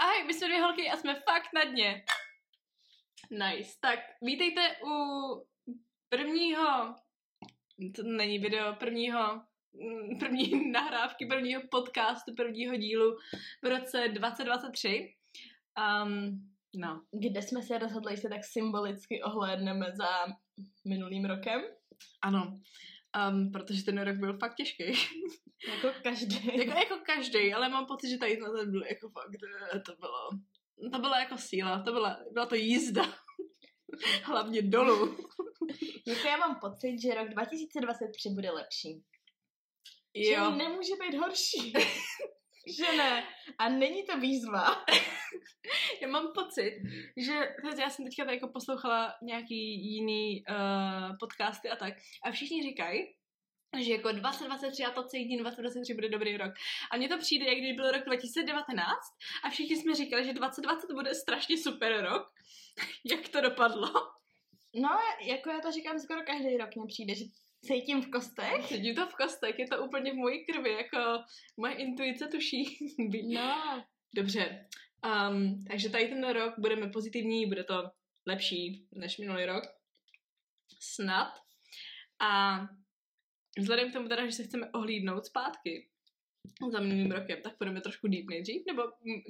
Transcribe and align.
Ahoj, 0.00 0.24
my 0.26 0.34
jsme 0.34 0.46
dvě 0.46 0.60
holky 0.60 0.90
a 0.90 0.96
jsme 0.96 1.14
fakt 1.14 1.48
na 1.54 1.64
dně. 1.64 2.04
Nice. 3.30 3.72
Tak 3.80 3.98
vítejte 4.22 4.76
u 4.86 4.92
prvního, 6.08 6.94
to 7.96 8.02
není 8.02 8.38
video, 8.38 8.74
prvního, 8.74 9.42
mm, 9.72 10.18
první 10.18 10.70
nahrávky, 10.72 11.26
prvního 11.26 11.62
podcastu, 11.70 12.34
prvního 12.34 12.76
dílu 12.76 13.16
v 13.62 13.66
roce 13.66 14.08
2023. 14.08 15.14
Um, 16.04 16.50
no. 16.76 17.02
Kde 17.12 17.42
jsme 17.42 17.62
se 17.62 17.78
rozhodli, 17.78 18.16
že 18.16 18.22
se 18.22 18.28
tak 18.28 18.44
symbolicky 18.44 19.22
ohlédneme 19.22 19.86
za 19.92 20.08
minulým 20.88 21.24
rokem. 21.24 21.60
Ano, 22.22 22.54
um, 23.30 23.52
protože 23.52 23.84
ten 23.84 24.00
rok 24.02 24.16
byl 24.16 24.38
fakt 24.38 24.54
těžký. 24.54 24.84
Jako 25.68 25.98
každý. 26.02 26.46
jako, 26.58 26.78
jako 26.78 26.96
každý, 27.06 27.52
ale 27.52 27.68
mám 27.68 27.86
pocit, 27.86 28.10
že 28.10 28.18
tady 28.18 28.36
na 28.36 28.52
ten 28.52 28.70
byl 28.70 28.84
jako 28.84 29.10
fakt, 29.10 29.30
to 29.86 29.92
bylo, 29.96 30.30
to 30.92 30.98
byla 30.98 31.20
jako 31.20 31.38
síla, 31.38 31.82
to 31.82 31.92
byla, 31.92 32.18
byla 32.32 32.46
to 32.46 32.54
jízda. 32.54 33.02
Hlavně 34.22 34.62
dolů. 34.62 35.16
jako 36.06 36.28
já 36.28 36.36
mám 36.36 36.60
pocit, 36.60 36.98
že 37.02 37.14
rok 37.14 37.28
2023 37.28 38.28
bude 38.28 38.50
lepší. 38.50 39.02
Jo. 40.14 40.50
Že 40.50 40.56
nemůže 40.56 40.92
být 41.00 41.18
horší. 41.18 41.72
že 42.76 42.96
ne. 42.96 43.24
A 43.58 43.68
není 43.68 44.04
to 44.04 44.18
výzva. 44.18 44.84
já 46.02 46.08
mám 46.08 46.32
pocit, 46.34 46.80
že 47.16 47.32
já 47.80 47.90
jsem 47.90 48.04
teďka 48.04 48.24
tady 48.24 48.36
jako 48.36 48.48
poslouchala 48.48 49.14
nějaký 49.22 49.92
jiný 49.94 50.44
uh, 50.50 51.16
podcasty 51.20 51.70
a 51.70 51.76
tak 51.76 51.94
a 52.24 52.30
všichni 52.30 52.62
říkají, 52.62 53.06
že 53.80 53.92
jako 53.92 54.12
2023 54.12 54.84
a 54.84 54.90
to 54.90 55.02
celý 55.04 55.36
2023 55.38 55.94
bude 55.94 56.08
dobrý 56.08 56.36
rok. 56.36 56.52
A 56.92 56.96
mně 56.96 57.08
to 57.08 57.18
přijde, 57.18 57.46
jak 57.46 57.58
když 57.58 57.72
byl 57.72 57.90
rok 57.90 58.04
2019 58.04 58.98
a 59.44 59.50
všichni 59.50 59.76
jsme 59.76 59.94
říkali, 59.94 60.24
že 60.24 60.32
2020 60.32 60.92
bude 60.92 61.14
strašně 61.14 61.58
super 61.58 62.04
rok. 62.04 62.22
jak 63.10 63.28
to 63.28 63.40
dopadlo? 63.40 63.92
No, 64.74 64.98
jako 65.22 65.50
já 65.50 65.60
to 65.60 65.72
říkám 65.72 65.98
skoro 65.98 66.20
každý 66.22 66.56
rok, 66.56 66.76
mně 66.76 66.86
přijde, 66.86 67.14
že 67.14 67.24
cítím 67.64 68.02
v 68.02 68.10
kostech. 68.10 68.66
Cítím 68.68 68.94
to 68.94 69.06
v 69.06 69.14
kostech, 69.14 69.58
je 69.58 69.68
to 69.68 69.84
úplně 69.84 70.12
v 70.12 70.16
mojí 70.16 70.46
krvi, 70.46 70.72
jako 70.72 71.24
moje 71.56 71.74
intuice 71.74 72.28
tuší. 72.28 72.78
no. 73.34 73.84
Dobře, 74.14 74.68
um, 75.30 75.64
takže 75.64 75.88
tady 75.88 76.08
ten 76.08 76.28
rok 76.28 76.54
budeme 76.58 76.88
pozitivní, 76.88 77.46
bude 77.46 77.64
to 77.64 77.90
lepší 78.26 78.86
než 78.92 79.18
minulý 79.18 79.44
rok. 79.44 79.64
Snad. 80.80 81.32
A 82.20 82.58
Vzhledem 83.58 83.90
k 83.90 83.92
tomu 83.92 84.08
teda, 84.08 84.26
že 84.26 84.32
se 84.32 84.44
chceme 84.44 84.70
ohlídnout 84.70 85.26
zpátky 85.26 85.88
za 86.72 86.80
minulým 86.80 87.10
rokem, 87.10 87.42
tak 87.42 87.58
půjdeme 87.58 87.80
trošku 87.80 88.08
deep 88.08 88.26
nejdřív, 88.30 88.62
nebo 88.66 88.82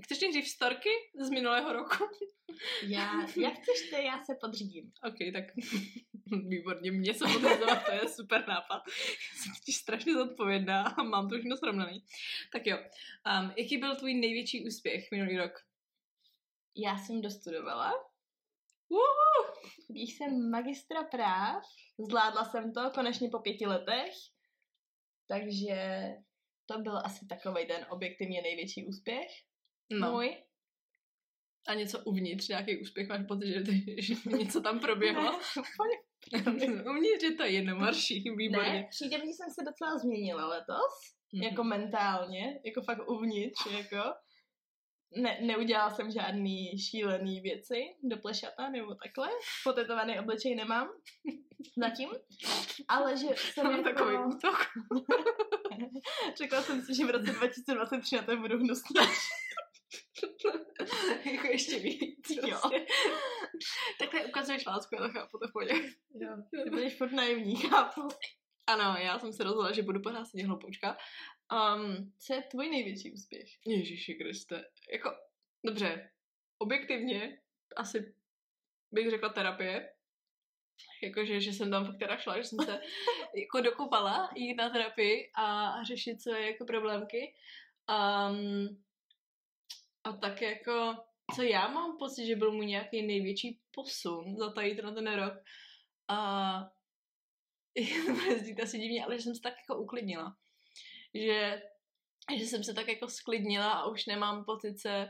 chceš 0.04 0.20
nejdřív 0.20 0.48
storky 0.48 0.90
z 1.20 1.30
minulého 1.30 1.72
roku? 1.72 2.04
Já, 2.82 3.20
jak 3.36 3.54
chceš 3.54 3.90
ty, 3.90 4.04
já 4.04 4.24
se 4.24 4.34
podřídím. 4.40 4.92
Ok, 5.08 5.16
tak 5.32 5.44
výborně, 6.48 6.92
mě 6.92 7.14
se 7.14 7.24
podřízovat, 7.24 7.86
to 7.86 7.92
je 7.92 8.08
super 8.08 8.48
nápad. 8.48 8.82
Jsem 9.34 9.52
ti 9.64 9.72
strašně 9.72 10.14
zodpovědná 10.14 10.82
a 10.82 11.02
mám 11.02 11.28
to 11.28 11.34
všechno 11.34 11.56
srovnaný. 11.56 12.04
Tak 12.52 12.66
jo, 12.66 12.78
um, 12.78 13.52
jaký 13.56 13.78
byl 13.78 13.96
tvůj 13.96 14.14
největší 14.14 14.66
úspěch 14.66 15.10
minulý 15.10 15.36
rok? 15.36 15.52
Já 16.76 16.98
jsem 16.98 17.20
dostudovala 17.20 17.92
Uh! 18.88 18.98
Když 19.88 20.16
jsem 20.16 20.50
magistra 20.50 21.02
práv, 21.02 21.62
zvládla 21.98 22.44
jsem 22.44 22.72
to 22.72 22.90
konečně 22.94 23.28
po 23.28 23.38
pěti 23.38 23.66
letech, 23.66 24.12
takže 25.26 26.04
to 26.68 26.78
byl 26.78 26.98
asi 26.98 27.26
takový 27.26 27.66
ten 27.66 27.86
objektivně 27.90 28.42
největší 28.42 28.86
úspěch. 28.86 29.28
No. 29.90 30.12
Můj. 30.12 30.36
A 31.68 31.74
něco 31.74 31.98
uvnitř, 32.04 32.48
nějaký 32.48 32.80
úspěch, 32.80 33.08
máš 33.08 33.26
pocit, 33.28 33.46
že, 33.46 33.62
že 34.02 34.14
něco 34.36 34.60
tam 34.60 34.80
proběhlo? 34.80 35.32
uvnitř 36.90 37.22
je 37.22 37.34
to 37.34 37.44
jednomarší, 37.44 38.24
výborně. 38.36 38.72
Ne, 38.72 38.86
přijde 38.90 39.18
mi, 39.18 39.26
že 39.26 39.32
jsem 39.32 39.50
se 39.50 39.64
docela 39.64 39.98
změnila 39.98 40.46
letos, 40.46 40.94
mm-hmm. 41.34 41.42
jako 41.42 41.64
mentálně, 41.64 42.60
jako 42.64 42.82
fakt 42.82 43.08
uvnitř, 43.08 43.66
jako 43.66 44.02
ne, 45.16 45.38
neudělala 45.42 45.90
jsem 45.90 46.10
žádný 46.10 46.78
šílený 46.78 47.40
věci 47.40 47.82
do 48.02 48.16
plešata 48.16 48.68
nebo 48.68 48.94
takhle. 48.94 49.28
Potetovaný 49.64 50.20
obličej 50.20 50.54
nemám 50.54 50.88
zatím. 51.78 52.08
Ale 52.88 53.16
že 53.16 53.26
jsem 53.36 53.64
Mám 53.64 53.76
jako... 53.76 53.90
takový 53.90 54.16
útok. 54.16 54.58
Čekala 56.36 56.62
jsem 56.62 56.82
si, 56.82 56.94
že 56.94 57.06
v 57.06 57.10
roce 57.10 57.32
2023 57.32 58.16
na 58.16 58.22
to 58.22 58.36
budu 58.36 58.58
hnusná. 58.58 59.02
jako 61.32 61.46
ještě 61.46 61.78
víc. 61.78 62.30
Jo. 62.30 62.58
Prostě. 62.60 62.86
Takhle 64.00 64.24
ukazuješ 64.24 64.66
lásku, 64.66 64.94
já 64.94 65.00
to 65.00 65.08
chápu, 65.08 65.38
to 65.38 65.48
pohodě. 65.52 65.74
Jo, 66.14 66.36
ty 66.64 66.70
budeš 66.70 66.98
furt 66.98 67.12
naivní, 67.12 67.56
chápu. 67.56 68.08
Ano, 68.66 68.96
já 68.98 69.18
jsem 69.18 69.32
se 69.32 69.44
rozhodla, 69.44 69.72
že 69.72 69.82
budu 69.82 70.00
pořád 70.00 70.24
sedět 70.24 70.46
hloupoučka. 70.46 70.96
Um, 71.52 72.12
co 72.18 72.34
je 72.34 72.42
tvůj 72.42 72.70
největší 72.70 73.12
úspěch? 73.12 73.66
Ježíši 73.66 74.14
Kriste. 74.14 74.64
Jako, 74.92 75.10
dobře, 75.64 76.10
objektivně 76.58 77.38
asi 77.76 78.14
bych 78.92 79.10
řekla 79.10 79.28
terapie. 79.28 79.92
Jakože, 81.02 81.40
že 81.40 81.52
jsem 81.52 81.70
tam 81.70 81.86
fakt 81.86 81.98
teda 81.98 82.16
šla, 82.16 82.38
že 82.38 82.44
jsem 82.44 82.58
se 82.64 82.80
jako 83.34 83.60
dokopala 83.60 84.30
jít 84.34 84.54
na 84.54 84.70
terapii 84.70 85.30
a 85.34 85.74
řešit 85.84 86.22
své 86.22 86.42
jako 86.42 86.64
problémky. 86.64 87.34
Um, 87.88 88.82
a 90.04 90.12
tak 90.12 90.42
jako, 90.42 90.96
co 91.36 91.42
já 91.42 91.68
mám 91.68 91.98
pocit, 91.98 92.26
že 92.26 92.36
byl 92.36 92.52
můj 92.52 92.66
nějaký 92.66 93.06
největší 93.06 93.60
posun 93.70 94.36
za 94.36 94.52
tady 94.52 94.82
na 94.82 94.94
ten 94.94 95.14
rok. 95.14 95.34
A 96.08 96.70
to 98.56 98.62
asi 98.62 98.78
divně, 98.78 99.04
ale 99.04 99.16
že 99.16 99.22
jsem 99.22 99.34
se 99.34 99.40
tak 99.40 99.54
jako 99.58 99.82
uklidnila. 99.82 100.36
Že, 101.14 101.62
že 102.38 102.44
jsem 102.44 102.64
se 102.64 102.74
tak 102.74 102.88
jako 102.88 103.08
sklidnila 103.08 103.72
a 103.72 103.86
už 103.86 104.06
nemám 104.06 104.44
pocit 104.44 104.78
se, 104.78 105.08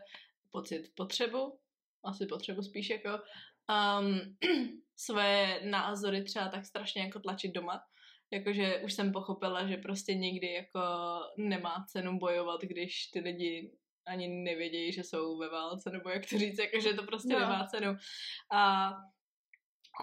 pocit 0.51 0.93
potřebu, 0.95 1.59
asi 2.05 2.27
potřebu 2.27 2.63
spíš 2.63 2.91
jako 2.91 3.09
um, 3.69 4.37
své 4.97 5.61
názory 5.65 6.25
třeba 6.25 6.49
tak 6.49 6.67
strašně 6.67 7.03
jako 7.03 7.21
tlačit 7.21 7.53
doma. 7.53 7.81
Jakože 8.33 8.81
už 8.85 8.93
jsem 8.93 9.13
pochopila, 9.13 9.69
že 9.69 9.77
prostě 9.77 10.15
nikdy 10.15 10.53
jako 10.53 10.81
nemá 11.39 11.85
cenu 11.89 12.19
bojovat, 12.19 12.61
když 12.61 13.07
ty 13.07 13.21
lidi 13.21 13.73
ani 14.07 14.29
nevědějí, 14.29 14.93
že 14.93 15.05
jsou 15.05 15.39
ve 15.39 15.49
válce, 15.49 15.91
nebo 15.91 16.11
jak 16.11 16.31
to 16.31 16.39
říct, 16.39 16.59
jakože 16.59 16.95
to 16.95 17.03
prostě 17.03 17.33
no. 17.33 17.41
nemá 17.41 17.67
cenu. 17.67 17.97
A 18.53 18.91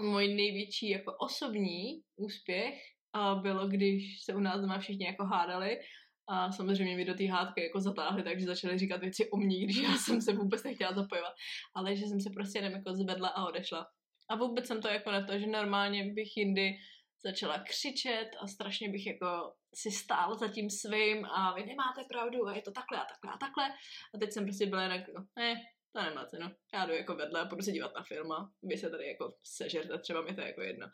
můj 0.02 0.34
největší 0.34 0.90
jako 0.90 1.14
osobní 1.20 2.02
úspěch 2.16 2.82
a 3.16 3.36
bylo, 3.36 3.68
když 3.68 4.24
se 4.24 4.36
u 4.36 4.40
nás 4.40 4.62
doma 4.62 4.80
všichni 4.80 5.06
jako 5.06 5.26
hádali 5.26 5.80
a 6.28 6.52
samozřejmě 6.52 6.96
mi 6.96 7.06
do 7.06 7.14
té 7.14 7.28
hádky 7.28 7.64
jako 7.64 7.82
zatáhli, 7.82 8.24
takže 8.24 8.46
začali 8.46 8.78
říkat 8.78 9.02
věci 9.02 9.30
o 9.30 9.38
mně, 9.38 9.64
když 9.64 9.78
já 9.78 9.98
jsem 9.98 10.22
se 10.22 10.34
vůbec 10.34 10.64
nechtěla 10.64 10.94
zapojovat, 10.94 11.34
ale 11.76 11.96
že 11.96 12.06
jsem 12.06 12.22
se 12.22 12.30
prostě 12.34 12.58
jenom 12.58 12.74
jako 12.74 12.94
zvedla 12.94 13.30
a 13.30 13.46
odešla. 13.46 13.88
A 14.30 14.36
vůbec 14.36 14.68
jsem 14.68 14.82
to 14.82 14.88
jako 14.88 15.12
na 15.12 15.26
to, 15.26 15.40
že 15.40 15.48
normálně 15.48 16.14
bych 16.14 16.38
jindy 16.38 16.78
začala 17.26 17.60
křičet 17.60 18.30
a 18.42 18.48
strašně 18.48 18.90
bych 18.90 19.06
jako 19.08 19.54
si 19.76 19.92
stál 19.92 20.38
za 20.38 20.48
tím 20.48 20.70
svým 20.70 21.26
a 21.26 21.54
vy 21.54 21.66
nemáte 21.66 22.04
pravdu 22.10 22.48
a 22.48 22.56
je 22.56 22.62
to 22.62 22.72
takhle 22.72 22.98
a 22.98 23.06
takhle 23.06 23.32
a 23.34 23.38
takhle. 23.38 23.70
A 24.16 24.18
teď 24.20 24.32
jsem 24.32 24.44
prostě 24.44 24.66
byla 24.66 24.82
jako, 24.82 25.12
ne, 25.40 25.56
to 25.96 26.04
nemá 26.04 26.26
cenu. 26.26 26.48
Já 26.74 26.86
jdu 26.86 26.94
jako 26.94 27.16
vedle 27.16 27.42
a 27.42 27.46
budu 27.46 27.62
se 27.62 27.72
dívat 27.72 27.92
na 27.96 28.04
film 28.04 28.32
a 28.32 28.52
vy 28.64 28.78
se 28.78 28.90
tady 28.90 29.08
jako 29.08 29.38
sežerte, 29.44 30.00
třeba 30.00 30.22
mi 30.22 30.36
to 30.36 30.42
je 30.42 30.48
jako 30.48 30.62
jedno. 30.62 30.88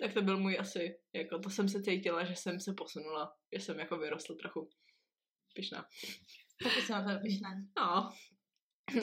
Tak 0.00 0.14
to 0.14 0.22
byl 0.22 0.38
můj 0.38 0.56
asi, 0.60 0.98
jako 1.14 1.38
to 1.38 1.50
jsem 1.50 1.68
se 1.68 1.82
cítila, 1.82 2.24
že 2.24 2.36
jsem 2.36 2.60
se 2.60 2.72
posunula, 2.76 3.32
že 3.52 3.60
jsem 3.60 3.78
jako 3.78 3.98
vyrostl 3.98 4.34
trochu. 4.34 4.68
Pišná. 5.54 5.86
Taky 6.62 6.82
jsem 6.82 7.04
na 7.04 7.14
to 7.14 7.22
pišná. 7.22 7.48
No, 7.78 8.12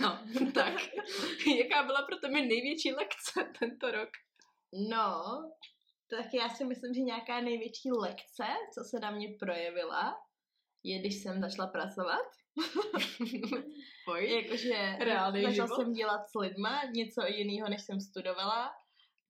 No, 0.01 0.19
tak. 0.53 0.73
Jaká 1.57 1.83
byla 1.83 2.01
pro 2.05 2.17
tebe 2.17 2.41
největší 2.41 2.91
lekce 2.91 3.51
tento 3.59 3.91
rok? 3.91 4.09
No, 4.89 5.23
tak 6.09 6.33
já 6.33 6.49
si 6.49 6.65
myslím, 6.65 6.93
že 6.93 7.01
nějaká 7.01 7.41
největší 7.41 7.91
lekce, 7.91 8.45
co 8.73 8.83
se 8.83 8.99
na 8.99 9.11
mě 9.11 9.27
projevila, 9.39 10.15
je, 10.83 10.99
když 10.99 11.15
jsem 11.15 11.41
začala 11.41 11.67
pracovat. 11.67 12.25
Jakože 14.27 14.97
začala 15.41 15.75
jsem 15.75 15.93
dělat 15.93 16.21
s 16.29 16.39
lidma 16.39 16.83
něco 16.95 17.25
jiného, 17.25 17.69
než 17.69 17.81
jsem 17.81 17.99
studovala 17.99 18.71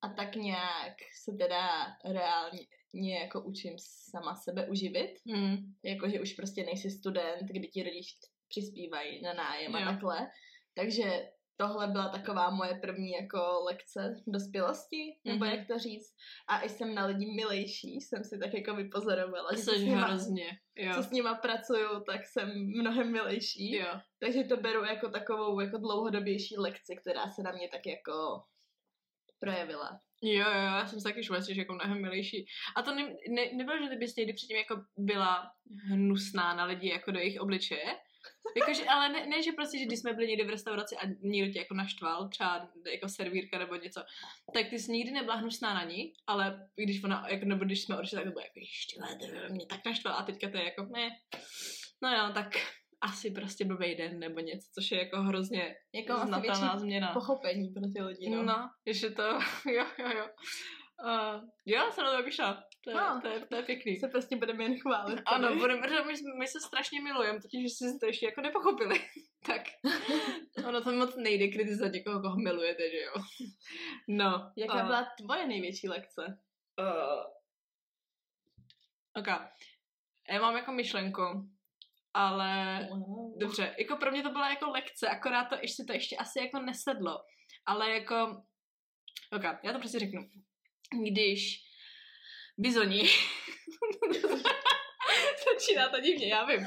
a 0.02 0.10
tak 0.10 0.36
nějak 0.36 0.94
se 1.24 1.32
teda 1.38 1.68
reálně 2.06 3.20
jako 3.20 3.42
učím 3.42 3.74
sama 3.78 4.36
sebe 4.36 4.68
uživit. 4.68 5.12
Mm. 5.26 5.58
Jakože 5.84 6.22
už 6.22 6.34
prostě 6.34 6.64
nejsi 6.64 6.90
student, 6.90 7.42
kdy 7.42 7.68
ti 7.68 7.84
rodič 7.84 8.08
přispívají 8.48 9.22
na 9.22 9.34
nájem 9.34 9.72
jo. 9.72 9.80
a 9.80 9.86
takhle. 9.86 10.28
Takže 10.76 11.30
tohle 11.58 11.88
byla 11.88 12.10
taková 12.10 12.50
moje 12.50 12.76
první 12.82 13.12
jako 13.12 13.64
lekce 13.66 14.24
dospělosti, 14.28 15.18
nebo 15.26 15.46
Mhm. 15.46 15.56
jak 15.56 15.68
to 15.68 15.80
říct. 15.80 16.14
A 16.48 16.62
i 16.62 16.70
jsem 16.70 16.96
na 16.96 17.06
lidi 17.06 17.26
milejší, 17.36 18.02
jsem 18.02 18.24
si 18.24 18.40
tak 18.40 18.54
jako 18.54 18.76
vypozorovala, 18.76 19.50
že 19.56 19.62
s, 19.62 19.78
nima, 19.78 20.06
hrozně. 20.06 20.48
Jo. 20.76 20.94
co 20.96 21.04
s 21.04 21.10
nima 21.12 21.36
pracuju, 21.36 22.04
tak 22.08 22.26
jsem 22.26 22.50
mnohem 22.80 23.12
milejší. 23.12 23.76
Jo. 23.76 23.88
Takže 24.20 24.44
to 24.44 24.58
beru 24.58 24.84
jako 24.84 25.10
takovou 25.10 25.60
jako 25.60 25.78
dlouhodobější 25.78 26.58
lekci, 26.58 26.96
která 26.96 27.30
se 27.30 27.44
na 27.44 27.52
mě 27.52 27.70
tak 27.70 27.86
jako 27.86 28.42
projevila. 29.40 30.00
Jo, 30.22 30.40
jo, 30.50 30.50
já 30.52 30.88
jsem 30.88 31.00
se 31.00 31.04
taky 31.04 31.24
šla, 31.24 31.40
že 31.40 31.54
jako 31.54 31.74
mnohem 31.74 32.02
milejší. 32.02 32.46
A 32.76 32.82
to 32.82 32.96
ne, 32.96 33.04
ne, 33.30 33.46
nebylo, 33.54 33.84
že 33.84 33.90
ty 33.90 33.96
bys 33.96 34.16
někdy 34.16 34.34
předtím 34.34 34.58
jako 34.58 34.82
byla 34.98 35.52
hnusná 35.90 36.56
na 36.56 36.66
lidi 36.66 36.90
jako 36.90 37.12
do 37.12 37.20
jejich 37.20 37.42
obličeje? 37.42 37.86
Jakože, 38.57 38.86
ale 38.86 39.10
ne, 39.10 39.25
ne, 39.25 39.44
že 39.44 39.51
prostě, 39.51 39.80
že 39.80 39.86
když 39.86 40.00
jsme 40.00 40.13
byli 40.13 40.28
někdy 40.28 40.44
v 40.44 40.50
restauraci 40.50 40.95
a 40.95 41.07
někdo 41.22 41.54
tě 41.54 41.60
jako 41.60 41.74
naštval, 41.74 42.30
třeba 42.30 42.69
jako 42.92 43.10
servírka 43.10 43.57
nebo 43.60 43.75
něco, 43.75 44.01
tak 44.54 44.69
ty 44.69 44.80
jsi 44.80 44.92
nikdy 44.92 45.12
nebyla 45.12 45.36
hnusná 45.36 45.74
na 45.74 45.84
ní, 45.84 46.13
ale 46.28 46.68
když 46.75 47.04
ona, 47.04 47.25
jako, 47.30 47.45
nebo 47.45 47.66
když 47.66 47.81
jsme 47.84 47.98
odešli, 47.98 48.16
tak 48.16 48.25
to 48.25 48.31
bylo 48.31 48.42
jako, 48.42 48.60
ještě 48.60 49.00
mě 49.50 49.66
tak 49.66 49.86
naštval 49.86 50.16
a 50.16 50.24
teďka 50.24 50.50
to 50.50 50.57
je 50.57 50.63
jako, 50.63 50.84
ne, 50.84 51.10
no 52.04 52.10
jo, 52.12 52.34
tak 52.34 52.48
asi 53.01 53.31
prostě 53.31 53.66
blbej 53.66 53.95
den 53.95 54.19
nebo 54.19 54.40
něco, 54.40 54.68
což 54.75 54.92
je 54.92 55.00
jako 55.00 55.22
hrozně 55.22 55.75
Jako 55.94 56.25
znatelná 56.25 56.80
změna. 56.80 57.13
pochopení 57.13 57.69
pro 57.69 57.84
ty 57.96 58.01
lidi, 58.01 58.30
no. 58.30 58.44
No, 58.44 58.69
ještě 58.86 59.10
to, 59.10 59.24
jo, 59.72 59.86
jo, 60.00 60.10
jo. 60.18 60.28
Uh, 61.06 61.42
jo, 61.66 61.92
jsem 61.92 62.06
na 62.06 62.18
to 62.18 62.24
vyšla. 62.24 62.63
To 62.84 62.90
je, 62.90 62.96
No. 62.96 63.20
to 63.22 63.28
je, 63.28 63.46
to 63.46 63.56
je 63.56 63.64
pěkný. 63.64 63.98
Se 63.98 64.08
prostě 64.08 64.36
budeme 64.36 64.64
jen 64.64 64.80
chválit. 64.80 65.22
Ano, 65.26 65.48
tady. 65.48 65.60
budeme, 65.60 65.82
protože 65.82 66.02
my, 66.02 66.14
my 66.40 66.48
se 66.48 66.60
strašně 66.60 67.02
milujeme, 67.02 67.42
totiž 67.42 67.64
že 67.64 67.70
si 67.70 68.00
to 68.00 68.06
ještě 68.06 68.26
jako 68.26 68.42
nepochopili. 68.42 69.00
tak 69.46 69.62
ono 70.68 70.82
to 70.82 70.92
moc 70.92 71.16
nejde 71.16 71.48
kritizovat 71.48 71.94
někoho, 71.94 72.22
koho 72.22 72.36
milujete, 72.38 72.90
že 72.90 72.98
jo. 72.98 73.14
No. 74.08 74.52
Jaká 74.58 74.74
uh, 74.82 74.86
byla 74.86 75.08
tvoje 75.18 75.48
největší 75.48 75.88
lekce? 75.90 76.40
Uh, 76.80 77.24
ok. 79.16 79.28
Já 80.30 80.42
mám 80.42 80.56
jako 80.56 80.72
myšlenku, 80.72 81.22
ale 82.14 82.80
Wow. 82.92 83.40
Dobře, 83.40 83.76
jako 83.80 83.96
pro 83.96 84.12
mě 84.12 84.24
to 84.24 84.30
byla 84.30 84.50
jako 84.50 84.70
lekce, 84.70 85.10
akorát 85.10 85.46
to 85.46 85.56
ještě 85.62 85.84
to 85.84 85.94
ještě 85.94 86.16
asi 86.18 86.40
jako 86.40 86.60
nesedlo. 86.60 87.24
Ale 87.66 87.92
jako, 87.92 88.44
ok, 89.32 89.44
já 89.64 89.74
to 89.74 89.80
prostě 89.80 90.00
řeknu. 90.00 90.30
Když 91.12 91.64
bizoni, 92.58 93.04
začíná 95.54 95.90
to 95.90 96.00
divně, 96.00 96.28
já 96.28 96.46
vím. 96.46 96.66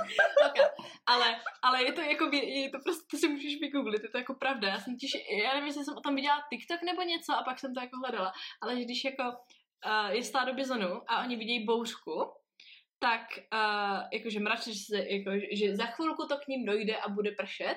Ale, 1.07 1.41
ale 1.63 1.85
je 1.85 1.93
to 1.93 2.01
jako, 2.01 2.31
je 2.37 2.71
to 2.71 2.79
prostě, 2.85 3.05
to 3.11 3.17
si 3.17 3.29
můžeš 3.29 3.61
vygooglit, 3.61 4.03
je 4.03 4.09
to 4.09 4.19
jako 4.19 4.35
pravda. 4.35 4.69
Já 4.69 4.81
jsem 4.81 4.95
totiž, 4.95 5.13
já 5.43 5.55
nevím, 5.55 5.67
jestli 5.67 5.85
jsem 5.85 5.97
o 5.97 6.01
tom 6.01 6.15
viděla 6.15 6.47
TikTok 6.51 6.83
nebo 6.83 7.03
něco 7.03 7.33
a 7.33 7.43
pak 7.43 7.59
jsem 7.59 7.75
to 7.75 7.81
jako 7.81 7.97
hledala. 7.99 8.33
Ale 8.63 8.77
že 8.77 8.85
když 8.85 9.05
jako 9.05 9.23
uh, 9.23 10.11
je 10.11 10.23
stádo 10.23 10.55
bizonů 10.55 11.03
a 11.07 11.25
oni 11.25 11.37
vidějí 11.37 11.65
bouřku, 11.65 12.33
tak 12.99 13.21
uh, 13.53 14.03
jakože 14.13 14.41
mračně, 14.41 14.73
že, 14.73 14.79
se, 14.79 14.97
jako, 14.97 15.31
že 15.53 15.77
za 15.77 15.87
chvilku 15.87 16.27
to 16.27 16.37
k 16.37 16.49
ním 16.49 16.65
dojde 16.65 16.97
a 16.97 17.09
bude 17.09 17.31
pršet, 17.31 17.77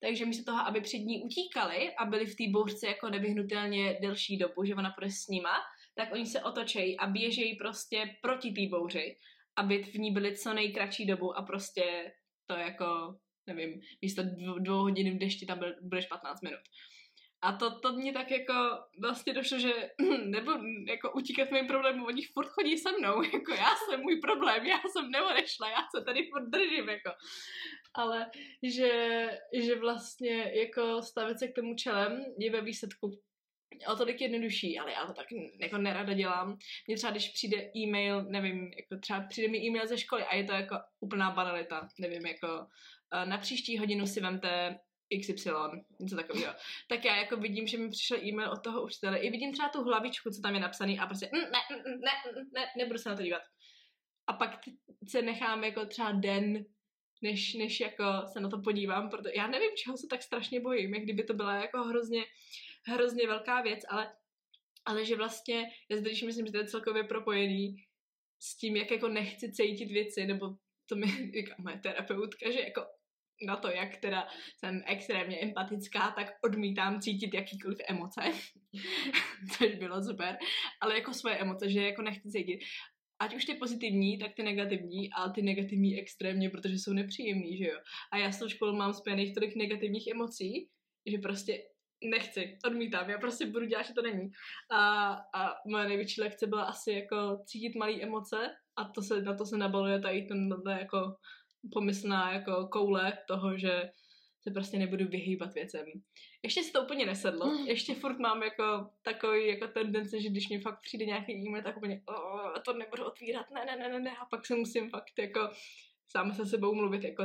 takže 0.00 0.26
místo 0.26 0.52
toho, 0.52 0.66
aby 0.66 0.80
před 0.80 0.98
ní 0.98 1.22
utíkali 1.22 1.94
a 1.94 2.04
byli 2.04 2.26
v 2.26 2.36
té 2.36 2.44
bouřce 2.50 2.86
jako 2.86 3.10
nevyhnutelně 3.10 3.98
delší 4.02 4.38
dobu, 4.38 4.64
že 4.64 4.74
ona 4.74 4.90
půjde 4.90 5.10
s 5.10 5.28
nima, 5.28 5.54
tak 5.96 6.12
oni 6.12 6.26
se 6.26 6.42
otočejí 6.42 6.98
a 6.98 7.06
běžejí 7.06 7.56
prostě 7.56 8.16
proti 8.22 8.52
té 8.52 8.76
bouři, 8.76 9.16
aby 9.56 9.82
v 9.82 9.94
ní 9.94 10.12
byli 10.12 10.36
co 10.36 10.54
nejkratší 10.54 11.06
dobu 11.06 11.38
a 11.38 11.42
prostě 11.42 12.12
to 12.46 12.54
jako, 12.54 13.18
nevím, 13.46 13.80
místo 14.02 14.22
dvou, 14.22 14.58
dvou 14.58 14.78
hodin 14.78 15.16
v 15.16 15.18
dešti 15.18 15.46
tam 15.46 15.60
budeš 15.82 16.06
15 16.06 16.42
minut. 16.42 16.60
A 17.42 17.52
to, 17.52 17.80
to 17.80 17.92
mě 17.92 18.12
tak 18.12 18.30
jako 18.30 18.54
vlastně 19.00 19.32
došlo, 19.32 19.58
že 19.58 19.72
nebudu 20.24 20.58
jako 20.88 21.12
utíkat 21.12 21.50
mým 21.50 21.66
problémům, 21.66 22.06
oni 22.06 22.22
furt 22.22 22.48
chodí 22.48 22.78
se 22.78 22.92
mnou, 22.98 23.22
jako 23.32 23.52
já 23.52 23.74
jsem 23.76 24.00
můj 24.00 24.20
problém, 24.20 24.66
já 24.66 24.78
jsem 24.92 25.10
neodešla, 25.10 25.70
já 25.70 25.82
se 25.96 26.04
tady 26.04 26.28
furt 26.30 26.50
držím, 26.50 26.88
jako. 26.88 27.10
Ale 27.94 28.30
že, 28.62 29.26
že 29.54 29.78
vlastně 29.78 30.52
jako 30.54 31.02
stavit 31.02 31.38
se 31.38 31.48
k 31.48 31.54
tomu 31.54 31.74
čelem 31.74 32.24
je 32.38 32.50
ve 32.50 32.60
výsledku 32.60 33.20
o 33.92 33.96
tolik 33.96 34.20
jednodušší, 34.20 34.78
ale 34.78 34.92
já 34.92 35.06
to 35.06 35.12
tak 35.12 35.26
jako 35.60 35.78
nerada 35.78 36.12
dělám. 36.12 36.58
Mně 36.86 36.96
třeba, 36.96 37.10
když 37.10 37.28
přijde 37.28 37.70
e-mail, 37.76 38.24
nevím, 38.24 38.72
jako 38.76 39.00
třeba 39.00 39.20
přijde 39.20 39.48
mi 39.48 39.58
e-mail 39.58 39.86
ze 39.86 39.98
školy 39.98 40.24
a 40.24 40.34
je 40.34 40.44
to 40.44 40.52
jako 40.52 40.76
úplná 41.00 41.30
banalita, 41.30 41.88
nevím, 41.98 42.26
jako 42.26 42.66
eh, 43.12 43.26
na 43.26 43.38
příští 43.38 43.78
hodinu 43.78 44.06
si 44.06 44.20
vemte 44.20 44.78
XY, 45.20 45.50
něco 46.00 46.16
takového. 46.16 46.54
Tak 46.88 47.04
já 47.04 47.16
jako 47.16 47.36
vidím, 47.36 47.66
že 47.66 47.78
mi 47.78 47.90
přišel 47.90 48.18
e-mail 48.24 48.50
od 48.50 48.64
toho 48.64 48.84
učitele. 48.84 49.18
I 49.18 49.30
vidím 49.30 49.52
třeba 49.52 49.68
tu 49.68 49.82
hlavičku, 49.82 50.30
co 50.30 50.40
tam 50.40 50.54
je 50.54 50.60
napsaný 50.60 50.98
a 50.98 51.06
prostě 51.06 51.30
mm, 51.32 51.40
ne, 51.40 51.58
mm, 51.70 52.00
ne, 52.00 52.10
mm, 52.36 52.50
ne, 52.54 52.66
nebudu 52.76 52.98
se 52.98 53.08
na 53.08 53.16
to 53.16 53.22
dívat. 53.22 53.42
A 54.26 54.32
pak 54.32 54.60
se 55.08 55.22
nechám 55.22 55.64
jako 55.64 55.86
třeba 55.86 56.12
den, 56.12 56.64
než, 57.22 57.54
než 57.54 57.80
jako 57.80 58.04
se 58.32 58.40
na 58.40 58.48
to 58.48 58.58
podívám, 58.58 59.10
protože 59.10 59.32
já 59.36 59.46
nevím, 59.46 59.70
čeho 59.76 59.96
se 59.96 60.06
tak 60.06 60.22
strašně 60.22 60.60
bojím, 60.60 60.94
jak 60.94 61.02
kdyby 61.02 61.24
to 61.24 61.34
byla 61.34 61.54
jako 61.54 61.84
hrozně, 61.84 62.24
hrozně 62.86 63.26
velká 63.26 63.62
věc, 63.62 63.80
ale, 63.88 64.12
ale 64.84 65.04
že 65.04 65.16
vlastně, 65.16 65.70
já 65.90 65.96
zde, 65.96 66.10
když 66.10 66.22
myslím, 66.22 66.46
že 66.46 66.52
to 66.52 66.58
je 66.58 66.66
celkově 66.66 67.04
propojený 67.04 67.76
s 68.40 68.56
tím, 68.56 68.76
jak 68.76 68.90
jako 68.90 69.08
nechci 69.08 69.52
cítit 69.52 69.92
věci, 69.92 70.26
nebo 70.26 70.56
to 70.88 70.96
mi 70.96 71.06
říká 71.36 71.54
moje 71.58 71.78
terapeutka, 71.78 72.50
že 72.50 72.60
jako 72.60 72.86
na 73.46 73.56
to, 73.56 73.68
jak 73.68 73.96
teda 73.96 74.28
jsem 74.58 74.82
extrémně 74.86 75.40
empatická, 75.40 76.10
tak 76.10 76.26
odmítám 76.44 77.00
cítit 77.00 77.34
jakýkoliv 77.34 77.78
emoce, 77.88 78.20
což 79.56 79.74
bylo 79.74 80.04
super, 80.04 80.36
ale 80.80 80.94
jako 80.94 81.12
svoje 81.12 81.36
emoce, 81.36 81.70
že 81.70 81.82
jako 81.82 82.02
nechci 82.02 82.30
cítit. 82.30 82.60
Ať 83.18 83.34
už 83.34 83.44
ty 83.44 83.54
pozitivní, 83.54 84.18
tak 84.18 84.34
ty 84.34 84.42
negativní 84.42 85.12
a 85.12 85.28
ty 85.28 85.42
negativní 85.42 86.00
extrémně, 86.00 86.50
protože 86.50 86.74
jsou 86.74 86.92
nepříjemný, 86.92 87.58
že 87.58 87.64
jo. 87.64 87.78
A 88.12 88.18
já 88.18 88.32
s 88.32 88.38
tou 88.38 88.48
školou 88.48 88.76
mám 88.76 88.92
spojených 88.92 89.34
tolik 89.34 89.56
negativních 89.56 90.06
emocí, 90.06 90.68
že 91.06 91.18
prostě 91.18 91.62
nechci, 92.04 92.58
odmítám, 92.66 93.10
já 93.10 93.18
prostě 93.18 93.46
budu 93.46 93.66
dělat, 93.66 93.82
že 93.82 93.94
to 93.94 94.02
není. 94.02 94.30
A, 94.70 95.12
a 95.34 95.54
moje 95.66 95.88
největší 95.88 96.20
lekce 96.20 96.46
byla 96.46 96.64
asi 96.64 96.92
jako 96.92 97.38
cítit 97.46 97.74
malé 97.74 98.02
emoce 98.02 98.36
a 98.76 98.84
to 98.84 99.02
se, 99.02 99.22
na 99.22 99.36
to 99.36 99.46
se 99.46 99.56
nabaluje 99.56 100.00
tady 100.00 100.22
ten 100.22 100.48
jako 100.78 101.16
pomyslná 101.72 102.32
jako 102.32 102.68
koule 102.72 103.18
toho, 103.28 103.58
že 103.58 103.90
se 104.42 104.50
prostě 104.50 104.78
nebudu 104.78 105.08
vyhýbat 105.08 105.54
věcem. 105.54 105.86
Ještě 106.42 106.62
se 106.62 106.72
to 106.72 106.82
úplně 106.82 107.06
nesedlo, 107.06 107.64
ještě 107.66 107.94
furt 107.94 108.18
mám 108.18 108.42
jako 108.42 108.90
takový 109.02 109.46
jako 109.46 109.68
tendence, 109.68 110.20
že 110.20 110.28
když 110.28 110.48
mi 110.48 110.60
fakt 110.60 110.80
přijde 110.80 111.04
nějaký 111.04 111.32
e-mail, 111.32 111.64
tak 111.64 111.76
úplně 111.76 112.02
oh, 112.06 112.52
to 112.64 112.72
nebudu 112.72 113.04
otvírat, 113.04 113.50
ne, 113.50 113.64
ne, 113.64 113.76
ne, 113.76 113.88
ne, 113.88 114.00
ne, 114.00 114.10
a 114.10 114.24
pak 114.24 114.46
se 114.46 114.54
musím 114.54 114.90
fakt 114.90 115.18
jako 115.18 115.50
sám 116.08 116.32
se 116.32 116.46
sebou 116.46 116.74
mluvit, 116.74 117.04
jako 117.04 117.22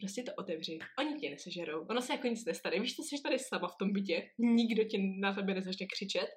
prostě 0.00 0.22
to 0.22 0.32
otevři. 0.34 0.78
Oni 0.98 1.20
tě 1.20 1.30
nesežerou. 1.30 1.86
Ono 1.86 2.02
se 2.02 2.12
jako 2.12 2.26
nic 2.26 2.44
nestane. 2.44 2.80
Víš, 2.80 2.96
že 2.96 3.02
jsi 3.02 3.22
tady 3.22 3.38
sama 3.38 3.68
v 3.68 3.76
tom 3.78 3.92
bytě. 3.92 4.30
Nikdo 4.38 4.84
tě 4.84 4.98
na 5.20 5.34
tebe 5.34 5.54
nezačne 5.54 5.86
křičet. 5.86 6.28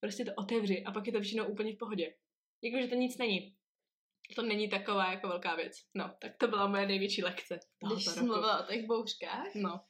Prostě 0.00 0.24
to 0.24 0.30
otevři 0.36 0.84
a 0.84 0.92
pak 0.92 1.06
je 1.06 1.12
to 1.12 1.20
většinou 1.20 1.44
úplně 1.46 1.72
v 1.74 1.78
pohodě. 1.78 2.14
Jakože 2.62 2.88
to 2.88 2.94
nic 2.94 3.18
není. 3.18 3.54
To 4.36 4.42
není 4.42 4.68
taková 4.68 5.10
jako 5.12 5.28
velká 5.28 5.56
věc. 5.56 5.72
No, 5.94 6.14
tak 6.20 6.32
to 6.36 6.48
byla 6.48 6.66
moje 6.68 6.86
největší 6.86 7.22
lekce. 7.22 7.54
Když 7.54 7.60
tohoto 7.80 8.00
jsi 8.00 8.20
roku. 8.20 8.26
mluvila 8.26 8.64
o 8.64 8.72
těch 8.72 8.86
bouřkách, 8.86 9.54
No. 9.54 9.80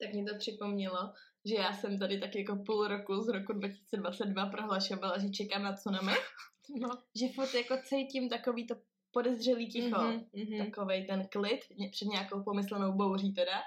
tak 0.00 0.14
mi 0.14 0.24
to 0.24 0.38
připomnělo, 0.38 1.12
že 1.48 1.54
já 1.54 1.72
jsem 1.72 1.98
tady 1.98 2.20
tak 2.20 2.34
jako 2.34 2.62
půl 2.66 2.88
roku 2.88 3.20
z 3.20 3.28
roku 3.28 3.52
2022 3.52 4.46
prohlašovala, 4.46 5.18
že 5.18 5.28
čekám 5.28 5.62
na 5.62 5.72
tsunami. 5.72 6.12
no. 6.80 6.88
Že 7.20 7.26
furt 7.34 7.54
jako 7.54 7.76
cítím 7.84 8.28
takový 8.28 8.66
to 8.66 8.74
podezřelý 9.12 9.68
ticho. 9.68 10.02
Mhm, 10.02 10.24
mhm. 10.32 10.66
Takovej 10.66 11.06
ten 11.06 11.28
klid 11.28 11.60
před 11.90 12.04
nějakou 12.04 12.42
pomyslenou 12.42 12.92
bouří 12.92 13.32
teda. 13.32 13.62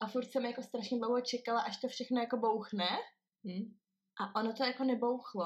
A 0.00 0.06
furt 0.06 0.24
jsem 0.24 0.44
jako 0.44 0.62
strašně 0.62 0.98
dlouho 0.98 1.20
čekala, 1.20 1.60
až 1.60 1.80
to 1.80 1.88
všechno 1.88 2.20
jako 2.20 2.36
bouchne. 2.36 2.88
Hm. 3.44 3.76
A 4.20 4.40
ono 4.40 4.52
to 4.52 4.64
jako 4.64 4.84
nebouchlo. 4.84 5.44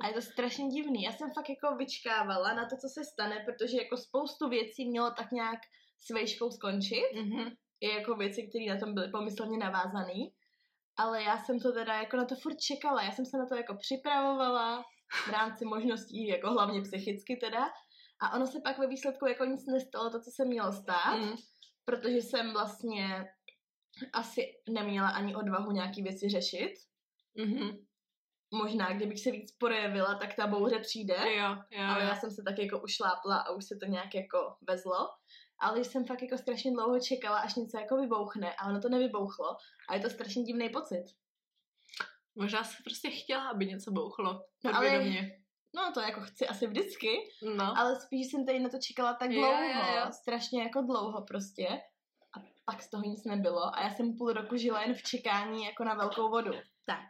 A 0.00 0.06
je 0.06 0.14
to 0.14 0.22
strašně 0.22 0.68
divný. 0.68 1.02
Já 1.02 1.12
jsem 1.12 1.30
fakt 1.34 1.48
jako 1.48 1.76
vyčkávala 1.76 2.54
na 2.54 2.68
to, 2.68 2.76
co 2.76 2.88
se 2.88 3.04
stane, 3.04 3.44
protože 3.44 3.76
jako 3.76 3.96
spoustu 3.96 4.48
věcí 4.48 4.88
mělo 4.88 5.10
tak 5.10 5.32
nějak 5.32 5.60
s 5.98 6.10
vejškou 6.10 6.50
skončit. 6.50 7.04
Mhm. 7.14 7.50
I 7.80 7.88
jako 7.88 8.14
věci, 8.14 8.48
které 8.48 8.74
na 8.74 8.80
tom 8.80 8.94
byly 8.94 9.10
pomyslně 9.10 9.58
navázané. 9.58 10.20
Ale 10.96 11.22
já 11.22 11.38
jsem 11.38 11.60
to 11.60 11.72
teda 11.72 11.94
jako 11.94 12.16
na 12.16 12.24
to 12.24 12.34
furt 12.36 12.56
čekala. 12.60 13.02
Já 13.02 13.12
jsem 13.12 13.26
se 13.26 13.38
na 13.38 13.46
to 13.46 13.54
jako 13.54 13.74
připravovala 13.74 14.84
v 15.26 15.28
rámci 15.28 15.64
možností, 15.64 16.26
jako 16.28 16.50
hlavně 16.50 16.82
psychicky 16.82 17.36
teda. 17.36 17.64
A 18.20 18.36
ono 18.36 18.46
se 18.46 18.60
pak 18.60 18.78
ve 18.78 18.86
výsledku 18.86 19.26
jako 19.26 19.44
nic 19.44 19.66
nestalo, 19.66 20.10
to, 20.10 20.20
co 20.20 20.30
se 20.30 20.44
mělo 20.44 20.72
stát, 20.72 21.16
Mhm. 21.18 21.36
protože 21.84 22.16
jsem 22.16 22.52
vlastně 22.52 23.24
asi 24.12 24.46
neměla 24.70 25.08
ani 25.08 25.36
odvahu 25.36 25.70
nějaký 25.70 26.02
věci 26.02 26.28
řešit. 26.28 26.74
Mhm. 27.34 27.78
Možná, 28.54 28.92
kdybych 28.92 29.20
se 29.20 29.30
víc 29.30 29.52
projevila, 29.56 30.14
tak 30.14 30.34
ta 30.34 30.46
bouře 30.46 30.78
přijde. 30.78 31.14
Jo, 31.14 31.56
jo, 31.70 31.82
ale 31.84 32.02
jo. 32.02 32.08
já 32.08 32.16
jsem 32.16 32.30
se 32.30 32.42
tak 32.42 32.58
jako 32.58 32.80
ušlápla 32.82 33.36
a 33.36 33.50
už 33.50 33.64
se 33.64 33.76
to 33.76 33.86
nějak 33.86 34.14
jako 34.14 34.56
vezlo. 34.68 35.08
ale 35.60 35.84
jsem 35.84 36.04
fakt 36.06 36.22
jako 36.22 36.38
strašně 36.38 36.72
dlouho 36.72 37.00
čekala, 37.00 37.38
až 37.38 37.54
něco 37.54 37.78
jako 37.78 37.96
vybouchne 37.96 38.54
a 38.54 38.68
ono 38.68 38.80
to 38.80 38.88
nevybouchlo 38.88 39.56
a 39.88 39.94
je 39.94 40.00
to 40.00 40.10
strašně 40.10 40.42
divný 40.42 40.68
pocit. 40.68 41.04
Možná 42.38 42.64
se 42.64 42.82
prostě 42.84 43.10
chtěla, 43.10 43.48
aby 43.48 43.66
něco 43.66 43.90
bouchlo. 43.90 44.44
No, 44.64 44.76
ale-. 44.76 45.30
No 45.76 45.92
to 45.94 46.00
jako 46.00 46.20
chci 46.20 46.46
asi 46.46 46.66
vždycky, 46.66 47.08
No. 47.56 47.78
ale 47.78 48.00
spíš 48.00 48.30
jsem 48.30 48.46
tady 48.46 48.58
na 48.60 48.68
to 48.68 48.78
čekala 48.78 49.14
tak 49.14 49.30
dlouho, 49.30 49.62
jo, 49.62 49.96
jo. 49.96 50.12
strašně 50.12 50.62
jako 50.62 50.80
dlouho 50.82 51.24
prostě 51.24 51.68
a 52.36 52.40
pak 52.64 52.82
z 52.82 52.90
toho 52.90 53.02
nic 53.04 53.24
nebylo 53.24 53.76
a 53.76 53.82
já 53.82 53.90
jsem 53.94 54.16
půl 54.16 54.32
roku 54.32 54.56
žila 54.56 54.82
jen 54.82 54.94
v 54.94 55.02
čekání 55.02 55.64
jako 55.64 55.84
na 55.84 55.94
velkou 55.94 56.30
vodu. 56.30 56.52
Tak, 56.86 57.04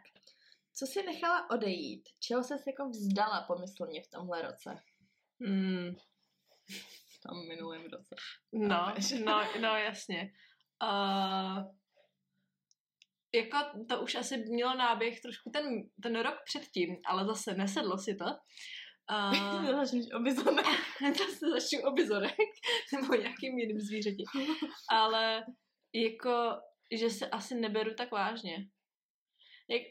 co 0.75 0.85
si 0.85 1.03
nechala 1.03 1.49
odejít? 1.49 2.09
Čeho 2.19 2.43
ses 2.43 2.61
jako 2.67 2.89
vzdala 2.89 3.41
pomyslně 3.41 4.03
v 4.03 4.09
tomhle 4.09 4.41
roce? 4.41 4.75
Mm. 5.39 5.95
V 7.15 7.21
tom 7.27 7.47
minulém 7.47 7.83
roce. 7.83 8.15
No, 8.53 8.93
no, 9.25 9.43
no, 9.61 9.75
jasně. 9.75 10.31
Uh, 10.83 11.63
jako 13.35 13.57
to 13.89 14.01
už 14.01 14.15
asi 14.15 14.37
mělo 14.37 14.75
náběh 14.75 15.21
trošku 15.21 15.49
ten, 15.49 15.63
ten 16.03 16.19
rok 16.19 16.35
předtím, 16.45 16.97
ale 17.05 17.25
zase 17.25 17.53
nesedlo 17.53 17.97
si 17.97 18.15
to. 18.15 18.25
Uh, 19.11 19.65
Začneš 19.79 20.05
obizonek. 20.15 20.65
zase 21.17 21.49
začnu 21.51 21.89
o 21.89 21.91
bizorek 21.91 22.37
nebo 22.93 23.15
nějakým 23.15 23.59
jiným 23.59 23.79
zvířeti. 23.79 24.23
Ale 24.89 25.43
jako, 25.93 26.51
že 26.91 27.09
se 27.09 27.29
asi 27.29 27.55
neberu 27.55 27.93
tak 27.93 28.11
vážně. 28.11 28.57
Jak, 29.69 29.81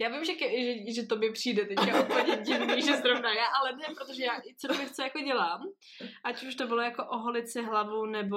já 0.00 0.08
vím, 0.08 0.24
že, 0.24 0.32
ke, 0.32 0.62
že, 0.62 0.92
že 0.94 1.06
to 1.06 1.16
mi 1.16 1.32
přijde 1.32 1.64
teďka 1.64 2.02
úplně 2.04 2.36
divný, 2.36 2.82
že 2.82 2.96
zrovna 2.96 3.34
já, 3.34 3.46
ale 3.46 3.76
ne, 3.76 3.94
protože 3.94 4.24
já 4.24 4.36
i 4.36 4.54
cokoliv, 4.56 4.92
co 4.92 5.02
jako 5.02 5.20
dělám, 5.20 5.60
ať 6.24 6.42
už 6.42 6.54
to 6.54 6.66
bylo 6.66 6.80
jako 6.80 7.06
oholit 7.10 7.48
si 7.48 7.62
hlavu, 7.62 8.06
nebo, 8.06 8.36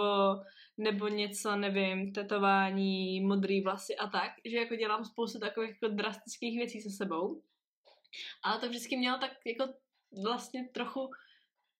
nebo 0.78 1.08
něco, 1.08 1.56
nevím, 1.56 2.14
tetování, 2.14 3.22
modrý 3.22 3.62
vlasy 3.62 3.96
a 3.96 4.08
tak, 4.08 4.32
že 4.46 4.58
jako 4.58 4.76
dělám 4.76 5.06
spoustu 5.06 5.40
takových 5.40 5.70
jako 5.70 5.96
drastických 5.96 6.58
věcí 6.58 6.82
se 6.82 6.90
sebou. 6.90 7.42
Ale 8.44 8.60
to 8.60 8.70
vždycky 8.70 8.98
mělo 8.98 9.18
tak 9.18 9.32
jako 9.46 9.74
vlastně 10.24 10.70
trochu, 10.74 11.10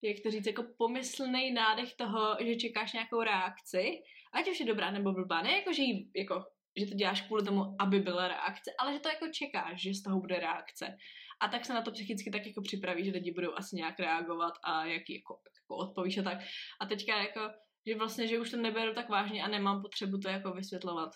jak 0.02 0.18
to 0.24 0.32
říct, 0.32 0.48
jako 0.48 0.64
pomyslný 0.78 1.52
nádech 1.52 1.96
toho, 1.96 2.38
že 2.46 2.56
čekáš 2.56 2.94
nějakou 2.94 3.22
reakci, 3.22 4.04
ať 4.34 4.52
už 4.52 4.60
je 4.60 4.66
dobrá 4.66 4.92
nebo 4.92 5.14
blbá, 5.14 5.42
ne 5.42 5.52
jako, 5.52 5.74
že, 5.74 5.82
jí, 5.82 6.12
jako, 6.16 6.46
že 6.80 6.86
to 6.86 6.94
děláš 6.94 7.22
kvůli 7.22 7.44
tomu, 7.44 7.76
aby 7.80 8.00
byla 8.00 8.28
reakce, 8.28 8.72
ale 8.80 8.94
že 8.94 9.00
to 9.00 9.10
jako 9.10 9.28
čekáš, 9.28 9.82
že 9.82 9.94
z 9.94 10.04
toho 10.04 10.20
bude 10.20 10.40
reakce. 10.40 10.98
A 11.40 11.48
tak 11.48 11.66
se 11.66 11.74
na 11.74 11.82
to 11.82 11.92
psychicky 11.92 12.32
tak 12.32 12.46
jako 12.46 12.62
připraví, 12.62 13.06
že 13.06 13.12
lidi 13.12 13.32
budou 13.32 13.54
asi 13.56 13.76
nějak 13.76 14.00
reagovat 14.00 14.54
a 14.64 14.86
jaký 14.86 15.14
jako, 15.14 15.40
jako 15.62 15.76
odpovíš 15.76 16.18
a 16.18 16.24
tak. 16.24 16.38
A 16.80 16.86
teďka 16.86 17.18
jako, 17.18 17.42
že 17.88 17.96
vlastně, 17.96 18.28
že 18.28 18.40
už 18.40 18.52
to 18.52 18.58
neberu 18.58 18.94
tak 18.94 19.10
vážně 19.10 19.44
a 19.44 19.48
nemám 19.48 19.82
potřebu 19.82 20.18
to 20.18 20.30
jako 20.30 20.52
vysvětlovat. 20.52 21.10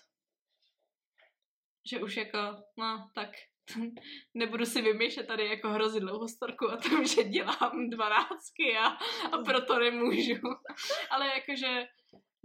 Že 1.90 2.00
už 2.00 2.16
jako, 2.16 2.38
no, 2.78 3.10
tak 3.14 3.28
nebudu 4.34 4.66
si 4.66 4.82
vymýšlet 4.82 5.26
tady 5.26 5.46
jako 5.46 5.68
hrozit 5.68 6.02
dlouhou 6.02 6.28
storku 6.28 6.66
o 6.66 6.76
tom, 6.76 7.04
že 7.14 7.24
dělám 7.24 7.90
dvanáctky 7.90 8.76
a, 8.78 8.86
a 9.32 9.38
proto 9.44 9.78
nemůžu. 9.78 10.34
Ale 11.10 11.26
jakože, 11.26 11.86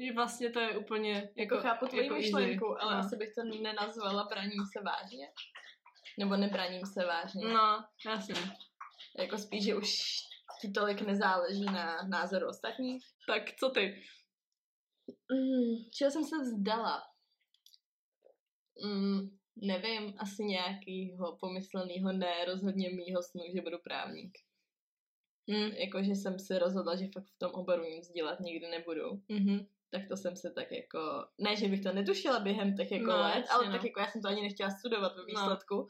že 0.05 0.13
vlastně 0.13 0.50
to 0.50 0.60
je 0.60 0.77
úplně 0.77 1.13
Jako, 1.13 1.55
jako, 1.55 1.67
chápu 1.67 1.88
tvoji 1.88 2.03
jako 2.03 2.15
easy. 2.15 2.25
myšlenku, 2.25 2.81
ale 2.81 2.93
no. 2.93 3.00
asi 3.00 3.15
bych 3.15 3.29
to 3.36 3.62
nenazvala 3.62 4.24
braním 4.24 4.65
se 4.74 4.84
vážně. 4.84 5.27
Nebo 6.19 6.36
nebraním 6.36 6.86
se 6.86 7.05
vážně. 7.05 7.48
No, 7.48 7.86
jasně. 8.05 8.36
Jako 9.19 9.38
spíš, 9.38 9.63
že 9.63 9.75
už 9.75 9.89
ti 10.61 10.71
tolik 10.71 11.01
nezáleží 11.01 11.65
na 11.65 12.03
názoru 12.03 12.47
ostatních. 12.47 13.05
Tak 13.27 13.43
co 13.59 13.69
ty? 13.69 14.03
Mm, 15.31 15.89
čeho 15.93 16.11
jsem 16.11 16.23
se 16.25 16.35
vzdala? 16.41 17.03
Mm, 18.85 19.37
nevím, 19.55 20.13
asi 20.17 20.43
nějakýho 20.43 21.37
pomyslného 21.39 22.11
ne, 22.11 22.45
rozhodně 22.45 22.89
mýho 22.89 23.23
snu, 23.23 23.43
že 23.55 23.61
budu 23.61 23.77
právník. 23.83 24.37
Mm. 25.47 25.71
Jakože 25.71 26.11
jsem 26.11 26.39
si 26.39 26.59
rozhodla, 26.59 26.95
že 26.95 27.05
fakt 27.13 27.27
v 27.27 27.37
tom 27.37 27.51
oboru 27.51 27.83
nic 27.83 28.07
dělat 28.09 28.39
nikdy 28.39 28.67
nebudu. 28.69 29.09
Mm-hmm. 29.29 29.67
Tak 29.91 30.01
to 30.09 30.17
jsem 30.17 30.35
se 30.35 30.51
tak 30.51 30.71
jako, 30.71 31.27
ne, 31.37 31.55
že 31.55 31.67
bych 31.67 31.81
to 31.83 31.93
netušila 31.93 32.39
během 32.39 32.75
těch 32.75 32.91
jako 32.91 33.05
No, 33.11 33.17
let, 33.19 33.45
ale 33.49 33.65
no. 33.65 33.71
tak 33.71 33.83
jako 33.83 33.99
já 33.99 34.07
jsem 34.07 34.21
to 34.21 34.27
ani 34.27 34.41
nechtěla 34.41 34.69
studovat 34.69 35.15
ve 35.15 35.21
No. 35.21 35.25
výsledku. 35.25 35.87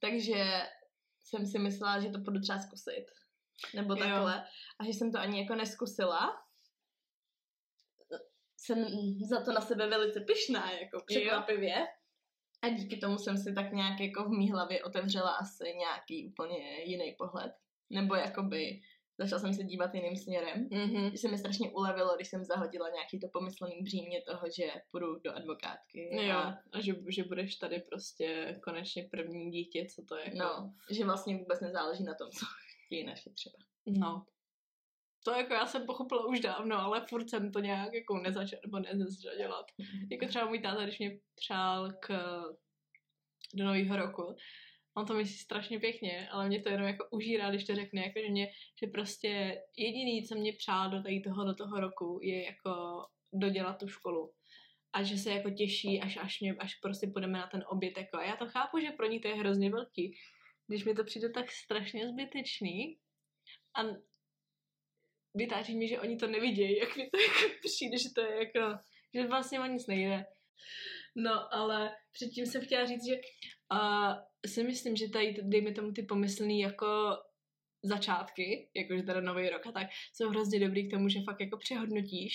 Takže 0.00 0.44
jsem 1.24 1.46
si 1.46 1.58
myslela, 1.58 2.00
že 2.00 2.08
to 2.10 2.18
budu 2.18 2.40
třeba 2.40 2.58
zkusit. 2.58 3.06
Nebo 3.74 3.92
Jo. 3.92 3.98
takhle. 3.98 4.44
A 4.78 4.84
že 4.84 4.90
jsem 4.90 5.12
to 5.12 5.18
ani 5.18 5.40
jako 5.40 5.54
neskusila. 5.54 6.42
Jsem 8.56 8.86
za 9.28 9.44
to 9.44 9.52
na 9.52 9.60
sebe 9.60 9.88
velice 9.88 10.20
pyšná, 10.20 10.72
jako 10.72 10.98
překvapivě. 11.06 11.86
A 12.62 12.68
díky 12.68 12.96
tomu 12.96 13.18
jsem 13.18 13.38
si 13.38 13.54
tak 13.54 13.72
nějak 13.72 14.00
jako 14.00 14.24
v 14.24 14.30
mý 14.30 14.50
hlavě 14.50 14.84
otevřela 14.84 15.30
asi 15.30 15.64
nějaký 15.78 16.28
úplně 16.28 16.84
jiný 16.84 17.14
pohled. 17.18 17.52
Nebo 17.90 18.14
jakoby 18.14 18.80
začala 19.18 19.40
jsem 19.40 19.54
se 19.54 19.62
dívat 19.62 19.94
jiným 19.94 20.16
směrem. 20.16 20.68
Mm-hmm. 20.68 21.10
Že 21.10 21.18
se 21.18 21.28
mi 21.28 21.38
strašně 21.38 21.70
ulevilo, 21.70 22.16
když 22.16 22.28
jsem 22.28 22.44
zahodila 22.44 22.88
nějaký 22.88 23.20
to 23.20 23.28
pomyslný 23.32 23.82
břímě 23.82 24.22
toho, 24.22 24.46
že 24.56 24.72
půjdu 24.90 25.18
do 25.24 25.34
advokátky. 25.34 26.26
Jo, 26.26 26.36
A, 26.36 26.58
a 26.72 26.80
že, 26.80 26.94
že 27.08 27.24
budeš 27.24 27.56
tady 27.56 27.78
prostě 27.78 28.58
konečně 28.64 29.08
první 29.10 29.50
dítě, 29.50 29.86
co 29.94 30.02
to 30.08 30.16
je. 30.16 30.24
Jako... 30.24 30.38
no, 30.38 30.74
že 30.90 31.04
vlastně 31.04 31.36
vůbec 31.36 31.60
nezáleží 31.60 32.04
na 32.04 32.14
tom, 32.14 32.30
co 32.30 32.46
chtějí 32.92 33.04
naši 33.04 33.30
třeba. 33.30 33.58
no. 33.86 34.26
To 35.24 35.30
jako 35.30 35.54
já 35.54 35.66
jsem 35.66 35.86
pochopila 35.86 36.26
už 36.26 36.40
dávno, 36.40 36.78
ale 36.78 37.06
furt 37.06 37.30
jsem 37.30 37.52
to 37.52 37.60
nějak 37.60 37.94
jako 37.94 38.18
nezačala, 38.18 38.60
nebo 38.66 38.78
nezazřela 38.78 39.36
dělat. 39.36 39.66
Jako 40.10 40.26
třeba 40.26 40.46
můj 40.46 40.58
táta, 40.58 40.84
když 40.84 40.98
mě 40.98 41.18
přál 41.34 41.92
k, 41.92 42.08
do 43.54 43.64
nového 43.64 43.96
roku, 43.96 44.36
on 44.96 45.06
to 45.06 45.14
myslí 45.14 45.36
strašně 45.36 45.78
pěkně, 45.78 46.28
ale 46.30 46.48
mě 46.48 46.62
to 46.62 46.68
jenom 46.68 46.86
jako 46.86 47.08
užírá, 47.10 47.50
když 47.50 47.64
to 47.64 47.74
řekne, 47.74 48.02
jako 48.02 48.20
že, 48.26 48.28
mě, 48.28 48.50
že 48.80 48.86
prostě 48.86 49.62
jediný, 49.76 50.26
co 50.26 50.34
mě 50.34 50.52
přál 50.52 50.90
do 50.90 51.02
tady 51.02 51.20
toho, 51.20 51.44
do 51.44 51.54
toho 51.54 51.80
roku, 51.80 52.18
je 52.22 52.44
jako 52.44 52.72
dodělat 53.32 53.78
tu 53.78 53.88
školu. 53.88 54.32
A 54.92 55.02
že 55.02 55.18
se 55.18 55.30
jako 55.30 55.50
těší, 55.50 56.00
až, 56.00 56.16
až, 56.16 56.40
mě, 56.40 56.54
až 56.58 56.74
prostě 56.74 57.06
půjdeme 57.06 57.38
na 57.38 57.46
ten 57.46 57.64
oběd. 57.68 57.98
Jako. 57.98 58.16
A 58.16 58.24
já 58.24 58.36
to 58.36 58.46
chápu, 58.48 58.78
že 58.78 58.90
pro 58.90 59.06
ní 59.06 59.20
to 59.20 59.28
je 59.28 59.34
hrozně 59.34 59.70
velký. 59.70 60.16
Když 60.66 60.84
mi 60.84 60.94
to 60.94 61.04
přijde 61.04 61.28
tak 61.28 61.50
strašně 61.50 62.08
zbytečný 62.08 62.98
a 63.76 63.80
vytáčí 65.34 65.76
mi, 65.76 65.88
že 65.88 66.00
oni 66.00 66.16
to 66.16 66.26
nevidějí, 66.26 66.78
jak 66.78 66.96
mi 66.96 67.10
to 67.10 67.20
jako 67.20 67.54
přijde, 67.60 67.98
že 67.98 68.08
to 68.14 68.20
je 68.20 68.38
jako, 68.38 68.78
že 69.14 69.26
vlastně 69.26 69.60
o 69.60 69.66
nic 69.66 69.86
nejde. 69.86 70.24
No, 71.16 71.54
ale 71.54 71.96
předtím 72.12 72.46
jsem 72.46 72.64
chtěla 72.64 72.86
říct, 72.86 73.06
že 73.06 73.14
uh, 73.72 74.14
si 74.46 74.64
myslím, 74.64 74.96
že 74.96 75.08
tady, 75.08 75.36
dejme 75.42 75.72
tomu 75.72 75.92
ty 75.92 76.02
pomyslný 76.02 76.60
jako 76.60 77.16
začátky, 77.84 78.70
jakože 78.76 79.02
teda 79.02 79.20
nový 79.20 79.48
rok 79.48 79.66
a 79.66 79.72
tak, 79.72 79.86
jsou 80.14 80.28
hrozně 80.28 80.60
dobrý 80.60 80.88
k 80.88 80.90
tomu, 80.90 81.08
že 81.08 81.22
fakt 81.24 81.40
jako 81.40 81.56
přehodnotíš, 81.56 82.34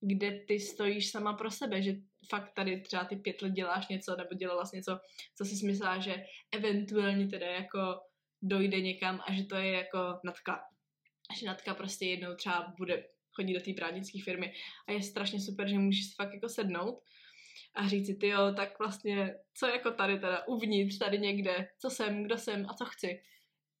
kde 0.00 0.44
ty 0.48 0.60
stojíš 0.60 1.10
sama 1.10 1.32
pro 1.32 1.50
sebe, 1.50 1.82
že 1.82 1.92
fakt 2.28 2.52
tady 2.54 2.80
třeba 2.80 3.04
ty 3.04 3.16
pět 3.16 3.42
let 3.42 3.52
děláš 3.52 3.88
něco, 3.88 4.16
nebo 4.16 4.34
dělala 4.34 4.64
jsi 4.64 4.76
něco, 4.76 4.98
co 5.36 5.44
si 5.44 5.66
myslela, 5.66 5.98
že 5.98 6.24
eventuálně 6.52 7.26
teda 7.28 7.46
jako 7.46 8.00
dojde 8.42 8.80
někam 8.80 9.20
a 9.26 9.32
že 9.32 9.44
to 9.44 9.56
je 9.56 9.72
jako 9.72 10.20
natka. 10.24 10.60
Že 11.38 11.46
natka 11.46 11.74
prostě 11.74 12.06
jednou 12.06 12.34
třeba 12.34 12.74
bude 12.78 13.04
chodit 13.32 13.54
do 13.54 13.60
té 13.60 13.72
právnické 13.72 14.18
firmy 14.24 14.52
a 14.88 14.92
je 14.92 15.02
strašně 15.02 15.40
super, 15.40 15.68
že 15.68 15.78
můžeš 15.78 16.04
si 16.04 16.14
fakt 16.16 16.34
jako 16.34 16.48
sednout 16.48 17.02
a 17.74 17.88
říct 17.88 18.06
si, 18.06 18.14
ty 18.14 18.28
jo, 18.28 18.52
tak 18.56 18.78
vlastně, 18.78 19.34
co 19.54 19.66
jako 19.66 19.90
tady 19.90 20.18
teda 20.18 20.46
uvnitř, 20.48 20.98
tady 20.98 21.18
někde, 21.18 21.68
co 21.78 21.90
jsem, 21.90 22.24
kdo 22.24 22.38
jsem 22.38 22.66
a 22.70 22.74
co 22.74 22.84
chci. 22.84 23.22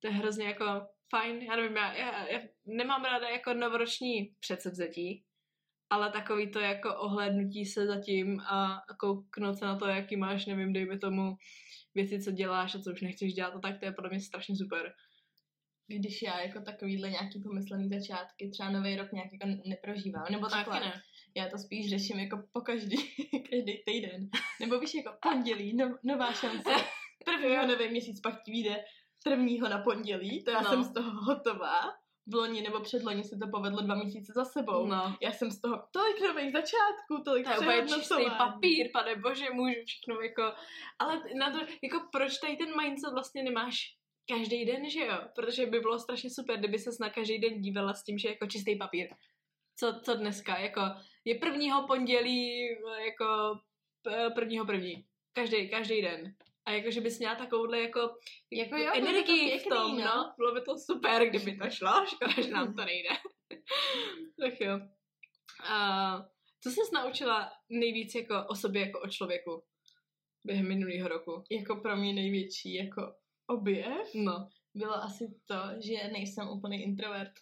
To 0.00 0.06
je 0.06 0.12
hrozně 0.12 0.46
jako 0.46 0.64
fajn, 1.10 1.42
já 1.42 1.56
nevím, 1.56 1.76
já, 1.76 1.92
já, 1.92 2.28
já 2.28 2.40
nemám 2.66 3.04
ráda 3.04 3.28
jako 3.28 3.54
novoroční 3.54 4.34
předsevzetí, 4.40 5.24
ale 5.90 6.12
takový 6.12 6.50
to 6.50 6.60
jako 6.60 6.94
ohlédnutí 6.96 7.66
se 7.66 7.86
zatím 7.86 8.40
a 8.40 8.82
kouknout 8.98 9.58
se 9.58 9.64
na 9.64 9.76
to, 9.76 9.86
jaký 9.86 10.16
máš, 10.16 10.46
nevím, 10.46 10.72
dejme 10.72 10.98
tomu 10.98 11.36
věci, 11.94 12.22
co 12.22 12.30
děláš 12.30 12.74
a 12.74 12.78
co 12.78 12.92
už 12.92 13.00
nechceš 13.00 13.32
dělat 13.32 13.54
a 13.54 13.58
tak, 13.60 13.78
to 13.78 13.84
je 13.84 13.92
podle 13.92 14.10
mě 14.10 14.20
strašně 14.20 14.56
super. 14.56 14.92
Když 15.86 16.22
já 16.22 16.40
jako 16.40 16.60
takovýhle 16.60 17.10
nějaký 17.10 17.42
pomyslený 17.42 17.88
začátky, 17.88 18.50
třeba 18.50 18.70
nový 18.70 18.96
rok 18.96 19.12
nějak 19.12 19.28
jako 19.32 19.60
neprožívám, 19.68 20.24
nebo 20.30 20.48
takhle. 20.48 20.74
Taky 20.80 20.86
ne. 20.88 21.02
Já 21.36 21.48
to 21.48 21.58
spíš 21.58 21.90
řeším 21.90 22.18
jako 22.18 22.42
po 22.52 22.60
každý, 22.60 22.96
každý 23.50 23.82
týden. 23.86 24.28
Nebo 24.60 24.78
víš, 24.80 24.94
jako 24.94 25.12
pondělí, 25.22 25.76
no, 25.76 25.98
nová 26.04 26.32
šance. 26.32 26.70
Prvního 27.24 27.66
nový 27.66 27.88
měsíc 27.90 28.20
pak 28.20 28.42
ti 28.42 28.50
vyjde 28.52 28.84
prvního 29.24 29.68
na 29.68 29.78
pondělí, 29.78 30.44
to 30.44 30.50
já 30.50 30.60
No. 30.60 30.68
jsem 30.70 30.84
z 30.84 30.92
toho 30.92 31.10
hotová. 31.10 31.80
V 32.26 32.34
loni 32.34 32.62
nebo 32.62 32.80
předloni 32.80 33.24
se 33.24 33.36
to 33.36 33.48
povedlo 33.50 33.82
dva 33.82 33.94
měsíce 33.94 34.32
za 34.32 34.44
sebou. 34.44 34.86
No. 34.86 35.16
Já 35.22 35.32
jsem 35.32 35.50
z 35.50 35.60
toho 35.60 35.82
tolik 35.90 36.20
nových 36.20 36.52
začátků, 36.52 37.24
tolik 37.24 37.46
To 37.58 37.70
je 37.70 37.88
čistý 37.88 38.24
papír, 38.38 38.90
pane 38.92 39.16
bože, 39.16 39.50
můžu 39.52 39.80
všechno 39.86 40.20
jako... 40.20 40.42
Ale 40.98 41.22
na 41.38 41.50
to, 41.50 41.58
jako 41.82 42.08
proč 42.12 42.38
tady 42.38 42.56
ten 42.56 42.68
mindset 42.80 43.12
vlastně 43.12 43.42
nemáš 43.42 43.96
každý 44.28 44.64
den, 44.64 44.90
že 44.90 45.00
jo? 45.00 45.18
Protože 45.34 45.66
by 45.66 45.80
bylo 45.80 45.98
strašně 45.98 46.30
super, 46.30 46.58
kdyby 46.58 46.78
ses 46.78 46.98
na 46.98 47.10
každý 47.10 47.38
den 47.38 47.60
dívala 47.60 47.94
s 47.94 48.04
tím, 48.04 48.18
že 48.18 48.28
jako 48.28 48.46
čistý 48.46 48.76
papír. 48.76 49.08
co, 49.76 50.00
co 50.04 50.14
dneska, 50.14 50.58
jako 50.58 50.80
je 51.24 51.34
prvního 51.34 51.86
pondělí, 51.86 52.68
jako 53.04 53.58
prvního 54.34 54.64
první. 54.64 55.04
Každý, 55.32 55.68
každý 55.68 56.02
den. 56.02 56.34
A 56.66 56.70
jako, 56.72 56.90
že 56.90 57.00
bys 57.00 57.18
měla 57.18 57.34
takovouhle 57.34 57.80
jako, 57.80 58.00
Jako 58.52 58.76
jo, 58.76 58.82
bylo 58.84 58.94
by 58.94 59.00
to 59.00 59.08
energii 59.08 59.46
v 59.48 59.50
pěkný, 59.52 59.68
tom, 59.70 59.98
no. 59.98 60.04
no. 60.04 60.34
Bylo 60.36 60.54
by 60.54 60.60
to 60.60 60.78
super, 60.78 61.28
kdyby 61.28 61.56
to 61.56 61.70
šlo, 61.70 62.06
škoda, 62.06 62.42
že 62.42 62.50
nám 62.50 62.74
to 62.74 62.84
nejde. 62.84 63.08
tak 64.40 64.60
jo. 64.60 64.80
A 65.64 66.16
co 66.62 66.70
jsi 66.70 66.80
naučila 66.94 67.52
nejvíc 67.70 68.14
jako 68.14 68.34
o 68.48 68.54
sobě, 68.54 68.86
jako 68.86 69.00
o 69.00 69.08
člověku 69.08 69.64
během 70.46 70.68
minulého 70.68 71.08
roku? 71.08 71.44
Jako 71.50 71.76
pro 71.76 71.96
mě 71.96 72.12
největší 72.12 72.74
jako 72.74 73.14
objev 73.46 74.08
No. 74.14 74.48
bylo 74.74 74.94
asi 74.94 75.24
to, 75.46 75.56
že 75.80 76.08
nejsem 76.12 76.48
úplný 76.48 76.82
introvert. 76.82 77.32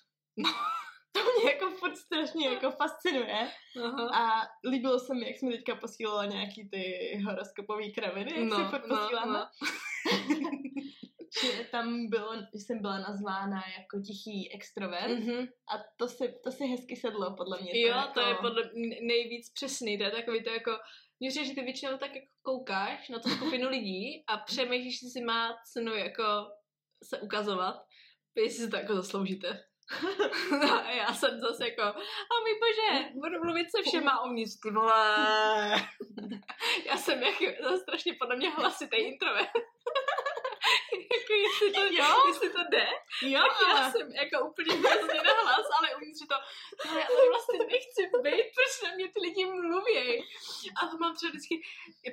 To 1.24 1.40
mě 1.40 1.50
jako 1.52 1.70
furt 1.70 1.96
strašně 1.96 2.48
jako 2.48 2.70
fascinuje. 2.70 3.50
Aha. 3.84 4.10
A 4.14 4.46
líbilo 4.70 4.98
se 4.98 5.14
mi, 5.14 5.26
jak 5.26 5.36
jsme 5.36 5.50
teďka 5.50 5.74
posílala 5.74 6.26
nějaký 6.26 6.68
ty 6.68 6.82
horoskopový 7.26 7.92
kraviny, 7.92 8.32
jak 8.40 8.54
si 8.54 8.64
furt 8.70 8.88
posíláme. 8.88 9.38
Že 11.42 11.64
tam 11.64 12.08
bylo, 12.08 12.34
že 12.36 12.60
jsem 12.60 12.80
byla 12.80 12.98
nazvána 12.98 13.62
jako 13.78 14.00
tichý 14.06 14.52
extrovert 14.54 15.18
Mhm. 15.18 15.38
a 15.74 15.74
to 15.96 16.08
si, 16.08 16.34
to 16.44 16.50
si 16.52 16.66
hezky 16.66 16.96
sedlo, 16.96 17.34
podle 17.36 17.58
mě. 17.62 17.80
Jo, 17.80 17.88
jako... 17.88 18.12
to 18.12 18.20
je 18.20 18.34
podle 18.34 18.70
mě 18.74 18.98
nejvíc 19.02 19.52
přesný, 19.52 19.98
to 19.98 20.04
je 20.04 20.10
takový 20.10 20.44
to 20.44 20.50
jako, 20.50 20.70
mě 21.20 21.30
že 21.30 21.54
ty 21.54 21.60
většinou 21.62 21.98
tak 21.98 22.14
jako 22.14 22.26
koukáš 22.42 23.08
na 23.08 23.18
tu 23.18 23.28
skupinu 23.28 23.68
lidí 23.70 24.24
a 24.26 24.36
přemýšlíš, 24.36 25.02
jestli 25.02 25.20
má 25.20 25.56
cenu 25.72 25.94
jako 25.94 26.22
se 27.04 27.20
ukazovat, 27.20 27.76
jestli 28.36 28.64
si 28.64 28.70
to 28.70 28.76
jako 28.76 28.94
zasloužíte. 28.94 29.64
A 30.72 30.90
já 30.90 31.14
jsem 31.14 31.40
zase 31.40 31.64
jako, 31.68 31.82
a 31.82 32.34
můj 32.40 32.58
bože, 32.60 33.08
budu 33.14 33.44
mluvit 33.44 33.70
se 33.70 33.82
všema 33.82 34.24
uvnitř, 34.24 34.52
ty 34.62 34.70
vole. 34.70 35.16
já 36.84 36.96
jsem 36.96 37.22
jako 37.22 37.44
zase 37.62 37.78
strašně 37.82 38.14
podle 38.20 38.36
mě 38.36 38.50
hlasitý 38.50 38.96
introvert. 38.96 39.50
jako 41.16 41.32
jestli 41.32 41.72
to, 41.72 41.80
Jo. 41.80 42.22
jestli 42.28 42.50
to 42.50 42.58
jde, 42.70 42.86
Jo, 43.22 43.40
tak 43.40 43.68
já 43.68 43.76
ale 43.82 43.92
jsem 43.92 44.12
jako 44.12 44.48
úplně 44.50 44.74
hrozně 44.74 45.22
na 45.22 45.32
hlas, 45.42 45.66
ale 45.78 45.94
uvnitř 45.96 46.26
to, 46.28 46.34
ale 46.88 47.00
já 47.00 47.06
tady 47.06 47.28
vlastně 47.28 47.58
nechci 47.58 48.02
být, 48.22 48.44
proč 48.54 48.82
na 48.84 48.94
mě 48.94 49.08
ty 49.08 49.20
lidi 49.20 49.44
mluví. 49.46 50.24
A 50.82 50.86
to 50.86 50.98
mám 50.98 51.16
třeba 51.16 51.30
vždycky, 51.30 51.62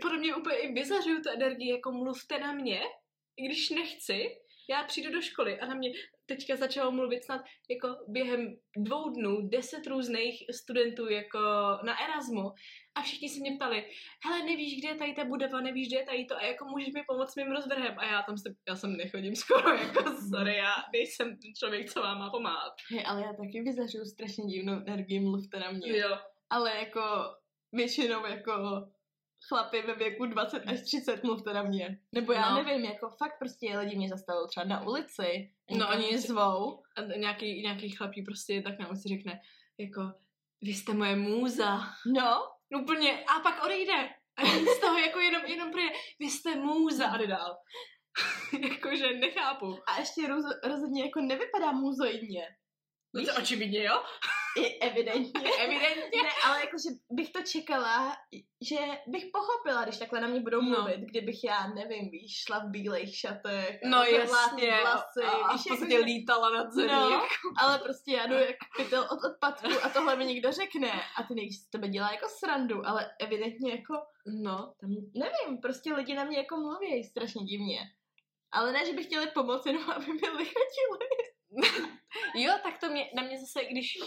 podle 0.02 0.18
mě 0.18 0.36
úplně 0.36 0.58
i 0.58 0.74
vyzařuju 0.74 1.22
tu 1.22 1.30
energii, 1.30 1.72
jako 1.72 1.92
mluvte 1.92 2.40
na 2.40 2.52
mě, 2.52 2.82
i 3.38 3.46
když 3.46 3.70
nechci, 3.70 4.38
já 4.70 4.84
přijdu 4.84 5.12
do 5.12 5.22
školy 5.22 5.60
a 5.60 5.66
na 5.66 5.76
mě 5.76 5.92
teďka 6.26 6.56
začalo 6.56 6.92
mluvit 6.92 7.24
snad 7.24 7.42
jako 7.70 7.88
během 8.08 8.58
dvou 8.78 9.10
dnů 9.10 9.50
deset 9.50 9.88
různých 9.88 10.44
studentů 10.52 11.10
jako 11.10 11.40
na 11.84 12.04
Erasmu 12.04 12.52
a 12.96 13.02
všichni 13.02 13.30
se 13.30 13.40
mě 13.40 13.56
ptali, 13.56 13.86
hele, 14.26 14.46
nevíš, 14.46 14.80
kde 14.80 14.88
je 14.88 14.96
tady 14.96 15.14
ta 15.14 15.26
budova, 15.26 15.62
nevíš, 15.62 15.88
kde 15.88 15.98
je 15.98 16.06
tady 16.06 16.26
to 16.26 16.38
a 16.38 16.46
jako 16.46 16.66
můžeš 16.66 16.94
mi 16.94 17.04
pomoct 17.08 17.32
s 17.32 17.36
mým 17.36 17.52
rozvrhem 17.52 17.96
a 17.98 18.06
já 18.06 18.22
tam 18.22 18.38
se, 18.38 18.56
já 18.68 18.76
jsem 18.76 18.98
nechodím 18.98 19.36
skoro, 19.46 19.74
jako 19.74 20.04
sorry, 20.30 20.56
já 20.56 20.74
nejsem 20.94 21.28
ten 21.28 21.54
člověk, 21.58 21.92
co 21.92 22.02
vám 22.02 22.20
má 22.20 22.30
pomáhat. 22.30 22.74
Hej, 22.92 23.04
ale 23.08 23.22
já 23.22 23.34
taky 23.34 23.62
vyzařuju 23.62 24.06
strašně 24.06 24.46
divnou 24.46 24.74
energii, 24.74 25.20
mluvte 25.20 25.60
na 25.60 25.72
mě. 25.72 25.98
Jo. 25.98 26.18
Ale 26.50 26.80
jako 26.80 27.02
většinou 27.72 28.26
jako 28.26 28.86
chlapy 29.48 29.82
ve 29.82 29.94
věku 29.96 30.26
20 30.26 30.60
až 30.68 30.82
30 30.82 31.24
mluvte 31.24 31.54
na 31.54 31.64
mě. 31.64 32.00
Nebo 32.12 32.34
já 32.34 32.50
No. 32.50 32.64
nevím, 32.64 32.86
jako 32.86 33.10
fakt 33.10 33.40
prostě 33.40 33.78
lidi 33.80 33.96
mě 33.96 34.10
zastavují 34.10 34.48
třeba 34.48 34.66
na 34.66 34.84
ulici, 34.88 35.52
No, 35.78 35.90
oni 35.90 36.18
zvou. 36.18 36.84
A 36.98 37.02
nějaký, 37.02 37.62
nějaký 37.62 37.90
chlapí 37.90 38.22
prostě 38.22 38.62
tak 38.62 38.80
na 38.80 38.88
ulici 38.90 39.10
řekne, 39.10 39.40
jako, 39.78 40.02
vy 40.62 40.74
jste 40.74 40.94
moje 40.94 41.16
můza. 41.16 41.80
No, 42.06 42.42
Úplně, 42.82 43.24
a 43.24 43.40
pak 43.40 43.64
odejde. 43.66 44.10
A 44.38 44.46
z 44.78 44.80
toho 44.82 44.98
jako 44.98 45.20
jenom, 45.20 45.46
jenom 45.46 45.72
projde, 45.72 45.90
vy 46.20 46.26
jste 46.26 46.56
můza 46.56 47.08
a 47.08 47.18
jde 47.18 47.28
dál. 47.28 47.58
Jakože 48.72 49.14
nechápu. 49.14 49.78
a 49.88 50.00
ještě 50.00 50.28
roz, 50.28 50.46
rozhodně 50.64 51.04
jako 51.04 51.22
nevypadá 51.22 51.72
muzoidně. 51.72 52.48
No 53.14 53.26
to 53.26 53.42
očividně, 53.42 53.84
jo? 53.84 54.04
Evidentně. 54.82 55.50
Evidentně. 55.60 56.24
Ne, 56.24 56.30
ale 56.46 56.60
jakože 56.60 56.90
bych 57.12 57.32
to 57.32 57.42
čekala, 57.42 58.18
že 58.70 58.76
bych 59.08 59.26
pochopila, 59.34 59.84
když 59.84 59.98
takhle 59.98 60.22
na 60.22 60.28
mě 60.28 60.40
budou 60.42 60.62
No. 60.62 60.70
mluvit, 60.70 61.00
kdybych 61.00 61.44
já, 61.44 61.68
nevím, 61.68 62.10
víš, 62.12 62.44
šla 62.48 62.60
v 62.60 62.70
bílejch 62.70 63.16
šatech, 63.18 63.80
No 63.86 64.04
jasně. 64.04 64.78
vlasy, 64.82 65.22
a, 65.22 65.36
a 65.46 65.54
víš, 65.54 65.62
jakože- 65.70 65.98
lítala 65.98 66.50
nad 66.50 66.72
zemí. 66.72 66.88
No, 66.88 67.28
ale 67.58 67.80
prostě 67.80 68.12
já 68.12 68.28
jdu 68.28 68.34
jak 68.34 68.56
pytel 68.78 69.08
od 69.12 69.20
odpadku 69.32 69.68
a 69.84 69.90
tohle 69.90 70.16
mi 70.16 70.26
někdo 70.26 70.52
řekne 70.52 70.92
a 71.18 71.24
ty 71.24 71.36
nevíš, 71.36 71.58
z 71.60 71.70
tebe 71.70 71.88
dělá 71.88 72.12
jako 72.12 72.28
srandu, 72.30 72.88
ale 72.88 73.12
evidentně 73.22 73.72
jako, 73.72 73.94
no. 74.44 74.74
tam, 74.82 74.90
nevím, 75.16 75.62
prostě 75.62 75.94
lidi 75.94 76.14
na 76.14 76.24
mě 76.24 76.38
jako 76.38 76.58
mluví 76.58 77.04
strašně 77.04 77.44
divně. 77.46 77.80
Ale 78.52 78.72
ne, 78.72 78.86
že 78.86 78.94
by 78.94 79.04
chtěli 79.04 79.28
pomoct, 79.28 79.66
jenom 79.66 79.90
aby 79.96 80.06
mi 80.06 80.30
lichotili. 80.30 81.08
Jo, 82.36 82.52
tak 82.64 82.78
to 82.80 82.90
mě, 82.90 83.10
na 83.16 83.24
mě 83.24 83.40
zase, 83.40 83.66
když, 83.66 83.98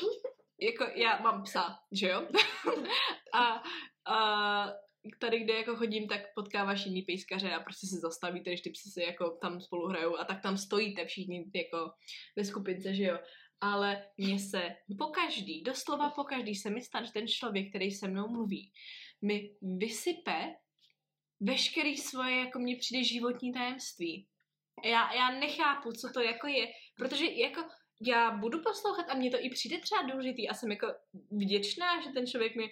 jako 0.60 0.84
já 0.94 1.20
mám 1.20 1.42
psa, 1.42 1.78
že 1.92 2.08
jo? 2.08 2.28
a, 3.34 3.62
a 4.12 4.66
tady, 5.20 5.40
kde 5.40 5.54
jako 5.54 5.76
chodím, 5.76 6.08
tak 6.08 6.20
potkáváš 6.34 6.86
jiný 6.86 7.02
pejskaře 7.02 7.52
a 7.52 7.60
prostě 7.60 7.86
se 7.86 7.96
zastavíte, 7.96 8.50
když 8.50 8.60
ty 8.60 8.70
psy 8.70 8.90
si 8.90 9.02
jako 9.02 9.30
tam 9.30 9.60
spolu 9.60 9.88
hrajou 9.88 10.16
a 10.16 10.24
tak 10.24 10.42
tam 10.42 10.56
stojíte 10.56 11.04
všichni 11.04 11.44
jako 11.54 11.90
ve 12.36 12.44
skupince, 12.44 12.94
že 12.94 13.04
jo? 13.04 13.18
Ale 13.60 14.04
mně 14.16 14.38
se 14.38 14.74
po 14.98 15.06
každý, 15.06 15.62
doslova 15.62 16.10
po 16.10 16.24
každý 16.24 16.54
se 16.54 16.70
mi 16.70 16.82
stane, 16.82 17.06
že 17.06 17.12
ten 17.12 17.28
člověk, 17.28 17.68
který 17.68 17.90
se 17.90 18.08
mnou 18.08 18.28
mluví, 18.28 18.72
mi 19.22 19.50
vysype 19.62 20.54
veškerý 21.40 21.96
svoje, 21.96 22.36
jako 22.36 22.58
mně 22.58 22.76
přijde 22.76 23.04
životní 23.04 23.52
tajemství. 23.52 24.28
Já, 24.84 25.14
já 25.14 25.30
nechápu, 25.30 25.92
co 25.92 26.08
to 26.14 26.20
jako 26.20 26.46
je, 26.46 26.66
protože 26.96 27.24
jako 27.26 27.60
já 28.00 28.30
budu 28.30 28.62
poslouchat 28.62 29.06
a 29.08 29.14
mně 29.14 29.30
to 29.30 29.36
i 29.40 29.50
přijde 29.50 29.78
třeba 29.78 30.02
důležitý 30.02 30.48
a 30.48 30.54
jsem 30.54 30.70
jako 30.70 30.86
vděčná, 31.30 32.00
že 32.02 32.10
ten 32.10 32.26
člověk 32.26 32.56
mi 32.56 32.70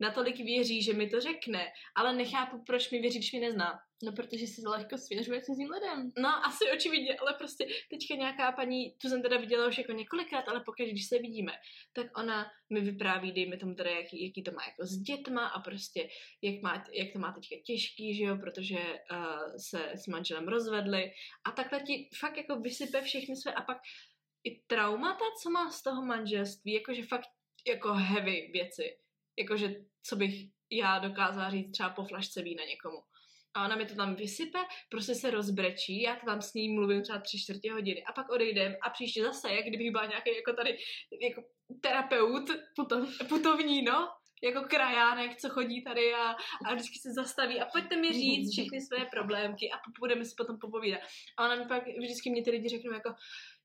natolik 0.00 0.36
věří, 0.36 0.82
že 0.82 0.92
mi 0.92 1.08
to 1.08 1.20
řekne, 1.20 1.66
ale 1.94 2.12
nechápu, 2.12 2.62
proč 2.66 2.90
mi 2.90 3.00
věří, 3.00 3.18
když 3.18 3.32
mi 3.32 3.40
nezná. 3.40 3.78
No, 4.02 4.12
protože 4.12 4.46
si 4.46 4.60
lehko 4.66 4.98
svěřuje 4.98 5.42
cizím 5.42 5.70
lidem. 5.70 6.12
No, 6.18 6.28
asi 6.46 6.64
očividně, 6.74 7.16
ale 7.16 7.34
prostě 7.34 7.66
teďka 7.90 8.14
nějaká 8.14 8.52
paní, 8.52 8.92
tu 9.02 9.08
jsem 9.08 9.22
teda 9.22 9.36
viděla 9.36 9.68
už 9.68 9.78
jako 9.78 9.92
několikrát, 9.92 10.48
ale 10.48 10.60
pokud, 10.60 10.86
když 10.86 11.06
se 11.06 11.18
vidíme, 11.18 11.52
tak 11.92 12.18
ona 12.18 12.46
mi 12.70 12.80
vypráví, 12.80 13.32
dejme 13.32 13.56
tomu 13.56 13.74
teda, 13.74 13.90
jaký, 13.90 14.26
jaký 14.26 14.42
to 14.42 14.50
má 14.50 14.64
jako 14.64 14.86
s 14.86 14.96
dětma 14.98 15.46
a 15.46 15.60
prostě, 15.60 16.08
jak, 16.42 16.62
má, 16.62 16.84
jak 16.92 17.12
to 17.12 17.18
má 17.18 17.32
teďka 17.32 17.56
těžký, 17.66 18.16
že 18.16 18.24
jo, 18.24 18.36
protože 18.36 18.78
uh, 18.78 19.56
se 19.56 19.92
s 19.94 20.06
manželem 20.06 20.48
rozvedli 20.48 21.10
a 21.44 21.50
takhle 21.50 21.80
ti 21.80 22.08
fakt 22.18 22.36
jako 22.36 22.60
vysype 22.60 23.02
všechny 23.02 23.36
své 23.36 23.54
a 23.54 23.62
pak 23.62 23.78
i 24.46 24.60
traumata, 24.66 25.24
co 25.42 25.50
má 25.50 25.70
z 25.70 25.82
toho 25.82 26.02
manželství, 26.02 26.72
jakože 26.72 27.02
fakt 27.02 27.28
jako 27.66 27.92
heavy 27.92 28.50
věci, 28.52 28.98
jakože 29.38 29.74
co 30.02 30.16
bych 30.16 30.34
já 30.70 30.98
dokázala 30.98 31.50
říct 31.50 31.72
třeba 31.72 31.90
po 31.90 32.04
flašce 32.04 32.42
vína 32.42 32.64
někomu. 32.64 32.98
A 33.54 33.64
ona 33.64 33.76
mi 33.76 33.86
to 33.86 33.94
tam 33.94 34.14
vysype, 34.14 34.58
prostě 34.90 35.14
se 35.14 35.30
rozbrečí, 35.30 36.02
já 36.02 36.16
to 36.16 36.26
tam 36.26 36.42
s 36.42 36.54
ní 36.54 36.68
mluvím 36.68 37.02
třeba 37.02 37.18
tři 37.18 37.38
čtvrtě 37.38 37.72
hodiny 37.72 38.04
a 38.04 38.12
pak 38.12 38.28
odejdem 38.28 38.76
a 38.82 38.90
příště 38.90 39.22
zase, 39.22 39.54
jak 39.54 39.66
kdybych 39.66 39.90
byla 39.90 40.06
nějaký 40.06 40.36
jako 40.36 40.52
tady 40.52 40.78
jako 41.22 41.42
terapeut, 41.80 42.50
putovní, 42.76 43.12
putovní 43.28 43.82
no, 43.82 44.08
jako 44.42 44.60
krajánek, 44.68 45.36
co 45.36 45.48
chodí 45.48 45.84
tady 45.84 46.14
a, 46.14 46.36
a 46.66 46.74
vždycky 46.74 46.98
se 46.98 47.12
zastaví 47.12 47.60
a 47.60 47.66
pojďte 47.72 47.96
mi 47.96 48.12
říct 48.12 48.52
všechny 48.52 48.80
své 48.80 49.04
problémky 49.04 49.70
a 49.72 49.76
budeme 50.00 50.24
si 50.24 50.34
potom 50.36 50.58
popovídat. 50.58 51.00
A 51.36 51.44
ona 51.44 51.56
mi 51.56 51.68
pak 51.68 51.82
vždycky 51.86 52.30
mě 52.30 52.42
ty 52.42 52.50
lidi 52.50 52.68
řeknou 52.68 52.92
jako, 52.92 53.14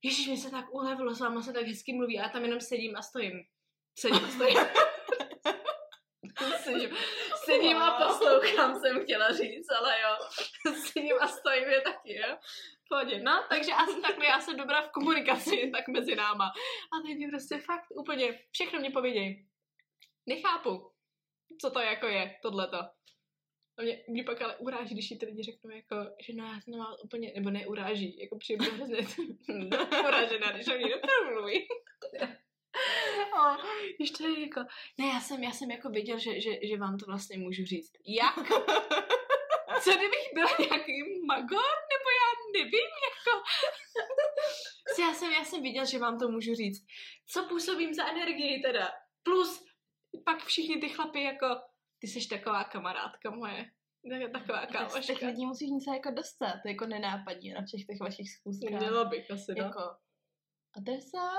ježiš, 0.04 0.28
mi 0.28 0.38
se 0.38 0.52
tak 0.52 0.74
ulevilo, 0.74 1.16
s 1.16 1.20
váma 1.20 1.42
se 1.42 1.54
tak 1.54 1.68
hezky 1.68 1.94
mluví 1.94 2.20
a 2.20 2.24
já 2.24 2.30
tam 2.30 2.44
jenom 2.44 2.62
sedím 2.62 2.96
a 2.96 3.02
stojím. 3.02 3.44
Sedím 4.00 4.26
a 4.26 4.28
stojím. 4.28 4.58
sedím, 6.64 6.90
sedím 7.46 7.78
a 7.78 8.08
poslouchám, 8.08 8.80
jsem 8.80 9.04
chtěla 9.04 9.32
říct, 9.32 9.72
ale 9.80 10.02
jo. 10.02 10.16
Sedím 10.92 11.16
a 11.22 11.28
stojím 11.28 11.70
je 11.70 11.82
taky, 11.82 12.16
jo. 12.16 12.38
Pohodě. 12.90 13.20
No, 13.24 13.44
takže 13.50 13.74
asi 13.74 14.02
takhle 14.02 14.26
já 14.26 14.40
jsem 14.40 14.58
dobrá 14.58 14.82
v 14.82 14.92
komunikaci, 14.92 15.72
tak 15.76 15.88
mezi 15.88 16.16
náma. 16.16 16.46
A 16.94 17.08
teď 17.08 17.18
mi 17.18 17.28
prostě 17.28 17.58
fakt 17.58 17.86
úplně 17.96 18.40
všechno 18.52 18.80
mě 18.80 18.90
pověděj. 18.90 19.46
Nechápu, 20.26 20.92
co 21.62 21.72
to 21.72 21.80
jako 21.80 22.08
je, 22.08 22.36
tohleto. 22.42 22.78
A 23.82 23.84
mě, 23.84 24.04
mě 24.08 24.24
pak 24.24 24.42
ale 24.42 24.56
uráží, 24.58 24.94
když 24.94 25.10
ty 25.10 25.26
lidi 25.26 25.44
řeknou, 25.44 25.70
jako, 25.70 25.96
že 26.20 26.34
no 26.34 26.46
já 26.46 26.60
to 26.66 26.72
nemám 26.72 26.96
úplně, 27.04 27.32
nebo 27.36 27.50
neuráží, 27.50 28.20
jako 28.20 28.38
přijde 28.38 28.66
hrozně 28.66 28.98
uražená, 30.08 30.52
když 30.52 30.68
o 30.74 30.78
mě 30.78 30.96
mluví. 31.34 31.68
A 33.38 33.58
když 33.98 34.12
to 34.12 34.28
je 34.28 34.42
jako, 34.42 34.60
ne, 35.00 35.08
já 35.08 35.20
jsem, 35.20 35.44
já 35.44 35.52
jsem 35.52 35.72
jako 35.72 35.90
věděl, 35.90 36.20
že, 36.20 36.42
že, 36.42 36.52
že 36.68 36.78
vám 36.78 36.98
to 36.98 37.06
vlastně 37.06 37.38
můžu 37.38 37.66
říct. 37.66 37.92
Jak? 38.06 38.36
Co 39.84 39.92
kdybych 39.92 40.34
byla 40.34 40.50
nějaký 40.60 41.04
magor, 41.26 41.72
nebo 41.92 42.08
já 42.22 42.30
nevím, 42.54 42.92
jako... 43.10 43.44
Co 44.96 45.02
já 45.02 45.14
jsem, 45.14 45.32
já 45.32 45.44
jsem 45.44 45.64
viděl, 45.64 45.86
že 45.86 46.00
vám 46.00 46.20
to 46.20 46.28
můžu 46.30 46.56
říct. 46.56 46.86
Co 47.28 47.44
působím 47.44 47.94
za 47.94 48.08
energii 48.08 48.62
teda? 48.62 48.92
Plus 49.24 49.64
pak 50.26 50.46
všichni 50.46 50.78
ty 50.78 50.90
chlapy 50.90 51.24
jako, 51.24 51.48
ty 52.02 52.08
jsi 52.08 52.28
taková 52.28 52.64
kamarádka 52.64 53.32
moje. 53.32 53.66
Tak- 54.10 54.32
Taková 54.32 54.66
Tak 54.66 54.70
z 54.70 54.94
těch 54.94 55.06
kámoška. 55.06 55.28
lidí 55.28 55.46
musíš 55.46 55.70
něco 55.70 55.94
jako 55.94 56.12
dostat, 56.12 56.60
jako 56.66 56.86
nenápadně 56.86 57.54
na 57.54 57.62
všech 57.66 57.86
těch 57.86 58.00
vašich 58.00 58.28
schůzkách. 58.32 58.80
Měla 58.80 59.06
bych 59.06 59.32
asi, 59.32 59.52
no. 59.58 59.64
Jako 59.64 59.80
adresa, 60.78 61.30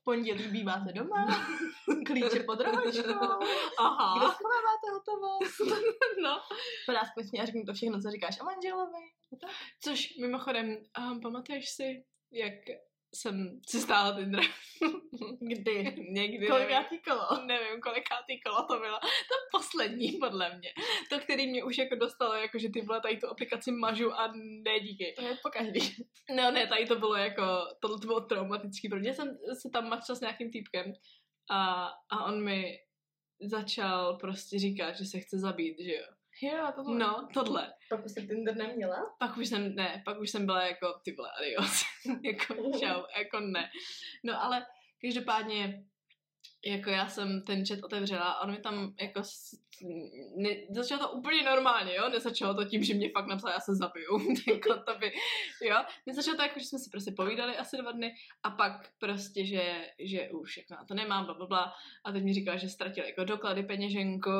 v 0.00 0.04
pondělí 0.04 0.48
býváte 0.48 0.92
doma, 0.92 1.26
klíče 2.06 2.40
pod 2.46 2.60
rohočkou, 2.60 3.02
kde 3.02 3.54
Aha, 3.78 4.32
schováváte 4.32 4.86
hotovost. 4.92 5.60
no. 6.22 6.40
Podá 6.86 7.00
zpětně 7.04 7.42
a 7.42 7.44
řekni 7.46 7.64
to 7.64 7.72
všechno, 7.74 8.00
co 8.00 8.10
říkáš 8.10 8.40
o 8.40 8.44
manželovi. 8.44 9.04
Což 9.82 10.16
mimochodem, 10.20 10.76
um, 10.98 11.20
pamatuješ 11.20 11.70
si, 11.70 12.04
jak 12.32 12.54
jsem 13.14 13.60
si 13.68 13.80
stála 13.80 14.16
Tinder? 14.16 14.44
Kdy? 15.40 15.96
Někdy. 16.10 16.46
Kolikátý 16.46 16.98
kolo? 16.98 17.46
nevím, 17.46 17.80
kolikátý 17.80 18.40
kolo 18.40 18.66
to 18.66 18.78
bylo. 18.78 18.98
To 19.00 19.58
poslední, 19.58 20.12
podle 20.12 20.56
mě. 20.56 20.72
To, 21.10 21.18
který 21.18 21.46
mě 21.46 21.64
už 21.64 21.78
jako 21.78 21.94
dostalo, 21.94 22.34
jako 22.34 22.58
že 22.58 22.68
ty 22.68 22.80
vole, 22.80 23.00
tady 23.00 23.16
tu 23.16 23.28
aplikaci 23.28 23.72
mažu 23.72 24.12
a 24.12 24.32
ne 24.36 24.80
díky. 24.80 25.12
To 25.16 25.22
je 25.22 25.38
po 25.42 25.50
každý. 25.50 25.80
No 26.36 26.50
ne, 26.50 26.66
tady 26.66 26.86
to 26.86 26.96
bylo 26.96 27.16
jako, 27.16 27.42
tohle 27.80 27.98
to 28.00 28.06
bylo 28.06 28.20
traumatický, 28.20 28.88
protože 28.88 29.12
jsem 29.12 29.38
se 29.62 29.70
tam 29.70 29.88
matčila 29.88 30.16
s 30.16 30.20
nějakým 30.20 30.50
týpkem 30.50 30.92
a, 31.50 31.88
a 32.10 32.24
on 32.24 32.44
mi 32.44 32.78
začal 33.40 34.16
prostě 34.16 34.58
říkat, 34.58 34.92
že 34.92 35.04
se 35.04 35.20
chce 35.20 35.38
zabít, 35.38 35.80
že 35.80 35.92
jo. 35.92 36.13
Jo, 36.42 36.72
to 36.74 36.82
bylo. 36.82 36.98
No, 36.98 37.28
tohle. 37.34 37.72
Pak 37.90 38.04
už 38.04 38.12
jsi 38.12 38.26
Tinder 38.26 38.56
neměla? 38.56 38.96
Pak 39.18 39.36
už 39.36 39.48
jsem, 39.48 39.74
ne, 39.74 40.02
pak 40.04 40.20
už 40.20 40.30
jsem 40.30 40.46
byla 40.46 40.66
jako, 40.66 40.86
ty 41.04 41.12
vole, 41.12 41.30
adios. 41.38 41.82
jako, 42.24 42.54
čau, 42.54 43.02
jako 43.18 43.40
ne. 43.40 43.70
No 44.24 44.42
ale 44.42 44.66
každopádně, 45.00 45.84
jako 46.66 46.90
já 46.90 47.08
jsem 47.08 47.42
ten 47.42 47.66
chat 47.66 47.84
otevřela 47.84 48.32
a 48.32 48.40
on 48.44 48.50
mi 48.50 48.58
tam 48.58 48.94
jako, 49.00 49.22
ne, 50.36 50.50
začalo 50.70 51.02
to 51.02 51.12
úplně 51.12 51.42
normálně, 51.42 51.94
jo, 51.94 52.08
nezačalo 52.08 52.54
to 52.54 52.64
tím, 52.64 52.82
že 52.82 52.94
mě 52.94 53.10
fakt 53.10 53.26
napsal, 53.26 53.50
já 53.50 53.60
se 53.60 53.74
zabiju, 53.74 54.34
jako 54.54 54.74
to 54.74 54.98
by, 54.98 55.12
jo, 55.62 55.76
nezačalo 56.06 56.36
to 56.36 56.42
jako, 56.42 56.58
že 56.58 56.66
jsme 56.66 56.78
si 56.78 56.90
prostě 56.90 57.12
povídali 57.16 57.56
asi 57.56 57.76
dva 57.76 57.92
dny 57.92 58.14
a 58.42 58.50
pak 58.50 58.90
prostě, 58.98 59.46
že, 59.46 59.88
že 59.98 60.30
už 60.30 60.56
jako 60.56 60.74
na 60.74 60.84
to 60.84 60.94
nemám, 60.94 61.24
bla, 61.24 61.34
bla, 61.34 61.46
bla, 61.46 61.72
a 62.04 62.12
teď 62.12 62.24
mi 62.24 62.34
říkal, 62.34 62.58
že 62.58 62.68
ztratil 62.68 63.04
jako 63.04 63.24
doklady, 63.24 63.62
peněženku 63.62 64.30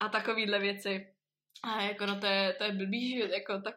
a 0.00 0.08
takovýhle 0.08 0.58
věci. 0.58 1.06
A 1.64 1.82
jako 1.82 2.06
no 2.06 2.20
to 2.20 2.26
je, 2.26 2.54
to 2.58 2.64
je 2.64 2.72
blbý, 2.72 3.16
že 3.16 3.28
jako 3.34 3.60
tak 3.60 3.74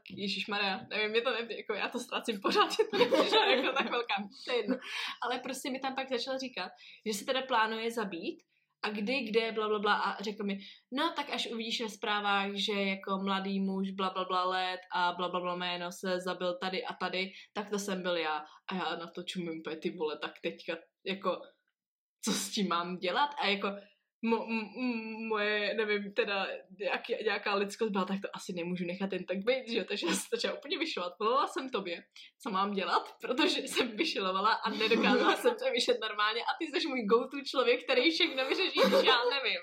Maria, 0.49 0.79
nevím, 0.89 1.15
je 1.15 1.21
to 1.21 1.31
ne, 1.31 1.55
jako 1.55 1.73
já 1.73 1.89
to 1.89 1.99
ztracím 1.99 2.41
pořád, 2.41 2.71
že 2.77 2.83
to 2.91 2.97
nepřišlo 2.97 3.39
jako 3.39 3.77
tak 3.77 3.91
velká, 3.91 4.15
jedno. 4.57 4.75
Ale 5.21 5.39
prostě 5.39 5.71
mi 5.71 5.79
tam 5.79 5.95
pak 5.95 6.09
začal 6.09 6.39
říkat, 6.39 6.71
že 7.05 7.13
se 7.13 7.25
teda 7.25 7.41
plánuje 7.41 7.91
zabít 7.91 8.43
a 8.83 8.89
kdy, 8.89 9.21
kde, 9.21 9.51
bla, 9.51 9.67
bla, 9.67 9.79
bla 9.79 9.95
a 9.95 10.23
řekl 10.23 10.43
mi, 10.43 10.57
no 10.91 11.13
tak 11.15 11.29
až 11.29 11.47
uvidíš 11.51 11.81
ve 11.81 11.89
zprávách, 11.89 12.55
že 12.55 12.73
jako 12.73 13.17
mladý 13.23 13.59
muž, 13.59 13.91
bla, 13.91 14.09
bla, 14.09 14.25
bla 14.25 14.45
let 14.45 14.79
a 14.95 15.13
bla, 15.13 15.29
bla, 15.29 15.39
bla 15.39 15.55
jméno 15.55 15.91
se 15.91 16.19
zabil 16.19 16.57
tady 16.61 16.85
a 16.85 16.93
tady, 16.93 17.31
tak 17.53 17.69
to 17.69 17.79
jsem 17.79 18.01
byl 18.01 18.17
já. 18.17 18.43
A 18.67 18.75
já 18.75 18.95
na 18.95 19.07
to 19.07 19.23
čumím 19.23 19.61
ty 19.81 19.89
vole, 19.89 20.19
tak 20.21 20.31
teďka 20.41 20.77
jako 21.05 21.41
co 22.25 22.31
s 22.31 22.51
tím 22.51 22.67
mám 22.67 22.97
dělat 22.97 23.29
a 23.41 23.47
jako 23.47 23.67
mo, 24.29 24.45
m, 24.49 25.27
moje, 25.27 25.73
nevím, 25.73 26.13
teda 26.13 26.47
nějaký, 26.79 27.15
nějaká 27.23 27.55
lidskost 27.55 27.91
byla, 27.91 28.05
tak 28.05 28.21
to 28.21 28.27
asi 28.33 28.53
nemůžu 28.53 28.85
nechat 28.85 29.13
jen 29.13 29.25
tak 29.25 29.37
být, 29.37 29.71
že 29.71 29.77
jo, 29.77 29.85
takže 29.87 30.07
jsem 30.07 30.15
začala 30.31 30.57
úplně 30.57 30.77
vyšilovat. 30.77 31.19
Volala 31.19 31.47
jsem 31.47 31.69
tobě, 31.69 32.03
co 32.41 32.49
mám 32.49 32.73
dělat, 32.73 33.15
protože 33.21 33.61
jsem 33.61 33.97
vyšilovala 33.97 34.53
a 34.53 34.69
nedokázala 34.69 35.35
jsem 35.35 35.55
přemýšlet 35.55 35.97
normálně 36.01 36.41
a 36.41 36.51
ty 36.59 36.65
jsi 36.65 36.87
můj 36.87 37.05
go-to 37.05 37.41
člověk, 37.41 37.83
který 37.83 38.11
všechno 38.11 38.45
vyřeší, 38.45 38.79
já 39.05 39.17
nevím. 39.33 39.61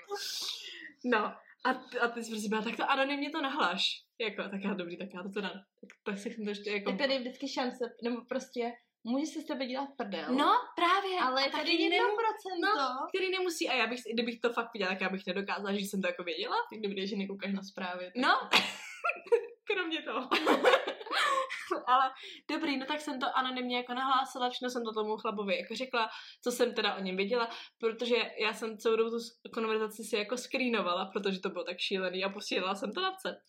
No, 1.05 1.33
a, 1.65 1.73
ty- 1.73 1.99
a 1.99 2.07
ty 2.07 2.23
jsi 2.23 2.31
prostě 2.31 2.49
byla, 2.49 2.61
tak 2.61 2.75
to 2.75 2.91
anonymně 2.91 3.29
to 3.29 3.41
nahlaš. 3.41 3.81
Jako, 4.19 4.43
tak 4.43 4.63
já 4.63 4.73
dobrý, 4.73 4.97
tak 4.97 5.07
já 5.13 5.23
to 5.23 5.29
teda, 5.29 5.49
tak, 5.49 5.89
tak 6.03 6.17
se 6.17 6.29
to 6.29 6.49
ještě 6.49 6.71
jako... 6.71 6.89
Tak 6.89 6.99
tady 6.99 7.13
je 7.13 7.19
vždycky 7.19 7.47
šance, 7.47 7.85
nebo 8.03 8.25
prostě 8.29 8.71
může 9.03 9.25
se 9.25 9.41
z 9.41 9.45
tebe 9.45 9.65
dělat 9.65 9.89
prdel. 9.97 10.33
No, 10.35 10.51
právě. 10.75 11.19
ale 11.19 11.49
tady 11.49 11.71
jedno 11.73 11.97
procento. 12.07 12.81
který 13.15 13.31
nemusí, 13.31 13.69
a 13.69 13.73
já 13.73 13.87
bych, 13.87 13.99
kdybych 14.13 14.39
to 14.39 14.53
fakt 14.53 14.73
viděla, 14.73 14.91
tak 14.91 15.01
já 15.01 15.09
bych 15.09 15.25
nedokázala, 15.27 15.71
že 15.73 15.79
jsem 15.79 16.01
to 16.01 16.07
jako 16.07 16.23
věděla. 16.23 16.55
Tak 16.73 16.81
dobrý, 16.81 17.07
že 17.07 17.15
nekoukáš 17.15 17.53
na 17.53 17.63
zprávy. 17.63 18.05
tak- 18.05 18.15
No, 18.15 18.49
kromě 19.67 20.01
toho. 20.01 20.29
Ale 21.87 22.11
dobrý, 22.51 22.77
no 22.77 22.85
tak 22.85 23.01
jsem 23.01 23.19
to 23.19 23.37
anonymně 23.37 23.77
jako 23.77 23.93
nahlásila, 23.93 24.49
všechno 24.49 24.69
jsem 24.69 24.83
to 24.83 24.93
tomu 24.93 25.17
chlapovi 25.17 25.57
jako 25.57 25.75
řekla, 25.75 26.09
co 26.43 26.51
jsem 26.51 26.73
teda 26.73 26.95
o 26.95 26.99
něm 27.01 27.17
věděla, 27.17 27.49
protože 27.79 28.15
já 28.39 28.53
jsem 28.53 28.77
celou 28.77 28.95
dobu 28.95 29.09
tu 29.09 29.19
s- 29.19 29.39
konverzaci 29.53 30.03
si 30.03 30.15
jako 30.15 30.37
screenovala, 30.37 31.05
protože 31.05 31.39
to 31.39 31.49
bylo 31.49 31.63
tak 31.63 31.79
šílený 31.79 32.23
a 32.23 32.29
posílala 32.29 32.75
jsem 32.75 32.93
to 32.93 33.01
na 33.01 33.11
C. 33.15 33.41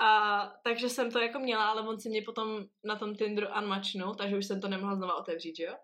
A 0.00 0.40
takže 0.64 0.88
jsem 0.88 1.10
to 1.10 1.18
jako 1.18 1.38
měla, 1.38 1.70
ale 1.70 1.88
on 1.88 2.00
si 2.00 2.08
mě 2.08 2.22
potom 2.22 2.64
na 2.84 2.96
tom 2.96 3.14
Tinderu 3.14 3.46
unmatchnul, 3.58 4.14
takže 4.14 4.36
už 4.36 4.46
jsem 4.46 4.60
to 4.60 4.68
nemohla 4.68 4.96
znova 4.96 5.16
otevřít, 5.16 5.56
že 5.56 5.64
jo? 5.64 5.74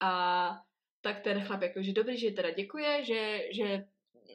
A 0.00 0.50
tak 1.00 1.20
ten 1.20 1.44
chlap 1.44 1.62
jako, 1.62 1.82
že 1.82 1.92
dobrý, 1.92 2.18
že 2.18 2.30
teda 2.30 2.50
děkuje, 2.50 3.04
že, 3.04 3.40
že 3.52 3.84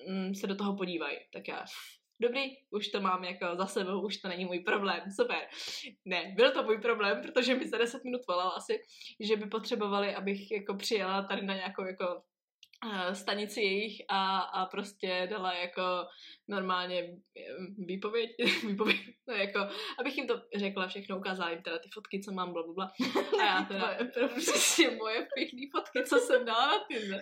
mm, 0.08 0.36
se 0.36 0.48
do 0.48 0.56
toho 0.56 0.78
podívají. 0.78 1.18
Tak 1.34 1.48
já, 1.48 1.66
dobrý, 2.20 2.58
už 2.70 2.88
to 2.88 3.02
mám 3.02 3.24
jako 3.24 3.56
za 3.56 3.66
sebou, 3.66 4.02
už 4.02 4.18
to 4.18 4.28
není 4.28 4.46
můj 4.46 4.60
problém, 4.60 5.02
super. 5.16 5.48
Ne, 6.06 6.34
byl 6.36 6.52
to 6.52 6.64
můj 6.64 6.78
problém, 6.78 7.22
protože 7.22 7.56
mi 7.56 7.70
za 7.70 7.78
10 7.78 8.04
minut 8.04 8.22
volal 8.28 8.54
asi, 8.56 8.82
že 9.20 9.36
by 9.36 9.46
potřebovali, 9.46 10.16
abych 10.16 10.52
jako 10.52 10.76
přijela 10.76 11.24
tady 11.24 11.42
na 11.42 11.56
nějakou 11.56 11.86
jako 11.86 12.22
stanici 13.14 13.62
jejich 13.62 14.02
a, 14.10 14.40
a 14.40 14.66
prostě 14.66 15.28
dala 15.32 15.54
jako 15.54 15.82
normálně 16.48 17.00
eh, 17.00 17.42
výpověď, 17.78 18.30
výpověď, 18.68 18.98
no 19.28 19.34
jako, 19.34 19.60
abych 20.00 20.18
jim 20.18 20.28
to 20.28 20.42
řekla 20.56 20.88
všechno, 20.88 21.18
ukázala 21.18 21.50
jim 21.50 21.62
teda 21.62 21.78
ty 21.80 21.90
fotky, 21.94 22.22
co 22.26 22.32
mám, 22.32 22.54
bla, 22.54 22.64
bla, 22.64 22.74
bla. 22.74 22.92
A 23.40 23.46
já 23.46 23.64
teda, 23.64 23.98
přesně 24.38 24.90
moje 24.92 25.28
pěkný 25.36 25.70
fotky, 25.72 26.04
co 26.04 26.18
jsem 26.18 26.46
dala 26.46 26.68
na 26.68 26.86
Tinder. 26.88 27.22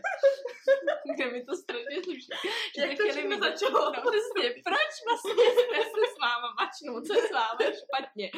Kde 1.16 1.32
mi 1.32 1.46
to 1.46 1.56
strašně 1.56 2.04
sluší. 2.04 2.28
Že 2.76 2.82
Jak 2.82 2.98
to 2.98 3.04
všechno 3.10 3.38
začalo? 3.38 3.92
No 3.92 4.02
přesně, 4.12 4.50
proč 4.68 4.94
vlastně 5.08 5.46
jste 5.52 5.80
se 5.94 6.04
s 6.14 6.18
váma 6.22 6.50
mačnou, 6.60 7.02
co 7.02 7.14
je 7.14 7.22
s 7.28 7.32
váma 7.32 7.66
špatně? 7.82 8.32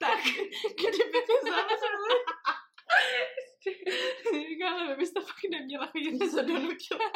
tak, 0.00 0.20
kdyby 0.78 1.18
ty 1.26 1.34
zavřeli. 1.50 2.18
Říkala, 4.48 4.86
vy 4.86 4.96
byste 4.96 5.20
fakt 5.20 5.50
neměla 5.50 5.86
chodit 5.86 6.30
se 6.30 6.42
donutila. 6.42 7.12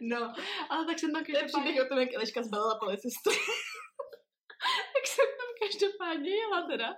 No, 0.00 0.32
ale 0.70 0.86
tak 0.86 0.98
jsem 0.98 1.12
tam 1.12 1.24
To 1.24 1.30
je 1.30 1.40
každopádně, 1.40 1.70
příběh 1.70 1.86
o 1.86 1.88
tom, 1.88 1.98
jak 1.98 2.14
Eliška 2.14 2.42
zbalila 2.42 2.78
policistu. 2.78 3.30
tak 4.94 5.06
jsem 5.06 5.26
tam 5.38 5.50
každopádně 5.68 6.30
jela 6.30 6.66
teda. 6.66 6.88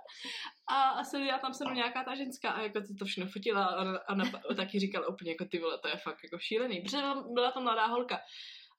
A, 0.69 0.89
a 0.89 1.03
seděla 1.03 1.39
tam 1.39 1.53
se 1.53 1.65
mnou 1.65 1.73
nějaká 1.73 2.03
ta 2.03 2.15
ženská 2.15 2.51
a 2.51 2.61
jako 2.61 2.79
to, 2.81 2.87
to 2.99 3.05
všechno 3.05 3.31
fotila 3.31 3.65
a 3.65 3.81
ona, 3.81 3.99
ona 4.09 4.55
taky 4.55 4.79
říkala 4.79 5.07
úplně 5.07 5.31
jako 5.31 5.45
ty 5.45 5.59
vole, 5.59 5.79
to 5.81 5.87
je 5.87 5.97
fakt 5.97 6.23
jako 6.23 6.39
šílený. 6.39 6.81
Protože 6.81 6.97
byla, 7.33 7.51
tam 7.51 7.63
mladá 7.63 7.85
holka. 7.85 8.19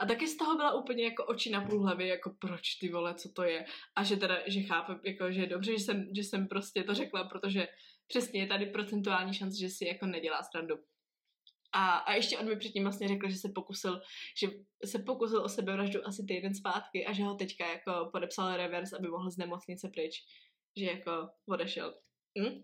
A 0.00 0.06
taky 0.06 0.28
z 0.28 0.36
toho 0.36 0.56
byla 0.56 0.72
úplně 0.72 1.04
jako 1.04 1.24
oči 1.24 1.50
na 1.50 1.60
půl 1.60 1.82
hlavy, 1.82 2.08
jako 2.08 2.34
proč 2.38 2.74
ty 2.74 2.88
vole, 2.88 3.14
co 3.14 3.28
to 3.32 3.42
je. 3.42 3.64
A 3.96 4.02
že 4.02 4.16
teda, 4.16 4.38
že 4.46 4.60
chápe, 4.60 4.92
jako, 5.04 5.32
že 5.32 5.40
je 5.40 5.46
dobře, 5.46 5.72
že 5.72 5.84
jsem, 5.84 6.08
že 6.16 6.22
jsem 6.22 6.48
prostě 6.48 6.84
to 6.84 6.94
řekla, 6.94 7.24
protože 7.24 7.68
přesně 8.12 8.40
je 8.40 8.46
tady 8.46 8.66
procentuální 8.66 9.34
šance, 9.34 9.58
že 9.58 9.68
si 9.68 9.84
jako 9.84 10.06
nedělá 10.06 10.42
srandu. 10.42 10.74
A, 11.72 11.96
a 11.96 12.12
ještě 12.12 12.38
on 12.38 12.48
mi 12.48 12.56
předtím 12.56 12.82
vlastně 12.82 13.08
řekl, 13.08 13.30
že 13.30 13.36
se 13.36 13.48
pokusil, 13.54 14.00
že 14.40 14.48
se 14.84 14.98
pokusil 14.98 15.44
o 15.44 15.48
sebevraždu 15.48 16.06
asi 16.06 16.24
týden 16.28 16.54
zpátky 16.54 17.06
a 17.06 17.12
že 17.12 17.22
ho 17.22 17.34
teďka 17.34 17.66
jako 17.66 18.08
podepsal 18.12 18.56
revers, 18.56 18.92
aby 18.92 19.08
mohl 19.08 19.30
z 19.30 19.36
nemocnice 19.36 19.88
pryč. 19.88 20.14
Že 20.76 20.84
jako 20.84 21.28
odešel. 21.48 21.94
Hm? 22.38 22.62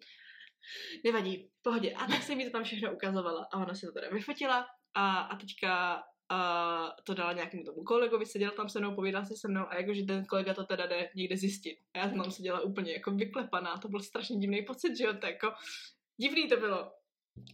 Nevadí, 1.04 1.50
pohodě. 1.62 1.92
A 1.92 2.06
tak 2.06 2.22
jsem 2.22 2.36
mi 2.38 2.44
to 2.44 2.50
tam 2.50 2.64
všechno 2.64 2.94
ukazovala 2.94 3.48
a 3.52 3.56
ona 3.56 3.74
si 3.74 3.86
to 3.86 3.92
teda 3.92 4.08
vyfotila 4.08 4.66
a, 4.94 5.18
a 5.20 5.36
teďka 5.36 6.02
a 6.30 6.96
to 7.04 7.14
dala 7.14 7.32
nějakému 7.32 7.64
tomu 7.64 7.84
kolegovi, 7.84 8.26
seděl 8.26 8.50
tam 8.50 8.68
se 8.68 8.78
mnou, 8.78 8.94
povídal 8.94 9.24
si 9.26 9.36
se 9.36 9.48
mnou 9.48 9.64
a 9.68 9.74
jakože 9.74 10.02
ten 10.02 10.24
kolega 10.24 10.54
to 10.54 10.64
teda 10.64 10.86
jde 10.86 11.10
někde 11.16 11.36
zjistit. 11.36 11.78
A 11.94 11.98
já 11.98 12.08
tam 12.08 12.30
seděla 12.30 12.60
úplně 12.60 12.92
jako 12.92 13.10
vyklepaná, 13.10 13.76
to 13.76 13.88
byl 13.88 14.00
strašně 14.00 14.36
divný 14.36 14.62
pocit, 14.62 14.96
že 14.96 15.04
jo, 15.04 15.14
to 15.20 15.26
jako 15.26 15.52
divný 16.20 16.48
to 16.48 16.56
bylo. 16.56 16.92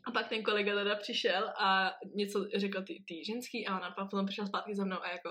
A 0.06 0.10
pak 0.10 0.28
ten 0.28 0.42
kolega 0.42 0.74
teda 0.74 0.96
přišel 0.96 1.52
a 1.58 1.90
něco 2.14 2.48
řekl 2.54 2.82
ty, 2.82 3.04
ty 3.08 3.24
ženský 3.24 3.66
a 3.66 3.76
ona 3.76 3.90
pak 3.90 4.10
potom 4.10 4.26
přišla 4.26 4.46
zpátky 4.46 4.74
za 4.74 4.84
mnou 4.84 5.02
a 5.02 5.10
jako 5.10 5.30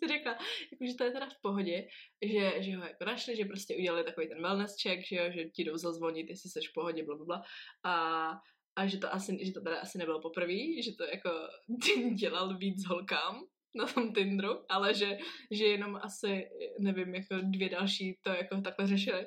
si 0.00 0.08
řekla, 0.08 0.32
jako, 0.32 0.84
že 0.86 0.94
to 0.94 1.04
je 1.04 1.10
teda 1.10 1.26
v 1.26 1.40
pohodě, 1.42 1.88
že, 2.22 2.62
že 2.62 2.76
ho 2.76 2.82
jako 2.82 3.04
našli, 3.04 3.36
že 3.36 3.44
prostě 3.44 3.76
udělali 3.76 4.04
takový 4.04 4.28
ten 4.28 4.42
wellness 4.42 4.76
check, 4.82 5.06
že, 5.06 5.16
jo, 5.16 5.24
že 5.34 5.44
ti 5.44 5.64
jdou 5.64 5.76
zazvonit, 5.76 6.30
jestli 6.30 6.50
jsi 6.50 6.60
v 6.60 6.72
pohodě, 6.74 7.04
bla, 7.04 7.16
bla, 7.16 7.24
bla. 7.24 7.42
A, 7.84 8.30
a 8.76 8.86
že 8.86 8.98
to 8.98 9.14
asi, 9.14 9.38
že 9.42 9.52
to 9.52 9.60
teda 9.60 9.80
asi 9.80 9.98
nebylo 9.98 10.20
poprvé, 10.20 10.82
že 10.82 10.92
to 10.98 11.04
jako 11.04 11.30
dělal 12.14 12.58
víc 12.58 12.86
holkám 12.86 13.44
na 13.74 13.86
tom 13.86 14.12
Tinderu, 14.12 14.64
ale 14.68 14.94
že, 14.94 15.18
že 15.50 15.64
jenom 15.64 15.96
asi, 16.02 16.48
nevím, 16.80 17.14
jako 17.14 17.36
dvě 17.42 17.68
další 17.68 18.18
to 18.22 18.30
jako 18.30 18.60
takhle 18.60 18.86
řešili. 18.86 19.26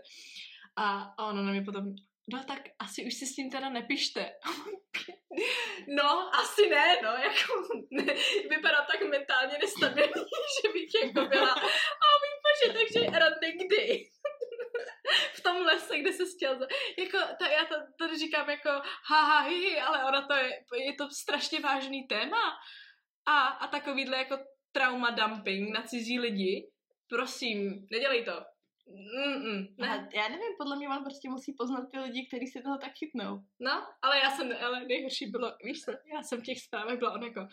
A, 0.78 1.14
ona 1.28 1.42
na 1.42 1.52
mě 1.52 1.62
potom 1.62 1.96
no 2.34 2.44
tak 2.44 2.60
asi 2.80 3.06
už 3.06 3.14
si 3.14 3.26
s 3.26 3.36
tím 3.36 3.50
teda 3.50 3.70
nepište. 3.70 4.32
no, 5.88 6.36
asi 6.36 6.70
ne, 6.70 7.02
no, 7.04 7.10
jako 7.10 7.54
ne, 7.92 8.04
vypadá 8.50 8.86
tak 8.92 9.10
mentálně 9.10 9.58
nestabilní, 9.62 10.40
že 10.62 10.70
bych 10.74 10.90
jako 11.04 11.30
byla, 11.30 11.52
a 11.52 11.56
oh, 11.56 12.26
bože, 12.44 12.74
takže 12.74 13.20
rande 13.20 13.52
kdy? 13.52 14.15
V 15.34 15.42
tom 15.42 15.58
lese, 15.58 16.00
kde 16.00 16.14
se 16.14 16.24
chtěl, 16.36 16.60
jako, 17.00 17.18
ta, 17.40 17.48
já 17.48 17.66
to, 17.66 17.76
tady 18.00 18.18
říkám 18.18 18.50
jako, 18.50 18.70
haha, 19.10 19.40
hi, 19.42 19.56
hi, 19.56 19.80
ale 19.80 20.06
ona 20.06 20.28
to 20.28 20.34
je, 20.34 20.50
je 20.86 20.94
to 20.94 21.10
strašně 21.10 21.60
vážný 21.60 22.08
téma 22.08 22.54
a, 23.28 23.48
a 23.48 23.68
takovýhle 23.68 24.18
jako 24.18 24.38
trauma 24.72 25.10
dumping 25.10 25.74
na 25.74 25.84
cizí 25.84 26.20
lidi, 26.20 26.72
prosím, 27.10 27.88
nedělej 27.92 28.26
to. 28.26 28.46
Mm-mm, 28.88 29.76
ne. 29.78 30.10
já 30.16 30.28
nevím, 30.30 30.54
podle 30.58 30.76
mě 30.76 30.90
on 30.90 31.04
prostě 31.04 31.30
musí 31.30 31.54
poznat 31.58 31.86
ty 31.92 32.00
lidi, 32.00 32.28
kteří 32.28 32.48
si 32.48 32.62
toho 32.62 32.78
tak 32.78 32.92
chytnou. 33.00 33.40
No, 33.60 33.88
ale 34.02 34.20
já 34.20 34.32
jsem, 34.32 34.52
ale 34.66 34.86
nejhorší 34.86 35.26
bylo, 35.32 35.54
víš 35.64 35.82
co, 35.82 35.92
já 35.92 36.24
jsem 36.24 36.42
v 36.42 36.44
těch 36.44 36.62
zprávách 36.62 36.98
byla 36.98 37.14
on 37.14 37.24
jako, 37.24 37.48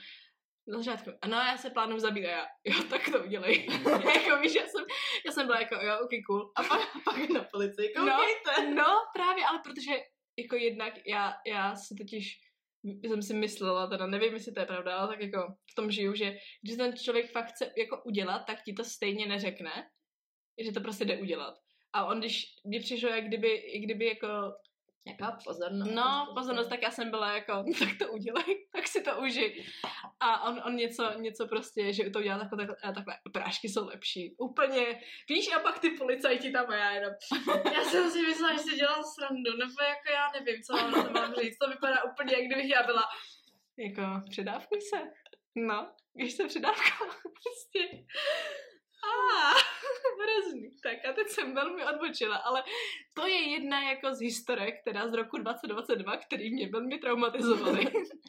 na 0.66 0.78
začátku, 0.78 1.10
no 1.26 1.36
já 1.36 1.56
se 1.56 1.70
plánuju 1.70 1.98
zabít 1.98 2.24
a 2.24 2.28
já, 2.28 2.46
jo, 2.64 2.82
tak 2.90 3.08
to 3.12 3.24
udělej. 3.24 3.66
jako 4.14 4.40
víš, 4.42 4.54
já 4.54 4.66
jsem, 4.66 4.84
já 5.26 5.32
jsem 5.32 5.46
byla 5.46 5.60
jako, 5.60 5.74
jo, 5.74 5.98
ok, 6.02 6.10
cool. 6.26 6.52
A 6.56 6.62
pak, 6.62 6.80
pak 7.04 7.28
na 7.28 7.44
policii, 7.44 7.92
koukejte. 7.96 8.70
No, 8.70 8.74
no, 8.74 8.98
právě, 9.14 9.44
ale 9.44 9.60
protože 9.64 9.92
jako 10.38 10.56
jednak 10.56 10.94
já, 11.06 11.34
já 11.46 11.76
si 11.76 11.94
totiž 11.94 12.38
jsem 12.84 13.22
si 13.22 13.34
myslela, 13.34 13.86
teda 13.86 14.06
nevím, 14.06 14.34
jestli 14.34 14.52
to 14.52 14.60
je 14.60 14.66
pravda, 14.66 14.96
ale 14.96 15.08
tak 15.08 15.20
jako 15.20 15.54
v 15.70 15.74
tom 15.74 15.90
žiju, 15.90 16.14
že 16.14 16.36
když 16.62 16.76
ten 16.76 16.96
člověk 16.96 17.30
fakt 17.30 17.46
chce 17.46 17.72
jako 17.76 18.02
udělat, 18.04 18.38
tak 18.46 18.62
ti 18.62 18.72
to 18.72 18.84
stejně 18.84 19.26
neřekne, 19.26 19.90
že 20.64 20.72
to 20.72 20.80
prostě 20.80 21.04
jde 21.04 21.18
udělat. 21.18 21.54
A 21.92 22.06
on, 22.06 22.18
když 22.18 22.44
mě 22.64 22.80
přišlo, 22.80 23.08
jak 23.08 23.24
kdyby, 23.24 23.80
kdyby 23.84 24.06
jako 24.06 24.28
Nějaká 25.06 25.38
pozornost. 25.44 25.90
No, 25.94 26.32
pozornost, 26.34 26.68
tak 26.68 26.82
já 26.82 26.90
jsem 26.90 27.10
byla 27.10 27.32
jako, 27.34 27.52
tak 27.78 27.88
to 27.98 28.12
udělej, 28.12 28.66
tak 28.72 28.88
si 28.88 29.02
to 29.02 29.20
uži. 29.20 29.64
A 30.20 30.48
on, 30.48 30.62
on 30.66 30.76
něco, 30.76 31.18
něco 31.18 31.48
prostě, 31.48 31.92
že 31.92 32.10
to 32.10 32.18
udělá 32.18 32.38
takhle, 32.38 32.58
takhle, 32.66 32.94
takhle, 32.94 33.14
prášky 33.32 33.68
jsou 33.68 33.86
lepší. 33.86 34.34
Úplně, 34.38 35.00
víš, 35.28 35.52
a 35.52 35.58
pak 35.58 35.78
ty 35.78 35.90
policajti 35.90 36.50
tam 36.50 36.70
a 36.70 36.76
já 36.76 36.90
jenom. 36.90 37.12
Já 37.74 37.84
jsem 37.84 38.10
si 38.10 38.22
myslela, 38.22 38.52
že 38.52 38.58
si 38.58 38.76
dělal 38.76 39.04
srandu, 39.04 39.56
nebo 39.58 39.82
jako 39.82 40.08
já 40.12 40.30
nevím, 40.40 40.62
co 40.62 40.76
na 40.76 41.02
to 41.02 41.10
mám 41.10 41.34
říct. 41.34 41.58
To 41.58 41.70
vypadá 41.70 42.04
úplně, 42.04 42.32
jak 42.32 42.46
kdybych 42.46 42.70
já 42.70 42.82
byla, 42.82 43.02
jako, 43.78 44.02
předávkuj 44.30 44.80
se. 44.80 45.00
No, 45.56 45.92
když 46.14 46.32
se 46.32 46.46
předávkala, 46.46 47.10
prostě. 47.42 48.04
Ah, 49.04 49.54
hrozný. 50.22 50.70
Tak 50.82 51.04
a 51.10 51.12
teď 51.12 51.28
jsem 51.28 51.54
velmi 51.54 51.84
odbočila, 51.84 52.36
ale 52.36 52.64
to 53.14 53.26
je 53.26 53.50
jedna 53.50 53.82
jako 53.82 54.14
z 54.14 54.20
historek, 54.20 54.74
teda 54.84 55.08
z 55.08 55.14
roku 55.14 55.38
2022, 55.38 56.16
který 56.16 56.54
mě 56.54 56.68
velmi 56.68 56.98
traumatizovaly. 56.98 57.84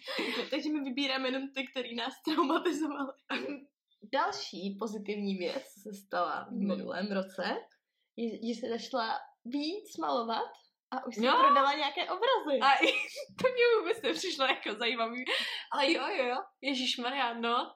Takže 0.51 0.69
my 0.69 0.79
vybíráme 0.79 1.27
jenom 1.27 1.49
ty, 1.55 1.67
který 1.67 1.95
nás 1.95 2.13
traumatizovaly. 2.25 3.13
Další 4.13 4.77
pozitivní 4.79 5.35
věc 5.37 5.63
se 5.83 5.93
stala 5.93 6.47
v 6.49 6.51
no. 6.51 6.75
minulém 6.75 7.11
roce, 7.11 7.43
že 8.47 8.53
se 8.59 8.69
začala 8.69 9.19
víc 9.45 9.97
malovat 9.97 10.51
a 10.91 11.05
už 11.05 11.15
jsem 11.15 11.23
no. 11.23 11.39
prodala 11.39 11.73
nějaké 11.73 12.03
obrazy. 12.03 12.59
A 12.61 12.69
to 13.41 13.47
mě 13.53 13.63
vůbec 13.79 14.01
nepřišlo 14.01 14.45
jako 14.45 14.73
zajímavý. 14.79 15.25
Ale 15.71 15.91
jo, 15.91 16.03
jo, 16.17 16.25
jo. 16.25 16.37
Ježíš 16.61 16.97
Maria, 16.97 17.33
no. 17.33 17.71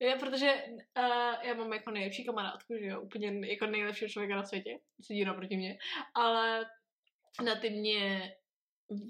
Je, 0.00 0.16
protože 0.16 0.64
uh, 0.98 1.46
já 1.48 1.54
mám 1.54 1.72
jako 1.72 1.90
nejlepší 1.90 2.24
kamarádku, 2.24 2.74
že 2.80 2.86
jo, 2.86 3.00
úplně 3.00 3.48
jako 3.48 3.66
nejlepšího 3.66 4.08
člověka 4.08 4.36
na 4.36 4.44
světě, 4.44 4.78
sedí 5.02 5.24
naproti 5.24 5.56
mě, 5.56 5.78
ale 6.14 6.66
na 7.44 7.54
ty 7.54 7.70
mě 7.70 8.32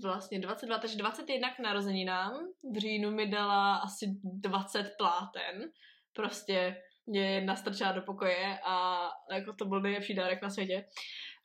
vlastně 0.02 0.38
22, 0.38 0.78
takže 0.78 0.96
21 0.96 1.54
k 1.54 1.58
narozeninám, 1.58 2.48
v 2.74 2.78
říjnu 2.78 3.10
mi 3.10 3.26
dala 3.26 3.76
asi 3.76 4.06
20 4.24 4.94
pláten, 4.98 5.72
prostě 6.12 6.82
mě 7.06 7.40
nastrčila 7.40 7.92
do 7.92 8.02
pokoje 8.02 8.58
a 8.64 9.08
jako 9.32 9.52
to 9.52 9.64
byl 9.64 9.80
nejlepší 9.80 10.14
dárek 10.14 10.42
na 10.42 10.50
světě. 10.50 10.84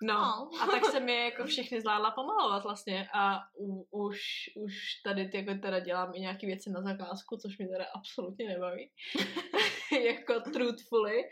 No, 0.01 0.49
oh. 0.51 0.61
a 0.61 0.67
tak 0.67 0.85
jsem 0.85 1.09
je 1.09 1.23
jako 1.23 1.45
všechny 1.45 1.81
zvládla 1.81 2.11
pomalovat 2.11 2.63
vlastně 2.63 3.07
a 3.13 3.39
u, 3.59 3.87
už, 3.91 4.19
už 4.55 4.73
tady 5.05 5.29
jako 5.33 5.53
teda 5.61 5.79
dělám 5.79 6.11
i 6.15 6.19
nějaké 6.19 6.47
věci 6.47 6.69
na 6.69 6.81
zakázku, 6.81 7.37
což 7.37 7.57
mi 7.57 7.67
teda 7.67 7.85
absolutně 7.95 8.47
nebaví. 8.47 8.91
jako 10.05 10.41
truthfully, 10.53 11.23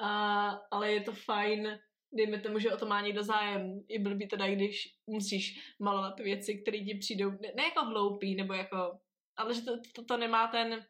a, 0.00 0.48
ale 0.70 0.92
je 0.92 1.00
to 1.00 1.12
fajn, 1.12 1.78
dejme 2.12 2.40
tomu, 2.40 2.58
že 2.58 2.72
o 2.72 2.76
to 2.76 2.86
má 2.86 3.00
někdo 3.00 3.22
zájem. 3.22 3.80
Je 3.88 4.00
blbý 4.00 4.28
teda, 4.28 4.48
když 4.48 4.84
musíš 5.06 5.74
malovat 5.80 6.20
věci, 6.20 6.62
které 6.62 6.78
ti 6.78 6.94
přijdou, 6.94 7.30
ne, 7.30 7.52
ne 7.56 7.62
jako 7.64 7.84
hloupý, 7.84 8.34
nebo 8.34 8.54
jako 8.54 8.98
ale 9.36 9.54
že 9.54 9.62
to, 9.62 9.72
to, 9.94 10.04
to 10.04 10.16
nemá 10.16 10.48
ten, 10.48 10.86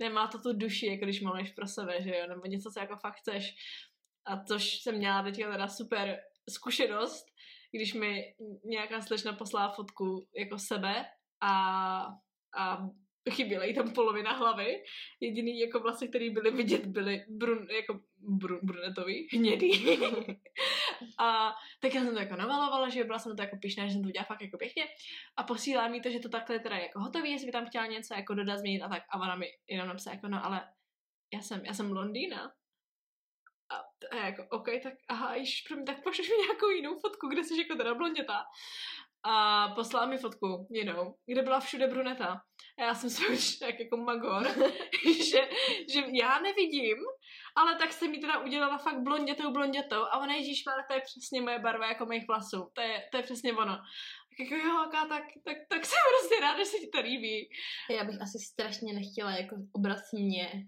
nemá 0.00 0.26
to 0.26 0.38
tu 0.38 0.52
duši, 0.52 0.86
jako 0.86 1.04
když 1.04 1.20
maluješ 1.20 1.50
pro 1.50 1.66
sebe, 1.66 2.02
že 2.02 2.16
jo, 2.16 2.26
nebo 2.28 2.46
něco, 2.46 2.70
co 2.70 2.80
jako 2.80 2.96
fakt 2.96 3.16
chceš. 3.16 3.54
A 4.26 4.44
což 4.44 4.82
jsem 4.82 4.96
měla 4.96 5.22
teďka 5.22 5.52
teda 5.52 5.68
super 5.68 6.18
zkušenost, 6.50 7.26
když 7.70 7.94
mi 7.94 8.34
nějaká 8.64 9.00
slečna 9.00 9.32
poslala 9.32 9.72
fotku 9.72 10.28
jako 10.36 10.58
sebe 10.58 11.04
a, 11.40 12.06
a 12.58 12.88
chyběla 13.30 13.64
jí 13.64 13.74
tam 13.74 13.92
polovina 13.92 14.32
hlavy. 14.32 14.82
Jediný 15.20 15.60
jako 15.60 15.80
vlasy, 15.80 16.08
které 16.08 16.30
byly 16.30 16.50
vidět, 16.50 16.86
byly 16.86 17.24
brun, 17.28 17.66
jako 17.70 18.00
brun, 18.18 18.60
brunetový, 18.62 19.28
hnědý. 19.32 19.98
a 21.18 21.54
tak 21.80 21.94
já 21.94 22.04
jsem 22.04 22.14
to 22.14 22.20
jako 22.20 22.36
namalovala, 22.36 22.88
že 22.88 23.04
byla 23.04 23.18
jsem 23.18 23.36
to 23.36 23.42
jako 23.42 23.56
pišná, 23.56 23.86
že 23.86 23.92
jsem 23.92 24.02
to 24.02 24.08
udělala 24.08 24.26
fakt 24.26 24.42
jako 24.42 24.58
pěkně. 24.58 24.84
A 25.36 25.42
posílá 25.42 25.88
mi 25.88 26.00
to, 26.00 26.10
že 26.10 26.20
to 26.20 26.28
takhle 26.28 26.58
teda 26.58 26.76
jako 26.76 27.00
hotový, 27.00 27.30
jestli 27.30 27.46
by 27.46 27.52
tam 27.52 27.66
chtěla 27.66 27.86
něco 27.86 28.14
jako 28.14 28.34
dodat, 28.34 28.58
změnit 28.58 28.82
a 28.82 28.88
tak. 28.88 29.02
A 29.10 29.20
ona 29.20 29.36
mi 29.36 29.46
jenom 29.68 29.88
napsala 29.88 30.14
jako 30.14 30.28
no 30.28 30.44
ale 30.44 30.68
já 31.34 31.40
jsem, 31.40 31.64
já 31.64 31.74
jsem 31.74 31.88
blondýna. 31.88 32.52
A, 34.10 34.16
jako, 34.16 34.42
OK, 34.50 34.66
tak 34.82 34.92
aha, 35.08 35.34
již 35.34 35.62
pro 35.68 35.76
mě, 35.76 35.84
tak 35.84 36.02
pošleš 36.02 36.28
mi 36.28 36.36
nějakou 36.36 36.68
jinou 36.68 36.98
fotku, 37.00 37.28
kde 37.28 37.44
jsi 37.44 37.58
jako 37.58 37.74
teda 37.74 37.94
blonděta. 37.94 38.44
A 39.28 39.68
poslala 39.68 40.06
mi 40.06 40.18
fotku 40.18 40.66
jinou, 40.70 41.16
kde 41.26 41.42
byla 41.42 41.60
všude 41.60 41.86
bruneta. 41.86 42.40
A 42.78 42.82
já 42.82 42.94
jsem 42.94 43.10
se 43.16 43.26
už 43.26 43.56
tak 43.56 43.80
jako 43.80 43.96
magor, 43.96 44.46
že, 45.30 45.48
že 45.92 46.02
já 46.12 46.38
nevidím, 46.38 46.96
ale 47.56 47.78
tak 47.78 47.92
jsem 47.92 48.10
mi 48.10 48.18
teda 48.18 48.38
udělala 48.38 48.78
fakt 48.78 49.02
blondětou 49.02 49.52
blondětou 49.52 50.02
a 50.02 50.18
ona 50.18 50.34
ježíš 50.34 50.64
má, 50.66 50.72
to 50.88 50.94
je 50.94 51.00
přesně 51.00 51.40
moje 51.40 51.58
barva 51.58 51.88
jako 51.88 52.06
mých 52.06 52.28
vlasů. 52.28 52.70
To 52.72 52.80
je, 52.80 53.08
to 53.10 53.16
je 53.16 53.22
přesně 53.22 53.52
ono. 53.52 53.76
Tak 54.38 54.50
jako 54.50 54.68
jo, 54.68 54.88
tak, 54.90 55.24
tak, 55.44 55.56
tak 55.68 55.84
jsem 55.86 55.98
prostě 56.18 56.40
ráda, 56.40 56.58
že 56.58 56.64
se 56.64 56.78
ti 56.78 56.88
to 56.88 57.00
líbí. 57.00 57.48
Já 57.90 58.04
bych 58.04 58.22
asi 58.22 58.38
strašně 58.38 58.92
nechtěla 58.92 59.30
jako 59.30 59.56
obraz 59.72 60.12
mě, 60.12 60.66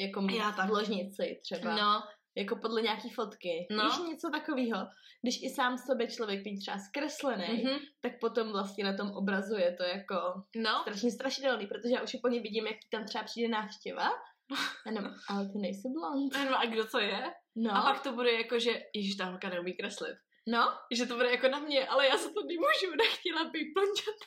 jako 0.00 0.20
mít 0.20 0.36
já 0.36 0.52
tak. 0.52 0.68
v 0.68 0.72
ložnici 0.72 1.40
třeba. 1.42 1.76
No, 1.76 2.02
jako 2.36 2.56
podle 2.56 2.82
nějaký 2.82 3.10
fotky. 3.10 3.66
No. 3.70 3.84
Víš 3.84 3.98
něco 4.08 4.30
takového? 4.30 4.78
Když 5.22 5.42
i 5.42 5.48
sám 5.50 5.78
sobě 5.78 6.10
člověk 6.10 6.42
být 6.42 6.58
třeba 6.58 6.78
zkreslený, 6.78 7.44
mm-hmm. 7.44 7.78
tak 8.00 8.12
potom 8.20 8.52
vlastně 8.52 8.84
na 8.84 8.96
tom 8.96 9.10
obrazu 9.10 9.56
je 9.56 9.74
to 9.74 9.82
jako 9.82 10.14
no. 10.56 10.78
strašně 10.82 11.10
strašidelný, 11.10 11.66
protože 11.66 11.94
já 11.94 12.02
už 12.02 12.14
úplně 12.14 12.40
vidím, 12.40 12.66
jak 12.66 12.76
tam 12.90 13.04
třeba 13.04 13.24
přijde 13.24 13.48
návštěva 13.48 14.08
ano, 14.86 15.14
ale 15.30 15.48
ty 15.52 15.58
nejsi 15.58 15.88
blond. 15.88 16.36
Ano, 16.36 16.58
a 16.58 16.66
kdo 16.66 16.84
to 16.86 16.98
je? 16.98 17.22
No. 17.56 17.76
A 17.76 17.82
pak 17.82 18.02
to 18.02 18.12
bude 18.12 18.32
jako, 18.32 18.58
že 18.58 18.82
ježiš, 18.94 19.16
ta 19.16 19.24
holka 19.24 19.48
neumí 19.48 19.72
kreslit. 19.72 20.16
No. 20.48 20.62
Že 20.92 21.06
to 21.06 21.14
bude 21.14 21.30
jako 21.30 21.48
na 21.48 21.58
mě, 21.58 21.88
ale 21.88 22.06
já 22.06 22.18
se 22.18 22.28
to 22.28 22.40
nemůžu, 22.42 22.96
nechtěla 23.02 23.50
být 23.50 23.72
blonděta. 23.74 24.26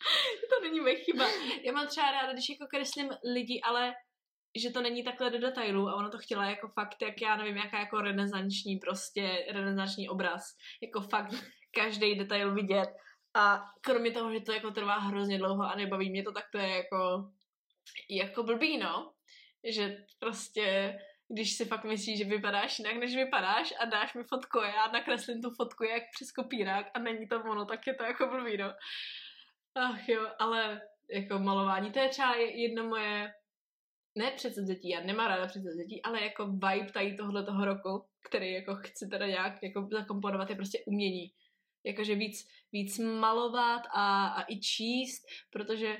to 0.50 0.60
není 0.62 0.80
moje 0.80 0.96
chyba. 0.96 1.28
Já 1.64 1.72
mám 1.72 1.86
třeba 1.86 2.10
ráda, 2.10 2.32
když 2.32 2.48
jako 2.48 2.66
kreslím 2.66 3.10
lidi, 3.34 3.60
ale 3.64 3.92
že 4.56 4.70
to 4.70 4.82
není 4.82 5.04
takhle 5.04 5.30
do 5.30 5.38
detailu 5.38 5.88
a 5.88 5.94
ona 5.94 6.10
to 6.10 6.18
chtěla 6.18 6.44
jako 6.44 6.68
fakt, 6.68 7.02
jak 7.02 7.20
já 7.22 7.36
nevím, 7.36 7.56
jaká 7.56 7.78
jako 7.78 8.00
renesanční 8.00 8.76
prostě, 8.76 9.46
renesanční 9.50 10.08
obraz. 10.08 10.42
Jako 10.82 11.00
fakt 11.00 11.34
každý 11.74 12.14
detail 12.14 12.54
vidět. 12.54 12.88
A 13.34 13.64
kromě 13.80 14.10
toho, 14.10 14.32
že 14.32 14.40
to 14.40 14.52
jako 14.52 14.70
trvá 14.70 14.98
hrozně 14.98 15.38
dlouho 15.38 15.62
a 15.62 15.76
nebaví 15.76 16.10
mě 16.10 16.22
to, 16.22 16.32
tak 16.32 16.44
to 16.52 16.58
je 16.58 16.68
jako, 16.68 17.30
jako 18.10 18.42
blbý, 18.42 18.78
no. 18.78 19.12
Že 19.64 19.96
prostě, 20.18 20.98
když 21.28 21.56
si 21.56 21.64
fakt 21.64 21.84
myslíš, 21.84 22.18
že 22.18 22.24
vypadáš 22.24 22.78
jinak, 22.78 22.96
než 22.96 23.16
vypadáš 23.16 23.74
a 23.80 23.84
dáš 23.84 24.14
mi 24.14 24.24
fotku 24.24 24.60
a 24.60 24.68
já 24.68 24.86
nakreslím 24.86 25.42
tu 25.42 25.50
fotku 25.50 25.84
jak 25.84 26.02
přes 26.14 26.32
kopírák 26.32 26.86
a 26.94 26.98
není 26.98 27.28
to 27.28 27.40
ono, 27.40 27.64
tak 27.64 27.86
je 27.86 27.94
to 27.94 28.04
jako 28.04 28.26
blbý, 28.26 28.56
no. 28.56 28.72
Ach 29.74 30.08
jo, 30.08 30.26
ale 30.38 30.80
jako 31.10 31.38
malování, 31.38 31.92
to 31.92 31.98
je 31.98 32.08
třeba 32.08 32.36
jedno 32.36 32.84
moje 32.84 33.32
ne 34.14 34.30
předsevzetí, 34.30 34.88
já 34.88 35.00
nemám 35.00 35.28
ráda 35.28 35.46
předsevzetí, 35.46 36.02
ale 36.02 36.22
jako 36.22 36.46
vibe 36.46 36.92
tady 36.92 37.16
tohle 37.16 37.44
toho 37.44 37.64
roku, 37.64 38.04
který 38.28 38.52
jako 38.52 38.74
chci 38.74 39.08
teda 39.08 39.26
nějak 39.26 39.62
jako 39.62 39.88
zakomponovat, 39.92 40.50
je 40.50 40.56
prostě 40.56 40.82
umění. 40.86 41.32
Jakože 41.84 42.14
víc, 42.14 42.48
víc 42.72 42.98
malovat 42.98 43.82
a, 43.94 44.26
a 44.26 44.52
i 44.52 44.60
číst, 44.60 45.22
protože 45.50 45.98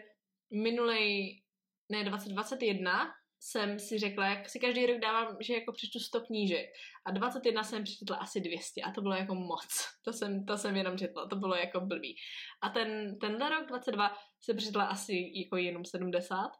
minulej, 0.51 1.42
ne 1.88 2.05
2021, 2.05 3.11
jsem 3.42 3.79
si 3.79 3.99
řekla, 3.99 4.27
jak 4.27 4.49
si 4.49 4.61
každý 4.61 4.87
rok 4.87 4.99
dávám, 4.99 5.37
že 5.40 5.55
jako 5.55 5.73
přečtu 5.73 5.99
100 5.99 6.20
knížek 6.20 6.66
a 7.05 7.11
21 7.11 7.64
jsem 7.64 7.85
přečetla 7.85 8.16
asi 8.16 8.40
200 8.40 8.83
a 8.83 8.90
to 8.92 9.03
bylo 9.03 9.14
jako 9.14 9.35
moc. 9.35 9.66
To 10.05 10.12
jsem, 10.12 10.44
to 10.46 10.59
jsem 10.59 10.77
jenom 10.77 10.99
četla, 10.99 11.29
to 11.29 11.37
bylo 11.37 11.55
jako 11.55 11.81
blbý. 11.81 12.16
A 12.62 12.68
ten, 12.68 13.18
tenhle 13.18 13.49
rok 13.49 13.68
22 13.68 14.16
jsem 14.40 14.57
přečetla 14.57 14.85
asi 14.85 15.33
jako 15.35 15.57
jenom 15.57 15.85
70 15.85 16.51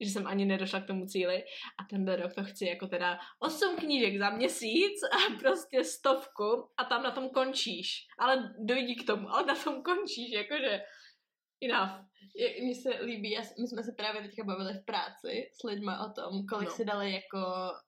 že 0.00 0.10
jsem 0.10 0.26
ani 0.26 0.44
nedošla 0.44 0.80
k 0.80 0.86
tomu 0.86 1.06
cíli 1.06 1.44
a 1.80 1.84
tenhle 1.90 2.16
rok 2.16 2.34
to 2.34 2.44
chci 2.44 2.66
jako 2.66 2.86
teda 2.86 3.18
8 3.38 3.76
knížek 3.76 4.18
za 4.18 4.30
měsíc 4.30 5.02
a 5.02 5.38
prostě 5.38 5.84
stovku 5.84 6.68
a 6.76 6.84
tam 6.84 7.02
na 7.02 7.10
tom 7.10 7.28
končíš. 7.28 8.06
Ale 8.18 8.54
dojdi 8.58 8.94
k 8.94 9.06
tomu, 9.06 9.28
ale 9.28 9.46
na 9.46 9.54
tom 9.54 9.82
končíš, 9.82 10.32
jakože 10.32 10.80
enough. 11.62 12.04
Mně 12.62 12.74
se 12.74 12.88
líbí, 12.88 13.36
my 13.60 13.68
jsme 13.68 13.82
se 13.82 13.92
právě 13.96 14.22
teďka 14.22 14.44
bavili 14.44 14.74
v 14.74 14.84
práci 14.84 15.50
s 15.60 15.62
lidmi 15.64 15.92
o 16.06 16.12
tom, 16.12 16.46
kolik 16.46 16.68
no. 16.68 16.74
si 16.74 16.84
dali 16.84 17.12
jako, 17.12 17.38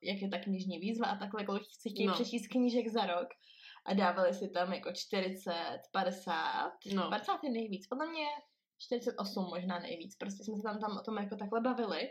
jak 0.02 0.22
je 0.22 0.28
ta 0.28 0.38
knižní 0.38 0.78
výzva 0.78 1.06
a 1.06 1.16
takhle, 1.16 1.44
kolik 1.44 1.62
si 1.80 1.90
chtějí 1.90 2.06
no. 2.06 2.14
přečíst 2.14 2.48
knížek 2.48 2.88
za 2.88 3.06
rok 3.06 3.28
a 3.86 3.94
dávali 3.94 4.34
si 4.34 4.48
tam 4.48 4.72
jako 4.72 4.92
40, 4.92 5.52
50, 5.92 6.72
no. 6.94 7.08
50 7.08 7.44
je 7.44 7.50
nejvíc, 7.50 7.86
podle 7.86 8.10
mě 8.10 8.26
48 8.86 9.44
možná 9.44 9.78
nejvíc, 9.78 10.16
prostě 10.16 10.44
jsme 10.44 10.56
se 10.56 10.62
tam, 10.62 10.80
tam 10.80 10.98
o 10.98 11.02
tom 11.02 11.16
jako 11.16 11.36
takhle 11.36 11.60
bavili 11.60 12.10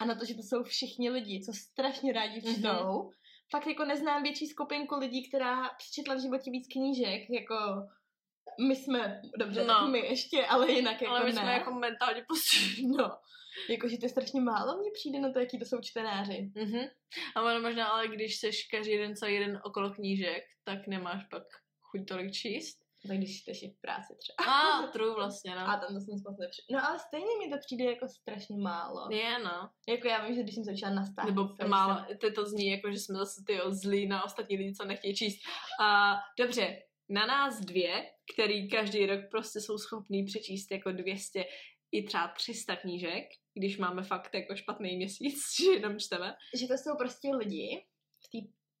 a 0.00 0.04
na 0.04 0.14
to, 0.14 0.24
že 0.24 0.34
to 0.34 0.42
jsou 0.42 0.62
všichni 0.62 1.10
lidi, 1.10 1.42
co 1.46 1.52
strašně 1.52 2.12
rádi 2.12 2.40
čtou, 2.40 2.62
mm-hmm. 2.62 3.10
fakt 3.50 3.66
jako 3.66 3.84
neznám 3.84 4.22
větší 4.22 4.46
skupinku 4.46 4.96
lidí, 4.96 5.28
která 5.28 5.68
přečetla 5.68 6.14
v 6.14 6.22
životě 6.22 6.50
víc 6.50 6.66
knížek, 6.72 7.30
jako 7.30 7.56
my 8.68 8.76
jsme, 8.76 9.22
dobře, 9.38 9.64
no. 9.64 9.88
my 9.88 9.98
ještě, 9.98 10.46
ale 10.46 10.72
jinak 10.72 11.02
jako 11.02 11.14
Ale 11.14 11.24
my 11.24 11.32
ne. 11.32 11.40
jsme 11.40 11.52
jako 11.52 11.72
mentálně 11.72 12.24
postižení. 12.28 12.96
No. 12.96 13.18
Jakože 13.68 13.98
to 13.98 14.04
je 14.04 14.08
strašně 14.08 14.40
málo, 14.40 14.78
mně 14.78 14.90
přijde 14.94 15.20
na 15.20 15.32
to, 15.32 15.38
jaký 15.38 15.58
to 15.58 15.64
jsou 15.64 15.80
čtenáři. 15.80 16.50
Mm-hmm. 16.56 16.90
A 17.36 17.42
ono 17.42 17.60
možná, 17.60 17.86
ale 17.86 18.08
když 18.08 18.38
seš 18.38 18.66
každý 18.70 18.98
den 18.98 19.16
celý 19.16 19.38
den 19.38 19.60
okolo 19.64 19.90
knížek, 19.90 20.42
tak 20.64 20.86
nemáš 20.86 21.24
pak 21.30 21.42
chuť 21.80 22.08
tolik 22.08 22.32
číst. 22.32 22.85
Tak 23.06 23.16
když 23.16 23.44
i 23.62 23.70
v 23.70 23.80
práci 23.80 24.12
třeba. 24.18 24.50
A, 24.50 24.78
ah, 24.78 24.90
true 24.92 25.14
vlastně, 25.14 25.54
no. 25.54 25.60
A 25.60 25.76
tam 25.76 25.94
to 25.94 26.00
jsem 26.00 26.14
moc 26.26 26.38
nepři... 26.40 26.62
No 26.70 26.88
ale 26.88 26.98
stejně 26.98 27.32
mi 27.38 27.52
to 27.52 27.58
přijde 27.66 27.84
jako 27.84 28.08
strašně 28.08 28.56
málo. 28.58 29.08
Je, 29.10 29.38
no. 29.38 29.70
Jako 29.88 30.08
já 30.08 30.26
vím, 30.26 30.34
že 30.34 30.42
když 30.42 30.54
jsem 30.54 30.64
začala 30.64 30.94
nastavit. 30.94 31.34
Nebo 31.34 31.48
málo, 31.68 32.04
jsem... 32.08 32.18
to, 32.18 32.32
to 32.32 32.46
zní 32.46 32.66
jako, 32.70 32.90
že 32.90 32.98
jsme 32.98 33.18
zase 33.18 33.42
ty 33.46 33.60
zlí 33.68 34.08
na 34.08 34.24
ostatní 34.24 34.56
lidi, 34.56 34.74
co 34.74 34.84
nechtějí 34.84 35.14
číst. 35.16 35.38
A, 35.80 36.14
dobře, 36.38 36.78
na 37.08 37.26
nás 37.26 37.60
dvě, 37.60 38.10
který 38.34 38.68
každý 38.68 39.06
rok 39.06 39.20
prostě 39.30 39.60
jsou 39.60 39.78
schopní 39.78 40.24
přečíst 40.24 40.70
jako 40.70 40.92
200 40.92 41.44
i 41.92 42.02
třeba 42.02 42.28
300 42.28 42.76
knížek, 42.76 43.24
když 43.54 43.78
máme 43.78 44.02
fakt 44.02 44.34
jako 44.34 44.56
špatný 44.56 44.96
měsíc, 44.96 45.42
že 45.64 45.70
jenom 45.70 45.98
čteme. 45.98 46.34
Že 46.54 46.66
to 46.66 46.74
jsou 46.74 46.96
prostě 46.98 47.28
lidi 47.28 47.86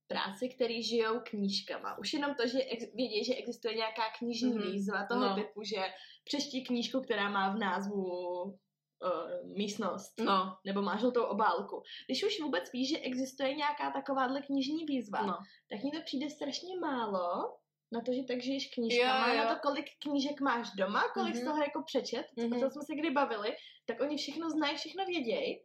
práci, 0.08 0.48
který 0.48 0.82
žijou 0.82 1.20
knížkama. 1.20 1.98
Už 1.98 2.12
jenom 2.12 2.34
to, 2.34 2.46
že 2.46 2.58
ex- 2.58 2.94
vědí, 2.94 3.24
že 3.24 3.34
existuje 3.34 3.74
nějaká 3.74 4.02
knižní 4.18 4.52
mm-hmm. 4.52 4.72
výzva 4.72 5.06
toho 5.06 5.20
no. 5.20 5.34
typu, 5.34 5.62
že 5.62 5.82
přečti 6.24 6.62
knížku, 6.62 7.00
která 7.00 7.28
má 7.28 7.54
v 7.54 7.58
názvu 7.58 8.04
uh, 8.42 9.56
místnost. 9.56 10.20
No. 10.20 10.56
Nebo 10.66 10.82
má 10.82 10.96
žlutou 10.96 11.22
obálku. 11.22 11.82
Když 12.06 12.24
už 12.24 12.40
vůbec 12.40 12.72
víš, 12.72 12.88
že 12.88 12.98
existuje 12.98 13.54
nějaká 13.54 13.90
takováhle 13.90 14.42
knižní 14.42 14.84
výzva, 14.84 15.26
no. 15.26 15.36
tak 15.70 15.84
mi 15.84 15.90
to 15.90 16.02
přijde 16.04 16.30
strašně 16.30 16.80
málo 16.80 17.56
na 17.92 18.00
to, 18.00 18.12
že 18.12 18.22
tak 18.22 18.42
žiješ 18.42 18.74
knížkama, 18.74 19.28
jo, 19.28 19.34
jo. 19.34 19.44
na 19.44 19.54
to, 19.54 19.60
kolik 19.62 19.86
knížek 20.02 20.40
máš 20.40 20.70
doma, 20.78 21.02
kolik 21.14 21.34
mm-hmm. 21.34 21.40
z 21.40 21.44
toho 21.44 21.62
jako 21.62 21.82
přečet, 21.82 22.26
mm-hmm. 22.38 22.60
co 22.60 22.70
jsme 22.70 22.82
se 22.82 22.94
kdy 22.94 23.10
bavili, 23.10 23.56
tak 23.86 24.00
oni 24.00 24.16
všechno 24.16 24.50
znají, 24.50 24.76
všechno 24.76 25.04
vědějí 25.04 25.62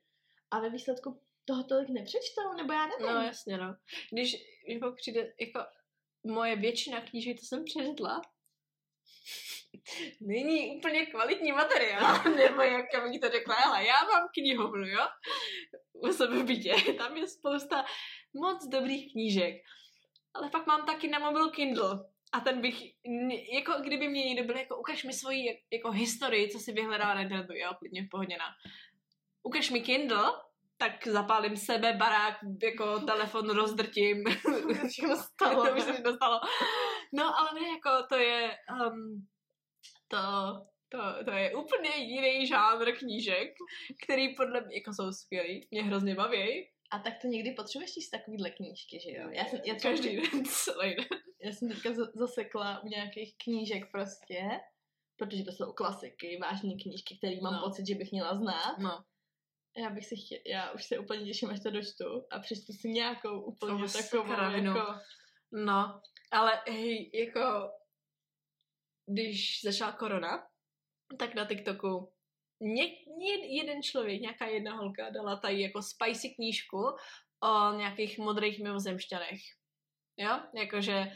a 0.51 0.59
ve 0.59 0.69
výsledku 0.69 1.21
toho 1.45 1.63
tolik 1.63 1.89
nepřečtou, 1.89 2.53
nebo 2.57 2.73
já 2.73 2.87
nevím. 2.87 3.15
No 3.15 3.21
jasně, 3.21 3.57
no. 3.57 3.75
Když, 4.11 4.35
když 4.65 4.79
pak 4.79 4.95
přijde, 4.95 5.33
jako 5.39 5.59
moje 6.23 6.55
většina 6.55 7.01
knížek, 7.01 7.39
to 7.39 7.45
jsem 7.45 7.63
přečetla, 7.63 8.21
není 10.21 10.77
úplně 10.77 11.05
kvalitní 11.05 11.51
materiál, 11.51 12.23
nebo 12.35 12.61
jak 12.61 12.85
bych 13.09 13.19
to 13.19 13.29
řekla, 13.29 13.55
ale 13.55 13.85
já 13.85 14.03
mám 14.03 14.27
knihovnu, 14.33 14.87
jo, 14.87 15.07
u 15.93 16.13
sebe 16.13 16.43
bytě, 16.43 16.75
tam 16.97 17.17
je 17.17 17.27
spousta 17.27 17.85
moc 18.33 18.67
dobrých 18.67 19.11
knížek, 19.11 19.55
ale 20.33 20.49
pak 20.49 20.67
mám 20.67 20.85
taky 20.85 21.07
na 21.07 21.19
mobilu 21.19 21.49
Kindle, 21.51 22.11
a 22.33 22.39
ten 22.39 22.61
bych, 22.61 22.81
jako 23.53 23.73
kdyby 23.81 24.07
mě 24.07 24.23
někdo 24.23 24.43
byl, 24.43 24.57
jako 24.57 24.79
ukaž 24.79 25.03
mi 25.03 25.13
svoji 25.13 25.63
jako 25.71 25.91
historii, 25.91 26.49
co 26.49 26.59
si 26.59 26.71
vyhledala 26.71 27.13
na 27.13 27.21
internetu, 27.21 27.53
jo, 27.53 27.71
klidně 27.79 28.03
v 28.03 28.09
pohodě 28.09 28.37
na. 28.37 28.45
Ukaž 29.43 29.69
mi 29.69 29.81
Kindle, 29.81 30.31
tak 30.81 31.07
zapálím 31.07 31.57
sebe, 31.57 31.93
barák, 31.93 32.35
jako 32.63 32.99
telefon 32.99 33.49
rozdrtím. 33.49 34.23
to 34.81 34.87
všechno 34.87 35.15
stalo. 35.15 35.65
to 35.65 35.75
už 35.75 35.81
se 35.83 36.01
dostalo. 36.01 36.39
No, 37.13 37.39
ale 37.39 37.49
ne, 37.61 37.67
jako 37.69 38.07
to 38.09 38.15
je, 38.15 38.51
um, 38.71 39.27
to, 40.07 40.17
to, 40.89 41.25
to 41.25 41.31
je 41.31 41.55
úplně 41.55 41.89
jiný 41.97 42.47
žánr 42.47 42.91
knížek, 42.91 43.49
který 44.03 44.35
podle 44.35 44.61
mě, 44.61 44.75
jako 44.75 44.93
jsou 44.93 45.11
skvělý, 45.11 45.67
mě 45.71 45.83
hrozně 45.83 46.15
baví. 46.15 46.67
A 46.91 46.99
tak 46.99 47.13
to 47.21 47.27
někdy 47.27 47.51
potřebuješ 47.51 47.93
číst 47.93 48.09
takovýhle 48.09 48.49
knížky, 48.49 48.99
že 48.99 49.11
jo? 49.17 49.29
Já 49.31 49.45
jsem, 49.45 49.59
já 49.65 49.75
Každý 49.75 50.15
den, 50.15 50.45
celý 50.45 50.95
den. 50.95 51.05
Já 51.43 51.51
jsem 51.51 51.69
teďka 51.69 51.89
zasekla 52.15 52.83
u 52.83 52.87
nějakých 52.87 53.35
knížek 53.43 53.91
prostě, 53.91 54.41
protože 55.17 55.43
to 55.43 55.51
jsou 55.51 55.73
klasiky, 55.73 56.39
vážné 56.41 56.73
knížky, 56.83 57.17
které 57.17 57.41
mám 57.41 57.53
no. 57.53 57.61
pocit, 57.63 57.87
že 57.87 57.95
bych 57.95 58.11
měla 58.11 58.35
znát. 58.35 58.77
No. 58.77 59.03
Já 59.77 59.89
bych 59.89 60.05
si 60.05 60.15
chtěla, 60.15 60.41
já 60.45 60.71
už 60.71 60.85
se 60.85 60.99
úplně 60.99 61.25
těším, 61.25 61.49
až 61.49 61.59
to 61.63 61.71
dočtu 61.71 62.27
a 62.31 62.39
přečtu 62.39 62.73
si 62.73 62.89
nějakou 62.89 63.41
úplně 63.41 63.87
to 63.87 63.93
takovou, 63.93 64.23
kravinu. 64.23 64.75
jako... 64.75 64.93
No, 65.51 66.01
ale 66.31 66.61
hej, 66.67 67.11
jako 67.13 67.71
když 69.05 69.61
začala 69.63 69.91
korona, 69.91 70.47
tak 71.19 71.35
na 71.35 71.45
TikToku 71.45 72.13
ně, 72.61 72.83
jeden 73.59 73.83
člověk, 73.83 74.21
nějaká 74.21 74.45
jedna 74.45 74.75
holka 74.75 75.09
dala 75.09 75.35
tady 75.35 75.61
jako 75.61 75.81
spicy 75.81 76.29
knížku 76.29 76.77
o 77.43 77.73
nějakých 77.77 78.17
modrých 78.17 78.63
mimozemšťanech. 78.63 79.39
Jo? 80.17 80.39
Jakože 80.55 81.11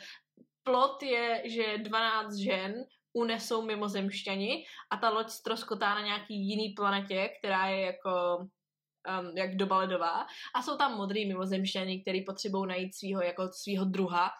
plot 0.63 1.04
je, 1.04 1.50
že 1.50 1.78
12 1.78 2.36
žen 2.36 2.86
unesou 3.15 3.62
mimozemšťani 3.62 4.65
a 4.91 4.97
ta 4.97 5.10
loď 5.10 5.30
ztroskotá 5.30 5.95
na 5.95 6.01
nějaký 6.01 6.36
jiný 6.36 6.69
planetě, 6.69 7.30
která 7.39 7.67
je 7.67 7.86
jako 7.86 8.38
um, 8.39 9.38
jak 9.38 9.56
doba 9.56 9.78
ledová 9.78 10.28
a 10.56 10.62
jsou 10.62 10.78
tam 10.78 10.97
modrý 10.97 11.25
mimozemšťani, 11.25 12.01
který 12.01 12.21
potřebují 12.21 12.67
najít 12.67 12.95
svého 12.95 13.21
jako 13.21 13.49
svého 13.51 13.86
druha 13.86 14.32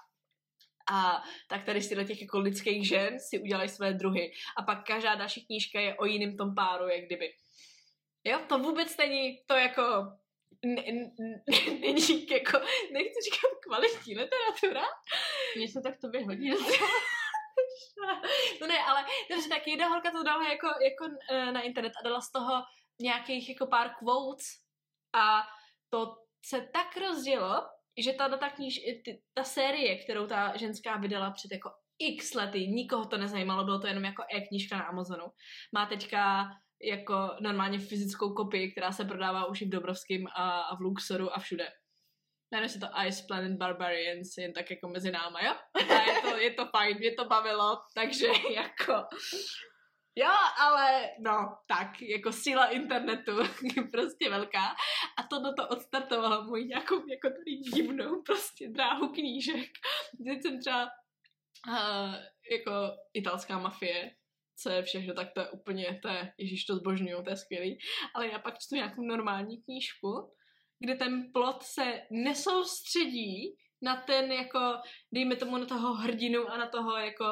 a 0.92 1.24
tak 1.50 1.66
tady 1.66 1.82
z 1.82 1.90
těch 2.08 2.22
jako 2.22 2.40
lidských 2.40 2.88
žen 2.88 3.20
si 3.20 3.40
udělají 3.40 3.70
své 3.70 3.94
druhy. 3.94 4.32
A 4.58 4.62
pak 4.62 4.86
každá 4.88 5.16
další 5.16 5.46
knížka 5.46 5.80
je 5.80 5.96
o 5.96 6.06
jiném 6.06 6.38
tom 6.38 6.56
páru, 6.56 6.88
jak 6.88 7.06
kdyby. 7.06 7.34
Jo, 8.24 8.40
to 8.50 8.60
vůbec 8.60 8.98
není 8.98 9.40
to 9.48 9.54
jako 9.54 9.82
není 10.66 12.28
jako, 12.32 12.60
nechci 12.94 13.20
říkat 13.24 13.52
kvalitní 13.68 14.16
literatura. 14.16 14.84
Mně 15.58 15.68
se 15.68 15.82
tak 15.82 15.94
to 16.02 16.10
vyhodí. 16.10 16.52
no 18.62 18.68
ne, 18.68 18.80
ale 18.88 19.06
dobře, 19.32 19.50
tak 19.50 19.68
jedna 19.68 19.88
holka 19.88 20.12
to 20.12 20.24
dala 20.24 20.50
jako, 20.50 20.68
jako 20.68 21.06
e, 21.32 21.52
na 21.52 21.62
internet 21.62 21.94
a 22.00 22.04
dala 22.04 22.22
z 22.22 22.32
toho 22.32 22.64
nějakých 23.02 23.50
jako 23.50 23.68
pár 23.68 23.90
quotes 24.00 24.46
a 25.16 25.44
to 25.90 26.16
se 26.46 26.70
tak 26.74 26.98
rozdělo, 26.98 27.68
že 27.98 28.14
ta, 28.14 28.38
ta, 28.38 28.50
kníž, 28.50 28.80
ta 29.34 29.44
série, 29.44 30.04
kterou 30.04 30.28
ta 30.28 30.58
ženská 30.58 30.98
vydala 30.98 31.32
před 31.32 31.52
jako 31.52 31.70
x 32.00 32.34
lety, 32.34 32.68
nikoho 32.68 33.06
to 33.06 33.18
nezajímalo, 33.18 33.64
bylo 33.64 33.80
to 33.80 33.88
jenom 33.88 34.06
jako 34.06 34.24
e-knížka 34.36 34.78
na 34.78 34.84
Amazonu. 34.84 35.26
Má 35.74 35.86
teďka 35.86 36.50
jako 36.82 37.36
normálně 37.42 37.80
fyzickou 37.80 38.34
kopii, 38.34 38.72
která 38.72 38.92
se 38.92 39.06
prodává 39.06 39.46
už 39.46 39.62
i 39.62 39.66
v 39.66 39.70
Dobrovském 39.70 40.28
a, 40.36 40.62
a 40.62 40.76
v 40.76 40.80
Luxoru 40.80 41.36
a 41.36 41.40
všude. 41.40 41.68
Jmenuje 42.52 42.70
se 42.70 42.80
to 42.80 42.88
Ice 43.08 43.24
Planet 43.28 43.58
Barbarians, 43.58 44.38
jen 44.38 44.54
tak 44.54 44.72
jako 44.72 44.88
mezi 44.88 45.12
náma, 45.12 45.42
jo? 45.42 45.54
A 45.90 46.12
je 46.12 46.22
to, 46.22 46.38
je 46.38 46.52
to 46.52 46.66
fajn, 46.66 46.98
mě 46.98 47.12
to 47.12 47.26
bavilo, 47.26 47.82
takže 47.94 48.28
jako 48.54 48.94
Jo, 50.18 50.32
ale 50.60 51.12
no, 51.20 51.58
tak, 51.68 52.02
jako 52.02 52.32
síla 52.32 52.66
internetu 52.66 53.32
je 53.76 53.84
prostě 53.92 54.30
velká 54.30 54.76
a 55.18 55.24
to 55.30 55.40
do 55.40 55.54
to 55.54 55.68
odstartovalo 55.68 56.44
můj 56.44 56.66
nějakou 56.66 56.96
jako 56.96 57.30
tady 57.30 57.56
divnou 57.56 58.22
prostě 58.22 58.70
dráhu 58.70 59.08
knížek. 59.08 59.70
Teď 60.26 60.42
jsem 60.42 60.60
třeba 60.60 60.84
uh, 61.68 62.16
jako 62.52 62.72
italská 63.14 63.60
mafie, 63.60 64.12
co 64.58 64.70
je 64.70 64.84
všechno, 64.84 65.14
tak 65.14 65.34
to 65.34 65.40
je 65.40 65.50
úplně, 65.50 66.00
to 66.02 66.08
je, 66.08 66.34
ježíš 66.38 66.66
to 66.66 66.76
zbožňuju, 66.76 67.24
to 67.24 67.30
je 67.30 67.38
skvělý, 67.38 67.78
ale 68.16 68.28
já 68.28 68.40
pak 68.40 68.60
čtu 68.60 68.76
nějakou 68.76 69.02
normální 69.02 69.64
knížku, 69.64 70.35
kde 70.80 70.96
ten 70.96 71.32
plot 71.34 71.64
se 71.64 72.02
nesoustředí 72.12 73.56
na 73.82 73.96
ten 73.96 74.32
jako, 74.32 74.60
dejme 75.14 75.36
tomu 75.36 75.58
na 75.58 75.66
toho 75.66 75.94
hrdinu 75.94 76.48
a 76.48 76.58
na 76.58 76.68
toho 76.68 76.98
jako 76.98 77.26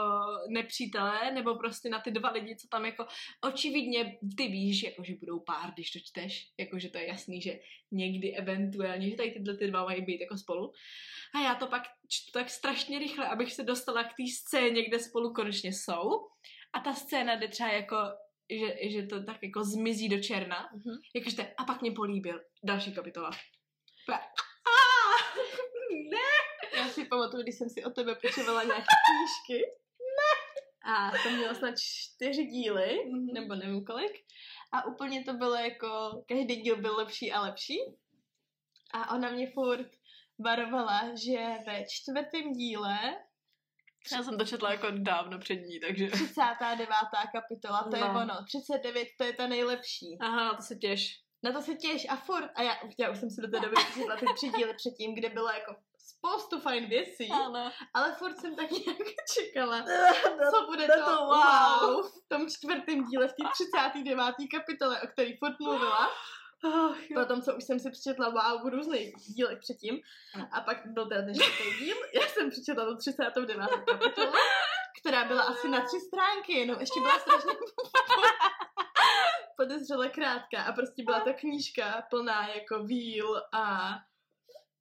nepřítele, 0.49 1.31
nebo 1.31 1.55
prostě 1.55 1.89
na 1.89 1.99
ty 1.99 2.11
dva 2.11 2.31
lidi, 2.31 2.55
co 2.55 2.67
tam 2.71 2.85
jako, 2.85 3.05
očividně 3.43 4.17
ty 4.37 4.47
víš, 4.47 4.83
jako 4.83 5.03
že 5.03 5.13
budou 5.19 5.39
pár, 5.39 5.73
když 5.73 5.91
to 5.91 5.99
čteš, 5.99 6.51
jako 6.59 6.79
že 6.79 6.89
to 6.89 6.97
je 6.97 7.07
jasný, 7.07 7.41
že 7.41 7.59
někdy 7.91 8.35
eventuálně, 8.35 9.09
že 9.09 9.15
tady 9.15 9.31
tyhle 9.31 9.57
ty 9.57 9.67
dva 9.67 9.83
mají 9.83 10.01
být 10.01 10.21
jako 10.21 10.37
spolu. 10.37 10.71
A 11.35 11.39
já 11.39 11.55
to 11.55 11.67
pak 11.67 11.83
čtu 12.09 12.31
tak 12.33 12.49
strašně 12.49 12.99
rychle, 12.99 13.27
abych 13.27 13.53
se 13.53 13.63
dostala 13.63 14.03
k 14.03 14.07
té 14.07 14.23
scéně, 14.27 14.87
kde 14.87 14.99
spolu 14.99 15.33
konečně 15.33 15.73
jsou. 15.73 16.09
A 16.73 16.79
ta 16.79 16.93
scéna 16.93 17.35
jde 17.35 17.47
třeba 17.47 17.69
jako 17.71 17.97
že, 18.59 18.89
že 18.89 19.07
to 19.07 19.23
tak 19.23 19.43
jako 19.43 19.63
zmizí 19.63 20.09
do 20.09 20.19
černa. 20.21 20.69
Mhm. 20.73 20.95
Jakože 21.15 21.35
to, 21.35 21.43
a 21.57 21.63
pak 21.65 21.81
mě 21.81 21.91
políbil. 21.91 22.41
Další 22.63 22.93
kapitola. 22.95 23.31
Pa, 24.07 24.19
ne! 26.11 26.17
Já 26.77 26.87
si 26.89 27.05
pamatuju, 27.05 27.43
když 27.43 27.55
jsem 27.57 27.69
si 27.69 27.83
od 27.83 27.95
tebe 27.95 28.15
půjčovala 28.15 28.63
nějaké 28.63 28.83
knížky. 29.07 29.65
A 30.85 31.11
to 31.23 31.29
mělo 31.29 31.55
snad 31.55 31.73
čtyři 31.79 32.45
díly, 32.45 32.99
Mhm. 33.11 33.33
nebo 33.33 33.55
nevím 33.55 33.85
kolik. 33.85 34.11
A 34.71 34.85
úplně 34.85 35.23
to 35.23 35.33
bylo 35.33 35.55
jako, 35.55 36.23
každý 36.27 36.55
díl 36.55 36.81
byl 36.81 36.95
lepší 36.95 37.31
a 37.31 37.41
lepší. 37.41 37.77
A 38.93 39.15
ona 39.15 39.29
mě 39.29 39.51
furt 39.51 39.87
varovala, 40.39 41.01
že 41.15 41.37
ve 41.67 41.85
čtvrtém 41.89 42.53
díle, 42.53 42.97
Já 44.11 44.23
jsem 44.23 44.37
to 44.37 44.45
četla 44.45 44.71
jako 44.71 44.87
dávno 44.91 45.39
před 45.39 45.55
ní, 45.55 45.79
takže... 45.79 46.07
39. 46.09 46.89
kapitola, 47.31 47.83
to 47.91 47.95
je 47.95 48.01
No. 48.03 48.09
ono, 48.21 48.43
39 48.47 49.07
to 49.17 49.23
je 49.23 49.33
ta 49.33 49.47
nejlepší. 49.47 50.17
Aha, 50.21 50.43
na 50.43 50.53
to 50.53 50.61
se 50.61 50.75
těš. 50.75 51.19
Na 51.43 51.51
to 51.51 51.61
se 51.61 51.75
těš 51.75 52.05
a 52.09 52.15
furt, 52.15 52.51
a 52.55 52.61
já, 52.61 52.73
já 52.99 53.11
už 53.11 53.17
jsem 53.19 53.29
si 53.29 53.41
do 53.41 53.47
té 53.47 53.59
doby 53.59 53.75
přečetla 53.75 54.15
ty 54.15 54.25
tři 54.35 54.49
díly 54.57 54.73
předtím, 54.73 55.15
kde 55.15 55.29
bylo 55.29 55.49
jako 55.49 55.75
spoustu 55.97 56.59
fajn 56.59 56.85
věcí, 56.89 57.29
Ano. 57.31 57.71
ale 57.93 58.13
furt 58.15 58.37
jsem 58.37 58.55
tak 58.55 58.71
nějak 58.71 58.97
čekala, 59.33 59.79
No, 60.43 60.51
co 60.51 60.65
bude 60.65 60.87
to 60.87 61.05
to, 61.05 61.25
wow. 61.25 61.29
wow 61.95 62.03
v 62.07 62.27
tom 62.27 62.49
čtvrtém 62.49 63.03
díle, 63.03 63.27
v 63.27 63.31
té 63.33 63.43
39. 63.51 64.17
kapitole, 64.51 65.01
o 65.01 65.07
který 65.07 65.37
furt 65.37 65.59
mluvila. 65.59 66.09
Oh, 66.63 66.95
Potom, 67.13 67.41
co 67.41 67.55
už 67.55 67.63
jsem 67.63 67.79
si 67.79 67.91
přečetla 67.91 68.29
wow 68.29 68.63
v 68.63 68.73
různých 68.73 69.15
dílech 69.15 69.59
předtím. 69.59 69.99
A 70.51 70.61
pak 70.61 70.77
byl 70.85 71.09
teda 71.09 71.21
ten 71.21 71.33
díl. 71.79 71.97
Já 72.13 72.27
jsem 72.27 72.49
přečetla 72.49 72.85
tu 72.85 72.97
39. 72.97 73.67
kapitolu, 73.85 74.31
která 75.01 75.25
byla 75.25 75.41
asi 75.41 75.69
na 75.69 75.85
tři 75.85 75.99
stránky, 75.99 76.53
jenom 76.53 76.79
ještě 76.79 76.99
byla 76.99 77.19
strašně 77.19 77.51
podezřele 79.57 80.09
krátká 80.09 80.63
a 80.63 80.71
prostě 80.71 81.03
byla 81.03 81.19
ta 81.19 81.33
knížka 81.33 82.03
plná 82.09 82.47
jako 82.47 82.83
víl 82.83 83.41
a 83.53 83.93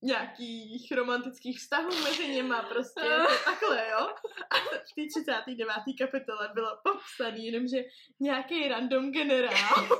nějakých 0.02 0.92
romantických 0.92 1.58
vztahů 1.58 1.90
mezi 2.04 2.28
nima, 2.28 2.62
prostě 2.62 3.00
jako 3.10 3.32
takhle, 3.44 3.88
jo. 3.90 4.14
A 4.50 4.56
v 4.56 4.94
té 4.94 5.20
39. 5.20 5.66
kapitole 5.98 6.50
bylo 6.54 6.78
popsaný 6.82 7.46
jenom, 7.46 7.68
že 7.68 7.78
nějaký 8.20 8.68
random 8.68 9.12
generál 9.12 9.88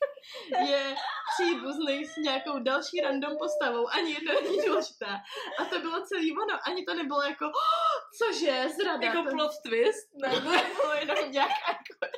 je 0.68 0.94
příbuzný 1.34 2.04
s 2.04 2.16
nějakou 2.16 2.58
další 2.58 3.00
random 3.00 3.38
postavou, 3.38 3.88
ani 3.88 4.12
jedna 4.12 4.32
není 4.32 4.66
důležitá. 4.66 5.20
A 5.58 5.64
to 5.64 5.78
bylo 5.78 6.00
celý 6.06 6.32
ono, 6.32 6.58
ani 6.66 6.84
to 6.84 6.94
nebylo 6.94 7.22
jako, 7.22 7.44
"Oh, 7.44 8.00
cože, 8.18 8.68
zrada. 8.68 9.06
Jako 9.06 9.22
to, 9.22 9.30
plot 9.30 9.52
twist? 9.66 10.08
ne, 10.14 10.28
Ne, 10.28 10.62
to 10.76 10.82
bylo 10.82 10.92
jenom 10.94 11.32
nějaká 11.32 11.68
jako 11.68 12.16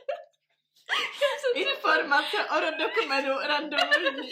informace 1.54 2.36
o 2.56 2.60
rodokmenu 2.60 3.38
random 3.38 3.90
lidí. 4.02 4.30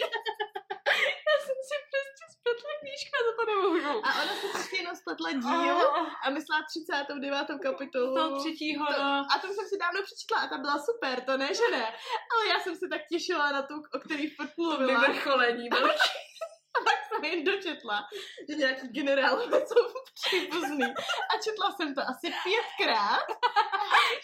Knížka, 2.97 3.17
za 3.27 3.31
to 3.37 3.43
nemůžu. 3.51 4.05
A 4.05 4.09
ona 4.23 4.33
se 4.41 4.47
prostě 4.51 4.75
jenom 4.77 4.95
spletla 4.95 5.31
díl 5.31 5.75
Oh, 5.87 6.07
a 6.23 6.29
myslela 6.29 6.61
39. 6.69 7.47
kapitolu. 7.63 8.15
toho 8.15 8.39
třetího, 8.39 8.85
To- 8.85 9.03
no. 9.03 9.25
A 9.35 9.39
to 9.41 9.47
jsem 9.47 9.65
si 9.67 9.77
dávno 9.77 9.99
přečetla 10.03 10.37
a 10.43 10.47
ta 10.47 10.57
byla 10.57 10.77
super, 10.89 11.21
to 11.25 11.37
ne, 11.37 11.53
že 11.53 11.67
ne. 11.71 11.85
Ale 12.33 12.47
já 12.47 12.59
jsem 12.59 12.75
se 12.75 12.87
tak 12.87 13.01
těšila 13.11 13.51
na 13.51 13.61
tu, 13.61 13.73
o 13.95 13.99
který 13.99 14.29
furt 14.29 14.47
To 14.55 14.61
mluvila. 14.61 15.01
vyvrcholení 15.01 15.69
bylo. 15.69 15.89
A 16.77 16.79
pak 16.83 16.99
jsem 17.07 17.23
jen 17.25 17.43
dočetla, 17.43 18.07
že 18.49 18.55
nějaký 18.55 18.87
generálové 18.87 19.59
jsou 19.67 19.83
příbuzný. 20.13 20.83
A 21.31 21.33
četla 21.43 21.71
jsem 21.71 21.95
to 21.95 22.01
asi 22.01 22.33
pětkrát. 22.43 23.27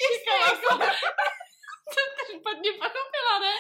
Čekala 0.02 0.50
jsem, 0.50 0.80
Jsem 1.94 2.08
to 2.18 2.40
špatně 2.40 2.72
pochopila, 2.72 3.40
ne? 3.42 3.54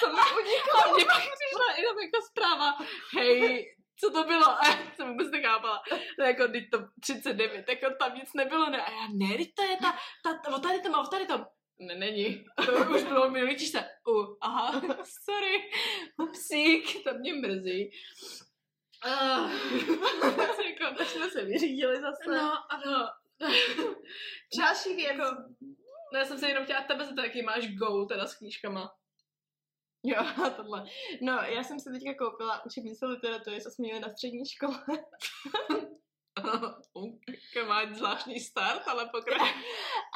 co 0.00 0.08
mi 0.08 0.20
uniklo. 0.42 0.94
Mě 0.94 1.04
pak 1.04 1.16
přišla 1.18 1.74
jenom 1.76 1.98
jako 1.98 2.18
zpráva, 2.30 2.76
hej, 3.18 3.74
co 4.02 4.10
to 4.10 4.24
bylo? 4.24 4.48
A 4.48 4.66
já 4.66 4.94
jsem 4.94 5.08
vůbec 5.08 5.30
nechápala. 5.30 5.82
To 6.16 6.22
je 6.22 6.28
jako, 6.28 6.48
teď 6.48 6.64
to 6.70 6.78
39, 7.00 7.68
jako 7.68 7.94
tam 7.98 8.14
nic 8.14 8.32
nebylo, 8.34 8.70
ne? 8.70 8.82
A 8.82 8.90
já, 8.90 9.08
ne, 9.12 9.36
teď 9.36 9.54
to 9.54 9.62
je 9.62 9.76
ta, 9.76 9.92
ta, 10.24 10.38
ta 10.44 10.56
o 10.56 10.58
tady 10.58 10.80
to 10.80 10.90
má, 10.90 11.00
o 11.00 11.06
tady 11.06 11.26
to. 11.26 11.46
Ne, 11.78 11.94
není. 11.94 12.44
To 12.66 12.72
už 12.94 13.02
bylo 13.02 13.30
minulý 13.30 13.58
se. 13.58 13.84
U, 14.08 14.36
aha, 14.40 14.80
sorry, 15.30 15.70
upsík, 16.22 17.04
to 17.04 17.18
mě 17.18 17.34
mrzí. 17.34 17.90
Uh, 19.06 19.52
jako, 20.70 20.96
Tak 20.98 21.06
jsme 21.06 21.30
se 21.30 21.44
vyřídili 21.44 22.00
zase. 22.00 22.30
no, 22.30 22.52
ano. 22.70 23.08
Další 24.58 24.94
věc. 24.96 25.08
Jako, 25.08 25.36
no, 26.12 26.18
já 26.18 26.24
jsem 26.24 26.38
se 26.38 26.48
jenom 26.48 26.64
chtěla 26.64 26.80
tebe 26.82 27.04
zeptat, 27.04 27.24
jaký 27.24 27.42
máš 27.42 27.74
go 27.74 28.06
teda 28.06 28.26
s 28.26 28.34
knížkama. 28.34 28.90
Jo, 30.04 30.24
tohle. 30.56 30.84
No, 31.20 31.32
já 31.32 31.62
jsem 31.62 31.80
si 31.80 31.90
teďka 31.92 32.14
koupila 32.24 32.64
učebnice 32.66 33.06
literatury, 33.06 33.60
co 33.60 33.70
jsme 33.70 33.82
měli 33.82 34.00
na 34.00 34.08
střední 34.08 34.46
škole. 34.46 34.84
Máš 37.68 37.88
zvláštní 37.94 38.40
start, 38.40 38.88
ale 38.88 39.08
pokračuj. 39.12 39.48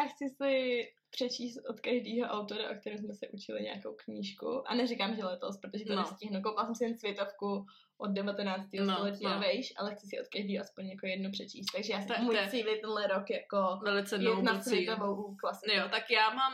A 0.01 0.05
chci 0.09 0.29
si 0.29 0.83
přečíst 1.11 1.59
od 1.71 1.81
každého 1.81 2.29
autora, 2.29 2.71
o 2.71 2.75
kterém 2.81 2.99
jsme 2.99 3.15
se 3.15 3.29
učili 3.29 3.63
nějakou 3.63 3.95
knížku. 4.05 4.71
A 4.71 4.75
neříkám, 4.75 5.17
že 5.17 5.25
letos, 5.25 5.57
protože 5.59 5.85
to 5.85 5.91
No. 5.93 5.97
no. 5.97 6.03
nestihnu. 6.03 6.43
Koupila 6.43 6.67
jsem 6.67 6.75
si 6.75 6.85
jen 6.85 6.99
světovku 6.99 7.67
od 7.99 8.11
19. 8.11 8.69
No, 8.75 8.85
No, 8.85 8.95
století 8.95 9.25
no. 9.25 9.31
a 9.31 9.39
vejš, 9.39 9.73
ale 9.77 9.95
chci 9.95 10.07
si 10.07 10.21
od 10.21 10.29
každého 10.29 10.65
aspoň 10.65 10.87
jako 10.87 11.07
jednu 11.07 11.31
přečíst. 11.31 11.67
Takže 11.75 11.93
já 11.93 12.03
jsem 12.03 12.25
můj 12.25 12.39
cíl 12.51 12.67
tenhle 12.81 13.07
rok 13.07 13.31
jako 13.31 13.81
Velice 13.85 14.19
na 14.19 14.61
cíl. 14.61 14.63
světovou 14.63 15.37
klasiku. 15.37 15.73
Jo, 15.77 15.89
tak 15.91 16.11
já 16.11 16.31
mám 16.31 16.53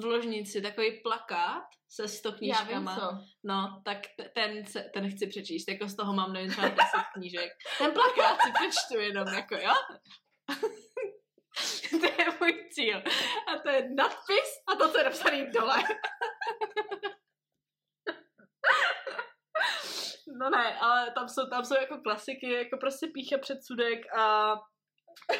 v 0.00 0.04
ložnici 0.04 0.62
takový 0.62 1.00
plakát 1.02 1.64
se 1.88 2.08
100 2.08 2.28
já 2.28 2.34
vím 2.34 2.38
knížkama. 2.38 2.94
co. 2.96 3.18
No, 3.44 3.82
tak 3.84 3.98
t- 4.16 4.30
ten, 4.34 4.66
se, 4.66 4.90
ten 4.94 5.10
chci 5.10 5.26
přečíst, 5.26 5.68
jako 5.68 5.88
z 5.88 5.96
toho 5.96 6.12
mám 6.12 6.32
nevím 6.32 6.50
třeba 6.50 6.68
10 6.68 6.80
knížek. 7.14 7.52
Ten 7.78 7.92
plakát 7.92 8.38
si 8.42 8.52
přečtu 8.52 8.98
jenom, 8.98 9.28
jako 9.28 9.54
jo. 9.54 9.72
to 12.00 12.06
je 12.06 12.26
můj 12.40 12.68
cíl. 12.72 12.98
A 13.48 13.58
to 13.62 13.70
je 13.70 13.88
nadpis 13.94 14.50
a 14.68 14.74
to, 14.74 14.88
co 14.92 14.98
je 14.98 15.04
napsaný 15.04 15.50
dole. 15.50 15.76
No 20.38 20.50
ne, 20.50 20.78
ale 20.78 21.10
tam 21.10 21.28
jsou, 21.28 21.46
tam 21.50 21.64
jsou 21.64 21.74
jako 21.74 21.98
klasiky, 22.00 22.52
jako 22.52 22.76
prostě 22.76 23.06
pícha 23.14 23.38
předsudek 23.38 24.14
a, 24.16 24.52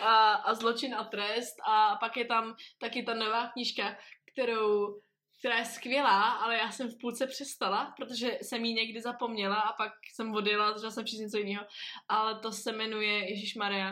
a, 0.02 0.32
a 0.32 0.54
zločin 0.54 0.94
a 0.94 1.04
trest 1.04 1.54
a 1.68 1.96
pak 1.96 2.16
je 2.16 2.24
tam 2.24 2.57
taky 2.80 3.02
ta 3.02 3.14
nová 3.14 3.48
knížka, 3.48 3.96
kterou, 4.37 5.01
která 5.39 5.59
je 5.59 5.64
skvělá, 5.64 6.30
ale 6.30 6.57
já 6.57 6.70
jsem 6.70 6.89
v 6.89 6.99
půlce 7.01 7.26
přestala, 7.26 7.95
protože 7.97 8.39
jsem 8.43 8.64
ji 8.64 8.74
někdy 8.74 9.01
zapomněla 9.01 9.57
a 9.61 9.72
pak 9.72 9.93
jsem 10.14 10.34
odjela, 10.34 10.72
začala 10.72 10.91
jsem 10.91 11.07
číst 11.07 11.20
něco 11.20 11.39
jiného, 11.39 11.66
ale 12.09 12.41
to 12.41 12.53
se 12.53 12.72
jmenuje 12.72 13.30
Ježíš 13.30 13.55
Maria. 13.57 13.91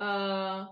Uh, 0.00 0.66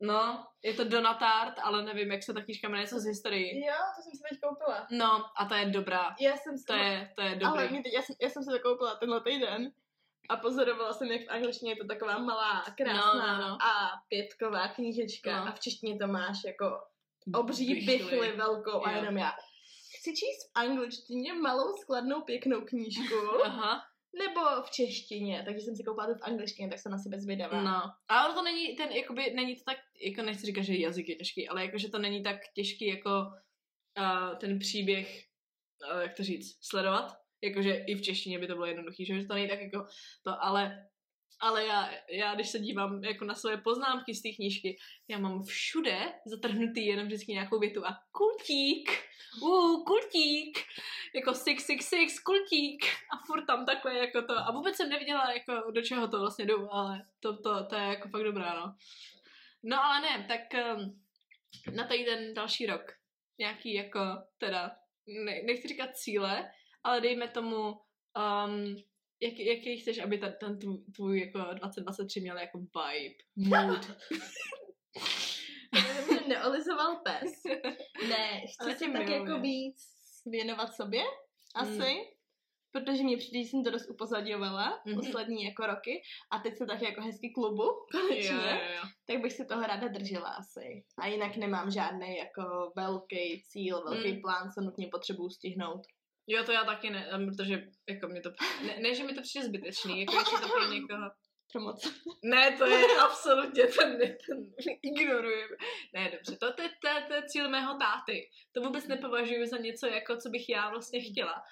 no, 0.00 0.46
je 0.62 0.74
to 0.74 0.84
Donatart, 0.84 1.58
ale 1.62 1.82
nevím, 1.84 2.12
jak 2.12 2.22
se 2.22 2.34
ta 2.34 2.42
knížka 2.42 2.68
jmenuje, 2.68 2.82
něco 2.82 3.00
z 3.00 3.04
historii. 3.06 3.66
Jo, 3.66 3.74
to 3.96 4.02
jsem 4.02 4.12
si 4.12 4.22
teď 4.30 4.40
koupila. 4.40 4.86
No, 4.90 5.24
a 5.36 5.44
ta 5.44 5.56
je 5.58 5.66
dobrá. 5.66 6.14
Já 6.20 6.36
jsem 6.36 6.58
si 6.58 6.64
To 6.64 6.74
je, 6.74 7.12
to 7.16 7.22
je 7.22 7.30
dobrý. 7.30 7.46
Ale 7.46 7.68
mě 7.68 7.82
teď, 7.82 7.92
já, 7.92 8.02
jsem, 8.02 8.16
já 8.22 8.28
jsem 8.30 8.42
si 8.42 8.50
to 8.50 8.58
koupila 8.68 8.94
tenhle 8.94 9.20
týden 9.20 9.72
a 10.28 10.36
pozorovala 10.36 10.92
jsem, 10.92 11.08
jak 11.08 11.26
v 11.26 11.30
angličtině 11.30 11.72
je 11.72 11.76
to 11.76 11.86
taková 11.86 12.18
malá, 12.18 12.64
krásná 12.76 13.36
No, 13.36 13.42
no, 13.42 13.48
no. 13.48 13.62
a 13.62 13.90
pětková 14.08 14.68
knížečka 14.68 15.40
No. 15.40 15.48
a 15.48 15.52
v 15.52 15.60
češtině 15.60 15.98
to 15.98 16.06
máš 16.06 16.36
jako 16.46 16.80
obří 17.34 17.74
bichly 17.86 18.32
velkou 18.32 18.86
a 18.86 18.90
jenom 18.90 19.16
já. 19.16 19.32
Chci 19.98 20.10
číst 20.10 20.48
v 20.48 20.50
angličtině 20.54 21.34
malou, 21.34 21.76
skladnou, 21.76 22.20
pěknou 22.20 22.60
knížku, 22.60 23.14
Aha, 23.44 23.82
nebo 24.18 24.40
v 24.62 24.70
češtině, 24.70 25.42
takže 25.44 25.60
jsem 25.60 25.76
si 25.76 25.84
koupila 25.84 26.06
tu 26.06 26.14
v 26.14 26.22
angličtině, 26.22 26.68
tak 26.68 26.78
jsem 26.78 26.92
na 26.92 26.98
sebe 26.98 27.20
zvědavá. 27.20 27.62
no. 27.62 27.82
Ale 28.08 28.34
to 28.34 28.42
není, 28.42 28.76
ten, 28.76 28.92
jakoby, 28.92 29.32
není 29.34 29.56
to 29.56 29.62
tak, 29.64 29.76
jako 30.00 30.22
nechci 30.22 30.46
říkat, 30.46 30.62
že 30.62 30.76
jazyk 30.76 31.08
je 31.08 31.16
těžký, 31.16 31.48
ale 31.48 31.64
jakože 31.64 31.88
to 31.88 31.98
není 31.98 32.22
tak 32.22 32.36
těžký, 32.54 32.86
jako 32.86 33.10
uh, 33.98 34.38
ten 34.38 34.58
příběh, 34.58 35.24
uh, 35.94 36.00
jak 36.00 36.16
to 36.16 36.22
říct, 36.22 36.58
sledovat. 36.66 37.16
Jakože 37.42 37.74
i 37.74 37.94
v 37.94 38.02
češtině 38.02 38.38
by 38.38 38.46
to 38.46 38.54
bylo 38.54 38.66
jednoduchý, 38.66 39.04
že 39.04 39.26
to 39.26 39.34
není 39.34 39.48
tak 39.48 39.60
jako 39.60 39.86
to, 40.22 40.44
ale 40.44 40.86
ale 41.42 41.66
já, 41.66 41.90
já, 42.10 42.34
když 42.34 42.48
se 42.48 42.58
dívám 42.58 43.04
jako 43.04 43.24
na 43.24 43.34
svoje 43.34 43.56
poznámky 43.56 44.14
z 44.14 44.22
té 44.22 44.28
knížky, 44.36 44.78
já 45.08 45.18
mám 45.18 45.42
všude 45.42 46.12
zatrhnutý 46.26 46.86
jenom 46.86 47.06
vždycky 47.06 47.32
nějakou 47.32 47.58
větu 47.58 47.86
a 47.86 47.98
kultík, 48.12 48.90
uh, 49.42 49.84
kultík, 49.84 50.58
jako 51.14 51.34
666, 51.34 52.20
kultík 52.20 52.84
a 52.84 53.26
furt 53.26 53.46
tam 53.46 53.66
takhle 53.66 53.98
jako 53.98 54.22
to. 54.22 54.38
A 54.38 54.52
vůbec 54.52 54.76
jsem 54.76 54.88
neviděla, 54.88 55.32
jako 55.32 55.70
do 55.70 55.82
čeho 55.82 56.08
to 56.08 56.20
vlastně 56.20 56.46
jdu, 56.46 56.74
ale 56.74 57.02
to, 57.20 57.36
to, 57.36 57.66
to 57.66 57.74
je 57.76 57.82
jako 57.82 58.08
fakt 58.08 58.24
dobrá, 58.24 58.54
no. 58.54 58.74
No 59.62 59.84
ale 59.84 60.00
ne, 60.00 60.26
tak 60.28 60.40
um, 60.76 61.02
na 61.76 61.84
tady 61.84 62.04
ten 62.04 62.34
další 62.34 62.66
rok 62.66 62.92
nějaký 63.38 63.74
jako 63.74 64.00
teda, 64.38 64.70
ne, 65.24 65.42
nechci 65.46 65.68
říkat 65.68 65.96
cíle, 65.96 66.50
ale 66.84 67.00
dejme 67.00 67.28
tomu 67.28 67.80
um, 68.16 68.76
jak, 69.22 69.38
jaký 69.38 69.78
chceš, 69.80 69.98
aby 69.98 70.18
ten, 70.18 70.34
ten 70.40 70.58
tvůj, 70.58 70.78
tvůj 70.96 71.20
jako 71.20 71.38
2023 71.54 72.20
měl 72.20 72.38
jako 72.38 72.58
vibe, 72.58 73.14
mood. 73.36 73.90
Aby 75.72 76.28
neolizoval 76.28 76.96
pes. 76.96 77.42
Ne, 78.08 78.40
chci 78.40 78.78
se 78.78 78.92
tak 78.92 79.08
jako 79.08 79.40
víc 79.40 79.76
věnovat 80.26 80.74
sobě, 80.74 81.02
asi. 81.54 81.94
Mm. 81.94 82.04
Protože 82.72 83.02
mě 83.02 83.16
přijde, 83.16 83.38
že 83.38 83.48
jsem 83.48 83.64
to 83.64 83.70
dost 83.70 83.90
upozadňovala 83.90 84.82
mm-hmm. 84.86 84.94
poslední 84.94 85.44
jako 85.44 85.66
roky 85.66 86.02
a 86.32 86.38
teď 86.38 86.58
se 86.58 86.66
tak 86.66 86.82
jako 86.82 87.02
hezky 87.02 87.30
klubu, 87.30 87.64
konečně, 87.92 88.28
jo, 88.28 88.42
jo, 88.42 88.74
jo. 88.76 88.82
tak 89.06 89.22
bych 89.22 89.32
si 89.32 89.46
toho 89.46 89.62
ráda 89.62 89.88
držela 89.88 90.28
asi. 90.28 90.84
A 90.98 91.06
jinak 91.06 91.36
nemám 91.36 91.70
žádný 91.70 92.16
jako 92.16 92.72
velký 92.76 93.42
cíl, 93.44 93.84
velký 93.84 94.12
mm. 94.12 94.20
plán, 94.20 94.50
co 94.52 94.60
nutně 94.60 94.88
potřebuju 94.88 95.30
stihnout. 95.30 95.82
Jo, 96.26 96.44
to 96.44 96.52
já 96.52 96.64
taky 96.64 96.90
ne, 96.90 97.10
protože 97.24 97.68
jako 97.88 98.08
mě 98.08 98.20
to, 98.20 98.30
ne, 98.66 98.76
ne 98.80 98.94
že 98.94 99.04
mi 99.04 99.14
to 99.14 99.22
přijde 99.22 99.46
zbytečný, 99.46 100.00
jako 100.00 100.14
jestli 100.14 100.40
to 100.40 100.48
pro 100.48 100.72
někoho. 100.72 101.10
Promoc. 101.52 101.94
Ne, 102.22 102.56
to 102.58 102.66
je 102.66 102.86
absolutně, 103.00 103.66
ten, 103.66 103.98
ten 103.98 104.52
ignorujeme. 104.82 105.56
Ne, 105.92 106.10
dobře, 106.10 106.36
to, 106.36 106.52
to, 106.52 106.62
to, 106.62 106.88
to 107.08 107.14
je 107.14 107.22
cíl 107.26 107.48
mého 107.48 107.78
táty. 107.78 108.30
To 108.52 108.60
vůbec 108.60 108.86
nepovažuji 108.86 109.46
za 109.46 109.56
něco, 109.56 109.86
jako 109.86 110.16
co 110.16 110.30
bych 110.30 110.48
já 110.48 110.70
vlastně 110.70 111.00
chtěla. 111.00 111.42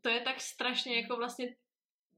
To 0.00 0.08
je 0.08 0.20
tak 0.20 0.40
strašně 0.40 1.00
jako 1.00 1.16
vlastně 1.16 1.56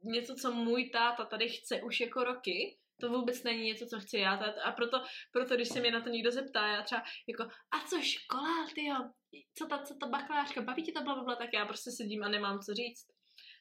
něco, 0.03 0.35
co 0.35 0.53
můj 0.53 0.91
táta 0.91 1.25
tady 1.25 1.49
chce 1.49 1.83
už 1.83 2.01
jako 2.01 2.25
roky, 2.25 2.77
to 3.01 3.09
vůbec 3.09 3.43
není 3.43 3.65
něco, 3.65 3.87
co 3.87 4.01
chci 4.01 4.19
já. 4.19 4.35
A 4.65 4.73
proto, 4.73 5.03
proto 5.33 5.55
když 5.55 5.69
se 5.69 5.81
mě 5.81 5.91
na 5.91 6.01
to 6.01 6.09
někdo 6.09 6.31
zeptá, 6.31 6.67
já 6.67 6.83
třeba 6.83 7.03
jako, 7.29 7.43
a 7.45 7.87
co 7.89 8.01
škola, 8.03 8.67
ty 8.75 8.85
jo, 8.85 8.97
co 9.59 9.67
ta, 9.67 9.79
co 9.79 9.95
ta 9.95 10.07
bakalářka, 10.07 10.63
baví 10.63 10.83
ti 10.83 10.93
to 10.93 11.03
blablabla, 11.03 11.37
tak 11.37 11.51
já 11.55 11.67
prostě 11.67 11.91
sedím 11.91 12.25
a 12.25 12.29
nemám 12.29 12.59
co 12.59 12.75
říct. 12.75 13.07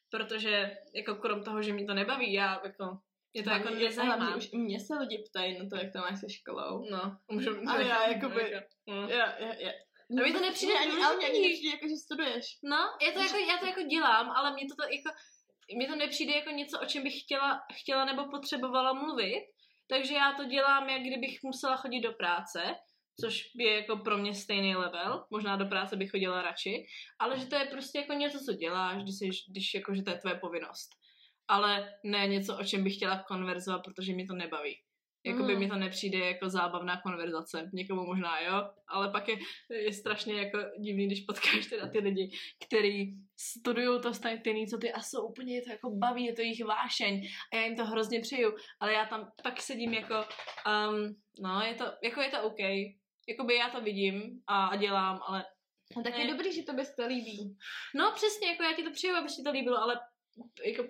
Protože 0.10 0.78
jako 0.96 1.16
krom 1.16 1.44
toho, 1.44 1.62
že 1.62 1.74
mi 1.74 1.86
to 1.86 1.94
nebaví, 1.94 2.34
já 2.34 2.62
jako 2.64 3.00
je 3.34 3.44
to 3.44 3.50
jako 3.50 3.70
nezajímá. 3.70 4.36
Už 4.36 4.52
mě 4.52 4.80
se 4.80 4.94
lidi 4.96 5.24
ptají 5.30 5.60
na 5.60 5.70
to, 5.70 5.76
jak 5.76 5.94
to 5.94 6.00
máš 6.00 6.20
se 6.20 6.30
školou. 6.30 6.90
No, 6.92 7.18
můžu, 7.32 7.52
ale 7.70 7.84
já 7.84 8.08
jakoby, 8.08 8.52
jako, 8.52 8.68
no. 8.88 9.10
já, 9.10 9.40
já, 9.40 9.54
já, 9.54 9.72
No, 10.10 10.24
mi 10.24 10.34
to 10.34 10.40
nepřijde 10.40 10.74
ani, 10.74 11.04
ale 11.04 11.18
mě 11.18 11.28
ani 11.28 11.42
nepřijde, 11.42 11.70
jako, 11.70 11.88
že 11.88 11.96
studuješ. 11.96 12.46
No, 12.64 12.78
to 13.14 13.20
jako, 13.20 13.38
já 13.38 13.58
to 13.58 13.66
jako 13.66 13.82
dělám, 13.82 14.32
ale 14.32 14.54
mě 14.54 14.66
to, 14.70 14.76
to 14.76 14.84
jako, 14.84 15.10
mi 15.78 15.88
to 15.88 15.96
nepřijde 15.96 16.34
jako 16.36 16.50
něco, 16.50 16.80
o 16.80 16.86
čem 16.86 17.04
bych 17.04 17.22
chtěla, 17.22 17.62
chtěla 17.74 18.06
nebo 18.06 18.30
potřebovala 18.30 18.94
mluvit, 18.94 19.44
takže 19.88 20.14
já 20.14 20.34
to 20.34 20.46
dělám, 20.46 20.90
jak 20.90 21.02
kdybych 21.02 21.40
musela 21.44 21.76
chodit 21.76 22.02
do 22.02 22.14
práce, 22.14 22.76
což 23.22 23.52
je 23.56 23.76
jako 23.76 23.98
pro 23.98 24.18
mě 24.18 24.34
stejný 24.34 24.76
level, 24.76 25.26
možná 25.32 25.56
do 25.56 25.66
práce 25.66 25.96
bych 25.96 26.12
chodila 26.12 26.42
radši, 26.42 26.86
ale 27.20 27.40
že 27.40 27.46
to 27.46 27.56
je 27.56 27.66
prostě 27.66 27.98
jako 28.00 28.14
něco, 28.14 28.40
co 28.46 28.54
děláš, 28.54 29.04
když, 29.04 29.16
jsi, 29.16 29.30
když 29.50 29.74
jako, 29.74 29.96
že 29.96 30.04
to 30.04 30.10
je 30.10 30.18
tvoje 30.18 30.36
povinnost. 30.36 30.90
Ale 31.48 31.94
ne 32.04 32.28
něco, 32.28 32.58
o 32.58 32.64
čem 32.64 32.84
bych 32.84 32.96
chtěla 32.96 33.24
konverzovat, 33.28 33.82
protože 33.84 34.14
mi 34.14 34.26
to 34.26 34.36
nebaví. 34.36 34.76
Jakoby 35.26 35.54
mm. 35.54 35.60
mi 35.60 35.68
to 35.68 35.76
nepřijde 35.76 36.18
jako 36.18 36.50
zábavná 36.50 37.02
konverzace. 37.02 37.70
Někomu 37.74 38.06
možná 38.06 38.40
jo, 38.40 38.70
ale 38.88 39.12
pak 39.12 39.28
je, 39.28 39.38
je 39.70 39.94
strašně 39.94 40.34
jako 40.34 40.58
divný, 40.80 41.08
když 41.08 41.22
potkáš 41.22 41.66
teda 41.66 41.88
ty 41.88 42.00
lidi, 42.00 42.32
kteří 42.66 43.18
studují 43.38 44.02
to 44.02 44.14
stejný, 44.14 44.68
co 44.68 44.78
ty 44.78 44.92
a 44.92 45.02
jsou 45.02 45.28
úplně 45.28 45.62
to 45.62 45.72
jako 45.72 45.90
baví, 45.90 46.26
je 46.26 46.34
to 46.34 46.42
jejich 46.42 46.66
vášeň 46.66 47.28
a 47.54 47.56
já 47.56 47.66
jim 47.66 47.76
to 47.76 47.86
hrozně 47.86 48.22
přeju, 48.22 48.56
ale 48.80 48.94
já 48.94 49.06
tam 49.06 49.32
tak 49.44 49.62
sedím 49.62 49.94
jako, 49.94 50.16
um, 50.16 51.16
no 51.40 51.62
je 51.62 51.74
to, 51.74 51.86
jako 52.04 52.22
je 52.22 52.30
to 52.30 52.44
OK. 52.44 52.60
Jakoby 53.28 53.56
já 53.56 53.70
to 53.70 53.82
vidím 53.82 54.42
a, 54.48 54.66
a 54.66 54.76
dělám, 54.76 55.20
ale 55.28 55.46
No 55.98 56.04
tak 56.04 56.18
ne. 56.18 56.22
je 56.22 56.34
dobrý, 56.34 56.54
že 56.54 56.64
to 56.64 56.74
bys 56.74 56.96
to 56.96 57.08
líbí. 57.08 57.58
No 57.96 58.12
přesně, 58.16 58.48
jako 58.48 58.64
já 58.64 58.74
ti 58.74 58.84
to 58.84 58.92
přeju, 58.92 59.16
aby 59.16 59.28
ti 59.28 59.44
to 59.44 59.52
líbilo, 59.52 59.78
ale 59.78 60.00
jako 60.66 60.84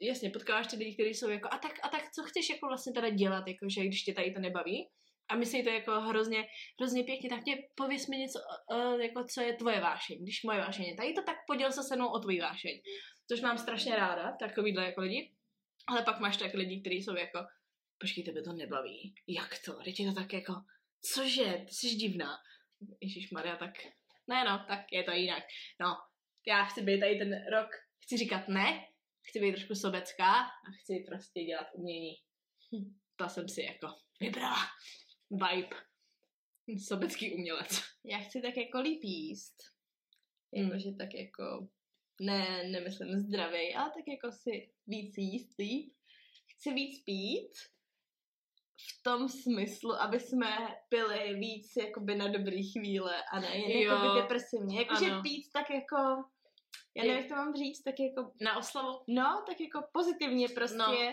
jasně, 0.00 0.30
potkáš 0.30 0.66
ty 0.66 0.76
lidi, 0.76 0.94
kteří 0.94 1.14
jsou 1.14 1.28
jako, 1.30 1.48
a 1.52 1.58
tak, 1.58 1.72
a 1.82 1.88
tak 1.88 2.10
co 2.12 2.22
chceš 2.22 2.50
jako 2.50 2.66
vlastně 2.66 2.92
teda 2.92 3.10
dělat, 3.10 3.48
jako, 3.48 3.68
že 3.68 3.86
když 3.86 4.02
tě 4.02 4.14
tady 4.14 4.30
to 4.32 4.40
nebaví? 4.40 4.88
A 5.28 5.36
myslí 5.36 5.64
to 5.64 5.70
jako 5.70 6.00
hrozně, 6.00 6.44
hrozně 6.80 7.04
pěkně, 7.04 7.30
tak 7.30 7.44
mě 7.44 7.58
pověs 7.74 8.06
mi 8.06 8.16
něco, 8.16 8.38
uh, 8.72 9.00
jako 9.00 9.24
co 9.24 9.40
je 9.40 9.52
tvoje 9.52 9.80
vášeň. 9.80 10.22
Když 10.22 10.42
moje 10.42 10.58
vášeň 10.58 10.84
je 10.84 10.94
tady 10.94 11.12
to, 11.12 11.22
tak 11.22 11.36
poděl 11.46 11.72
se 11.72 11.82
se 11.82 11.96
mnou 11.96 12.08
o 12.08 12.18
tvoji 12.18 12.40
vášeň. 12.40 12.80
Což 13.28 13.40
mám 13.40 13.58
strašně 13.58 13.96
ráda, 13.96 14.36
takovýhle 14.40 14.84
jako 14.84 15.00
lidi. 15.00 15.32
Ale 15.88 16.02
pak 16.02 16.20
máš 16.20 16.36
tak 16.36 16.54
lidi, 16.54 16.80
kteří 16.80 17.02
jsou 17.02 17.16
jako, 17.16 17.38
počkej, 18.00 18.24
tebe 18.24 18.42
to 18.42 18.52
nebaví. 18.52 19.14
Jak 19.26 19.58
to? 19.64 19.72
Teď 19.84 20.00
je 20.00 20.06
to 20.06 20.14
tak 20.14 20.32
jako, 20.32 20.52
cože, 21.14 21.64
ty 21.68 21.74
jsi 21.74 21.94
divná. 21.94 22.36
Ježíš 23.00 23.30
Maria, 23.30 23.56
tak 23.56 23.72
ne 24.28 24.44
no, 24.44 24.64
tak 24.68 24.92
je 24.92 25.02
to 25.02 25.12
jinak. 25.12 25.44
No, 25.80 25.96
já 26.46 26.64
chci 26.64 26.82
být 26.82 27.00
tady 27.00 27.18
ten 27.18 27.30
rok, 27.52 27.70
chci 28.04 28.16
říkat 28.16 28.48
ne, 28.48 28.84
chci 29.28 29.40
být 29.40 29.52
trošku 29.52 29.74
sobecká 29.74 30.32
a 30.42 30.70
chci 30.82 31.04
prostě 31.08 31.40
dělat 31.40 31.66
umění. 31.74 32.14
Hm, 32.74 32.98
to 33.16 33.28
jsem 33.28 33.48
si 33.48 33.62
jako 33.62 33.86
vybrala. 34.20 34.62
Vibe. 35.30 35.76
Sobecký 36.86 37.34
umělec. 37.34 37.82
Já 38.04 38.18
chci 38.18 38.40
tak 38.40 38.56
jako 38.56 38.80
líp 38.80 39.00
jíst. 39.02 39.56
Jakože 40.52 40.88
hmm. 40.88 40.98
tak 40.98 41.14
jako, 41.14 41.68
ne, 42.20 42.64
nemyslím 42.64 43.18
zdravý, 43.18 43.74
ale 43.74 43.90
tak 43.90 44.04
jako 44.08 44.32
si 44.32 44.72
víc 44.86 45.18
jíst 45.18 45.58
líp. 45.58 45.92
Chci 46.46 46.72
víc 46.72 47.04
pít, 47.04 47.52
v 48.76 49.02
tom 49.02 49.28
smyslu, 49.28 49.92
aby 49.94 50.20
jsme 50.20 50.76
pili 50.88 51.34
víc 51.34 51.72
jakoby 51.76 52.14
na 52.14 52.28
dobrý 52.28 52.72
chvíle 52.72 53.22
a 53.32 53.40
ne 53.40 53.56
jen 53.56 53.70
jako 53.70 54.14
depresivně. 54.14 54.78
Jakože 54.78 55.10
pít 55.22 55.52
tak 55.52 55.70
jako 55.70 55.96
já 56.96 57.02
nevím, 57.02 57.18
jak 57.18 57.28
to 57.28 57.34
mám 57.34 57.54
říct, 57.54 57.82
tak 57.82 57.94
jako... 58.00 58.32
Na 58.40 58.56
oslavu? 58.56 59.04
No, 59.08 59.44
tak 59.46 59.60
jako 59.60 59.88
pozitivně 59.92 60.48
prostě. 60.48 60.76
No. 60.76 61.12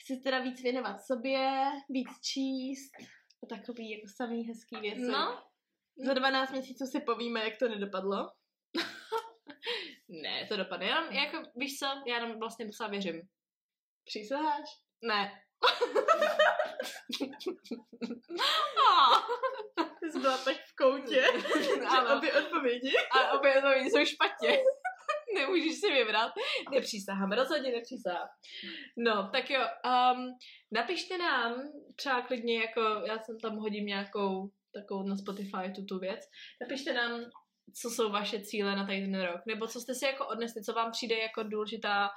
Chci 0.00 0.20
teda 0.24 0.38
víc 0.38 0.62
věnovat 0.62 0.96
sobě, 1.06 1.70
víc 1.90 2.08
číst, 2.32 2.92
a 3.42 3.46
takový 3.46 3.90
jako 3.90 4.06
samý 4.16 4.48
hezký 4.48 4.76
věci. 4.80 5.10
No. 5.10 5.42
Za 6.06 6.14
12 6.14 6.50
měsíců 6.50 6.86
si 6.86 7.00
povíme, 7.00 7.44
jak 7.44 7.58
to 7.58 7.68
nedopadlo. 7.68 8.30
ne, 10.22 10.46
to 10.48 10.56
dopadne. 10.56 10.86
Já, 10.86 11.12
jako, 11.12 11.42
víš 11.56 11.78
co, 11.78 11.86
já 12.06 12.20
nám 12.20 12.38
vlastně 12.38 12.66
docela 12.66 12.88
věřím. 12.88 13.22
Přísaháš? 14.04 14.68
Ne. 15.02 15.42
Ty 20.00 20.12
jsi 20.12 20.18
byla 20.18 20.38
tak 20.38 20.56
v 20.56 20.76
koutě, 20.76 21.22
že 21.62 22.14
obě 22.16 22.32
odpovědi. 22.32 22.92
A 23.10 23.32
obě 23.32 23.56
odpovědi 23.56 23.90
jsou 23.90 24.04
špatně. 24.04 24.58
Nemůžeš 25.48 25.80
si 25.80 25.92
vybrat. 25.92 26.32
Nepřísahám, 26.72 27.32
rozhodně 27.32 27.72
nepřísahám. 27.72 28.28
No, 28.96 29.28
tak 29.32 29.50
jo, 29.50 29.60
um, 29.60 30.26
napište 30.72 31.18
nám 31.18 31.54
třeba 31.96 32.22
klidně 32.22 32.58
jako, 32.58 32.80
já 32.80 33.18
jsem 33.18 33.40
tam 33.40 33.56
hodím 33.56 33.86
nějakou 33.86 34.50
takovou 34.74 35.02
na 35.02 35.16
Spotify 35.16 35.72
tuto 35.76 35.98
věc, 35.98 36.20
napište 36.62 36.92
nám, 36.92 37.20
co 37.80 37.90
jsou 37.90 38.10
vaše 38.10 38.40
cíle 38.40 38.76
na 38.76 38.86
tady 38.86 39.00
ten 39.00 39.22
rok, 39.22 39.40
nebo 39.46 39.66
co 39.66 39.80
jste 39.80 39.94
si 39.94 40.04
jako 40.04 40.26
odnesli, 40.26 40.62
co 40.62 40.72
vám 40.72 40.90
přijde 40.90 41.18
jako 41.18 41.42
důležitá 41.42 42.10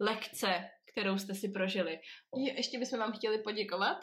lekce, 0.00 0.64
kterou 0.92 1.18
jste 1.18 1.34
si 1.34 1.48
prožili. 1.48 2.00
Ještě 2.56 2.78
bychom 2.78 2.98
vám 2.98 3.12
chtěli 3.12 3.38
poděkovat, 3.38 3.98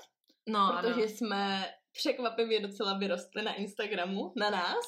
no, 0.49 0.77
protože 0.77 0.93
ano. 0.93 1.03
jsme 1.03 1.71
překvapivě 1.93 2.59
docela 2.59 2.97
vyrostly 2.97 3.41
na 3.43 3.53
Instagramu, 3.53 4.33
na 4.35 4.49
nás. 4.49 4.85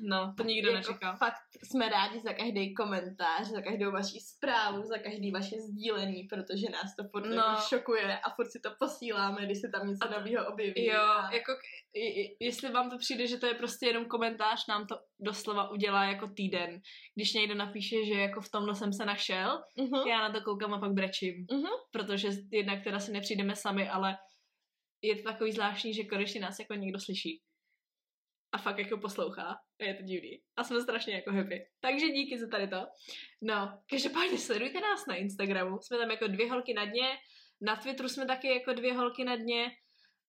No, 0.00 0.34
to 0.36 0.42
nikdo 0.42 0.70
jako 0.70 0.78
nečekal. 0.78 1.16
Fakt 1.16 1.42
jsme 1.64 1.88
rádi 1.88 2.20
za 2.20 2.32
každý 2.32 2.74
komentář, 2.74 3.46
za 3.46 3.62
každou 3.62 3.92
vaši 3.92 4.20
zprávu, 4.20 4.82
za 4.82 4.98
každý 4.98 5.30
vaše 5.30 5.56
sdílení, 5.60 6.24
protože 6.24 6.66
nás 6.72 6.96
to 6.96 7.04
furt 7.10 7.28
no. 7.28 7.34
jako 7.34 7.62
šokuje 7.68 8.18
a 8.18 8.30
furt 8.30 8.50
si 8.50 8.60
to 8.60 8.70
posíláme, 8.78 9.46
když 9.46 9.60
se 9.60 9.68
tam 9.68 9.88
něco 9.88 10.10
nového 10.10 10.46
objeví. 10.46 10.84
Jo, 10.86 11.00
a... 11.00 11.34
jako 11.34 11.52
jestli 12.40 12.70
vám 12.70 12.90
to 12.90 12.98
přijde, 12.98 13.26
že 13.26 13.36
to 13.36 13.46
je 13.46 13.54
prostě 13.54 13.86
jenom 13.86 14.04
komentář, 14.04 14.66
nám 14.66 14.86
to 14.86 14.98
doslova 15.20 15.70
udělá 15.70 16.04
jako 16.04 16.28
týden. 16.28 16.80
Když 17.14 17.34
někdo 17.34 17.54
napíše, 17.54 18.04
že 18.04 18.14
jako 18.14 18.40
v 18.40 18.50
tomhle 18.50 18.74
jsem 18.74 18.92
se 18.92 19.04
našel, 19.04 19.62
uh-huh. 19.78 20.06
já 20.06 20.28
na 20.28 20.32
to 20.32 20.40
koukám 20.40 20.74
a 20.74 20.80
pak 20.80 20.92
brečím. 20.92 21.46
Uh-huh. 21.46 21.76
Protože 21.90 22.28
jednak 22.52 22.84
teda 22.84 22.98
si 22.98 23.12
nepřijdeme 23.12 23.56
sami, 23.56 23.88
ale 23.88 24.16
je 25.02 25.16
to 25.16 25.22
takový 25.22 25.52
zvláštní, 25.52 25.94
že 25.94 26.04
konečně 26.04 26.40
nás 26.40 26.58
jako 26.58 26.74
někdo 26.74 27.00
slyší. 27.00 27.42
a 28.52 28.58
fakt 28.58 28.78
jako 28.78 28.98
poslouchá. 28.98 29.56
A 29.80 29.84
je 29.84 29.94
to 29.94 30.02
divný. 30.02 30.42
A 30.56 30.64
jsme 30.64 30.80
strašně 30.80 31.14
jako 31.14 31.32
happy. 31.32 31.66
Takže 31.80 32.08
díky 32.08 32.38
za 32.38 32.46
tady 32.48 32.68
to. 32.68 32.86
No, 33.42 33.82
každopádně 33.90 34.38
sledujte 34.38 34.80
nás 34.80 35.06
na 35.06 35.14
Instagramu. 35.14 35.78
Jsme 35.80 35.98
tam 35.98 36.10
jako 36.10 36.26
dvě 36.26 36.50
holky 36.50 36.74
na 36.74 36.84
dně. 36.84 37.18
Na 37.60 37.76
Twitteru 37.76 38.08
jsme 38.08 38.26
taky 38.26 38.48
jako 38.48 38.72
dvě 38.72 38.94
holky 38.94 39.24
na 39.24 39.36
dně. 39.36 39.70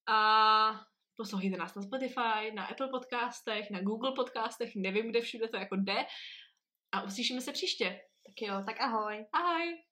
A 0.08 0.72
poslouchejte 1.18 1.58
nás 1.58 1.76
na 1.76 1.82
Spotify, 1.82 2.52
na 2.54 2.66
Apple 2.66 2.90
podcastech, 2.90 3.70
na 3.72 3.82
Google 3.82 4.12
podcastech, 4.16 4.72
nevím, 4.76 5.10
kde 5.10 5.22
všude 5.22 5.48
to 5.48 5.58
jako 5.58 5.76
jde. 5.76 6.06
A 6.92 7.04
uslyšíme 7.04 7.42
se 7.42 7.52
příště. 7.52 8.00
Tak 8.26 8.42
jo, 8.42 8.64
tak 8.66 8.82
ahoj. 8.82 9.26
Ahoj! 9.34 9.89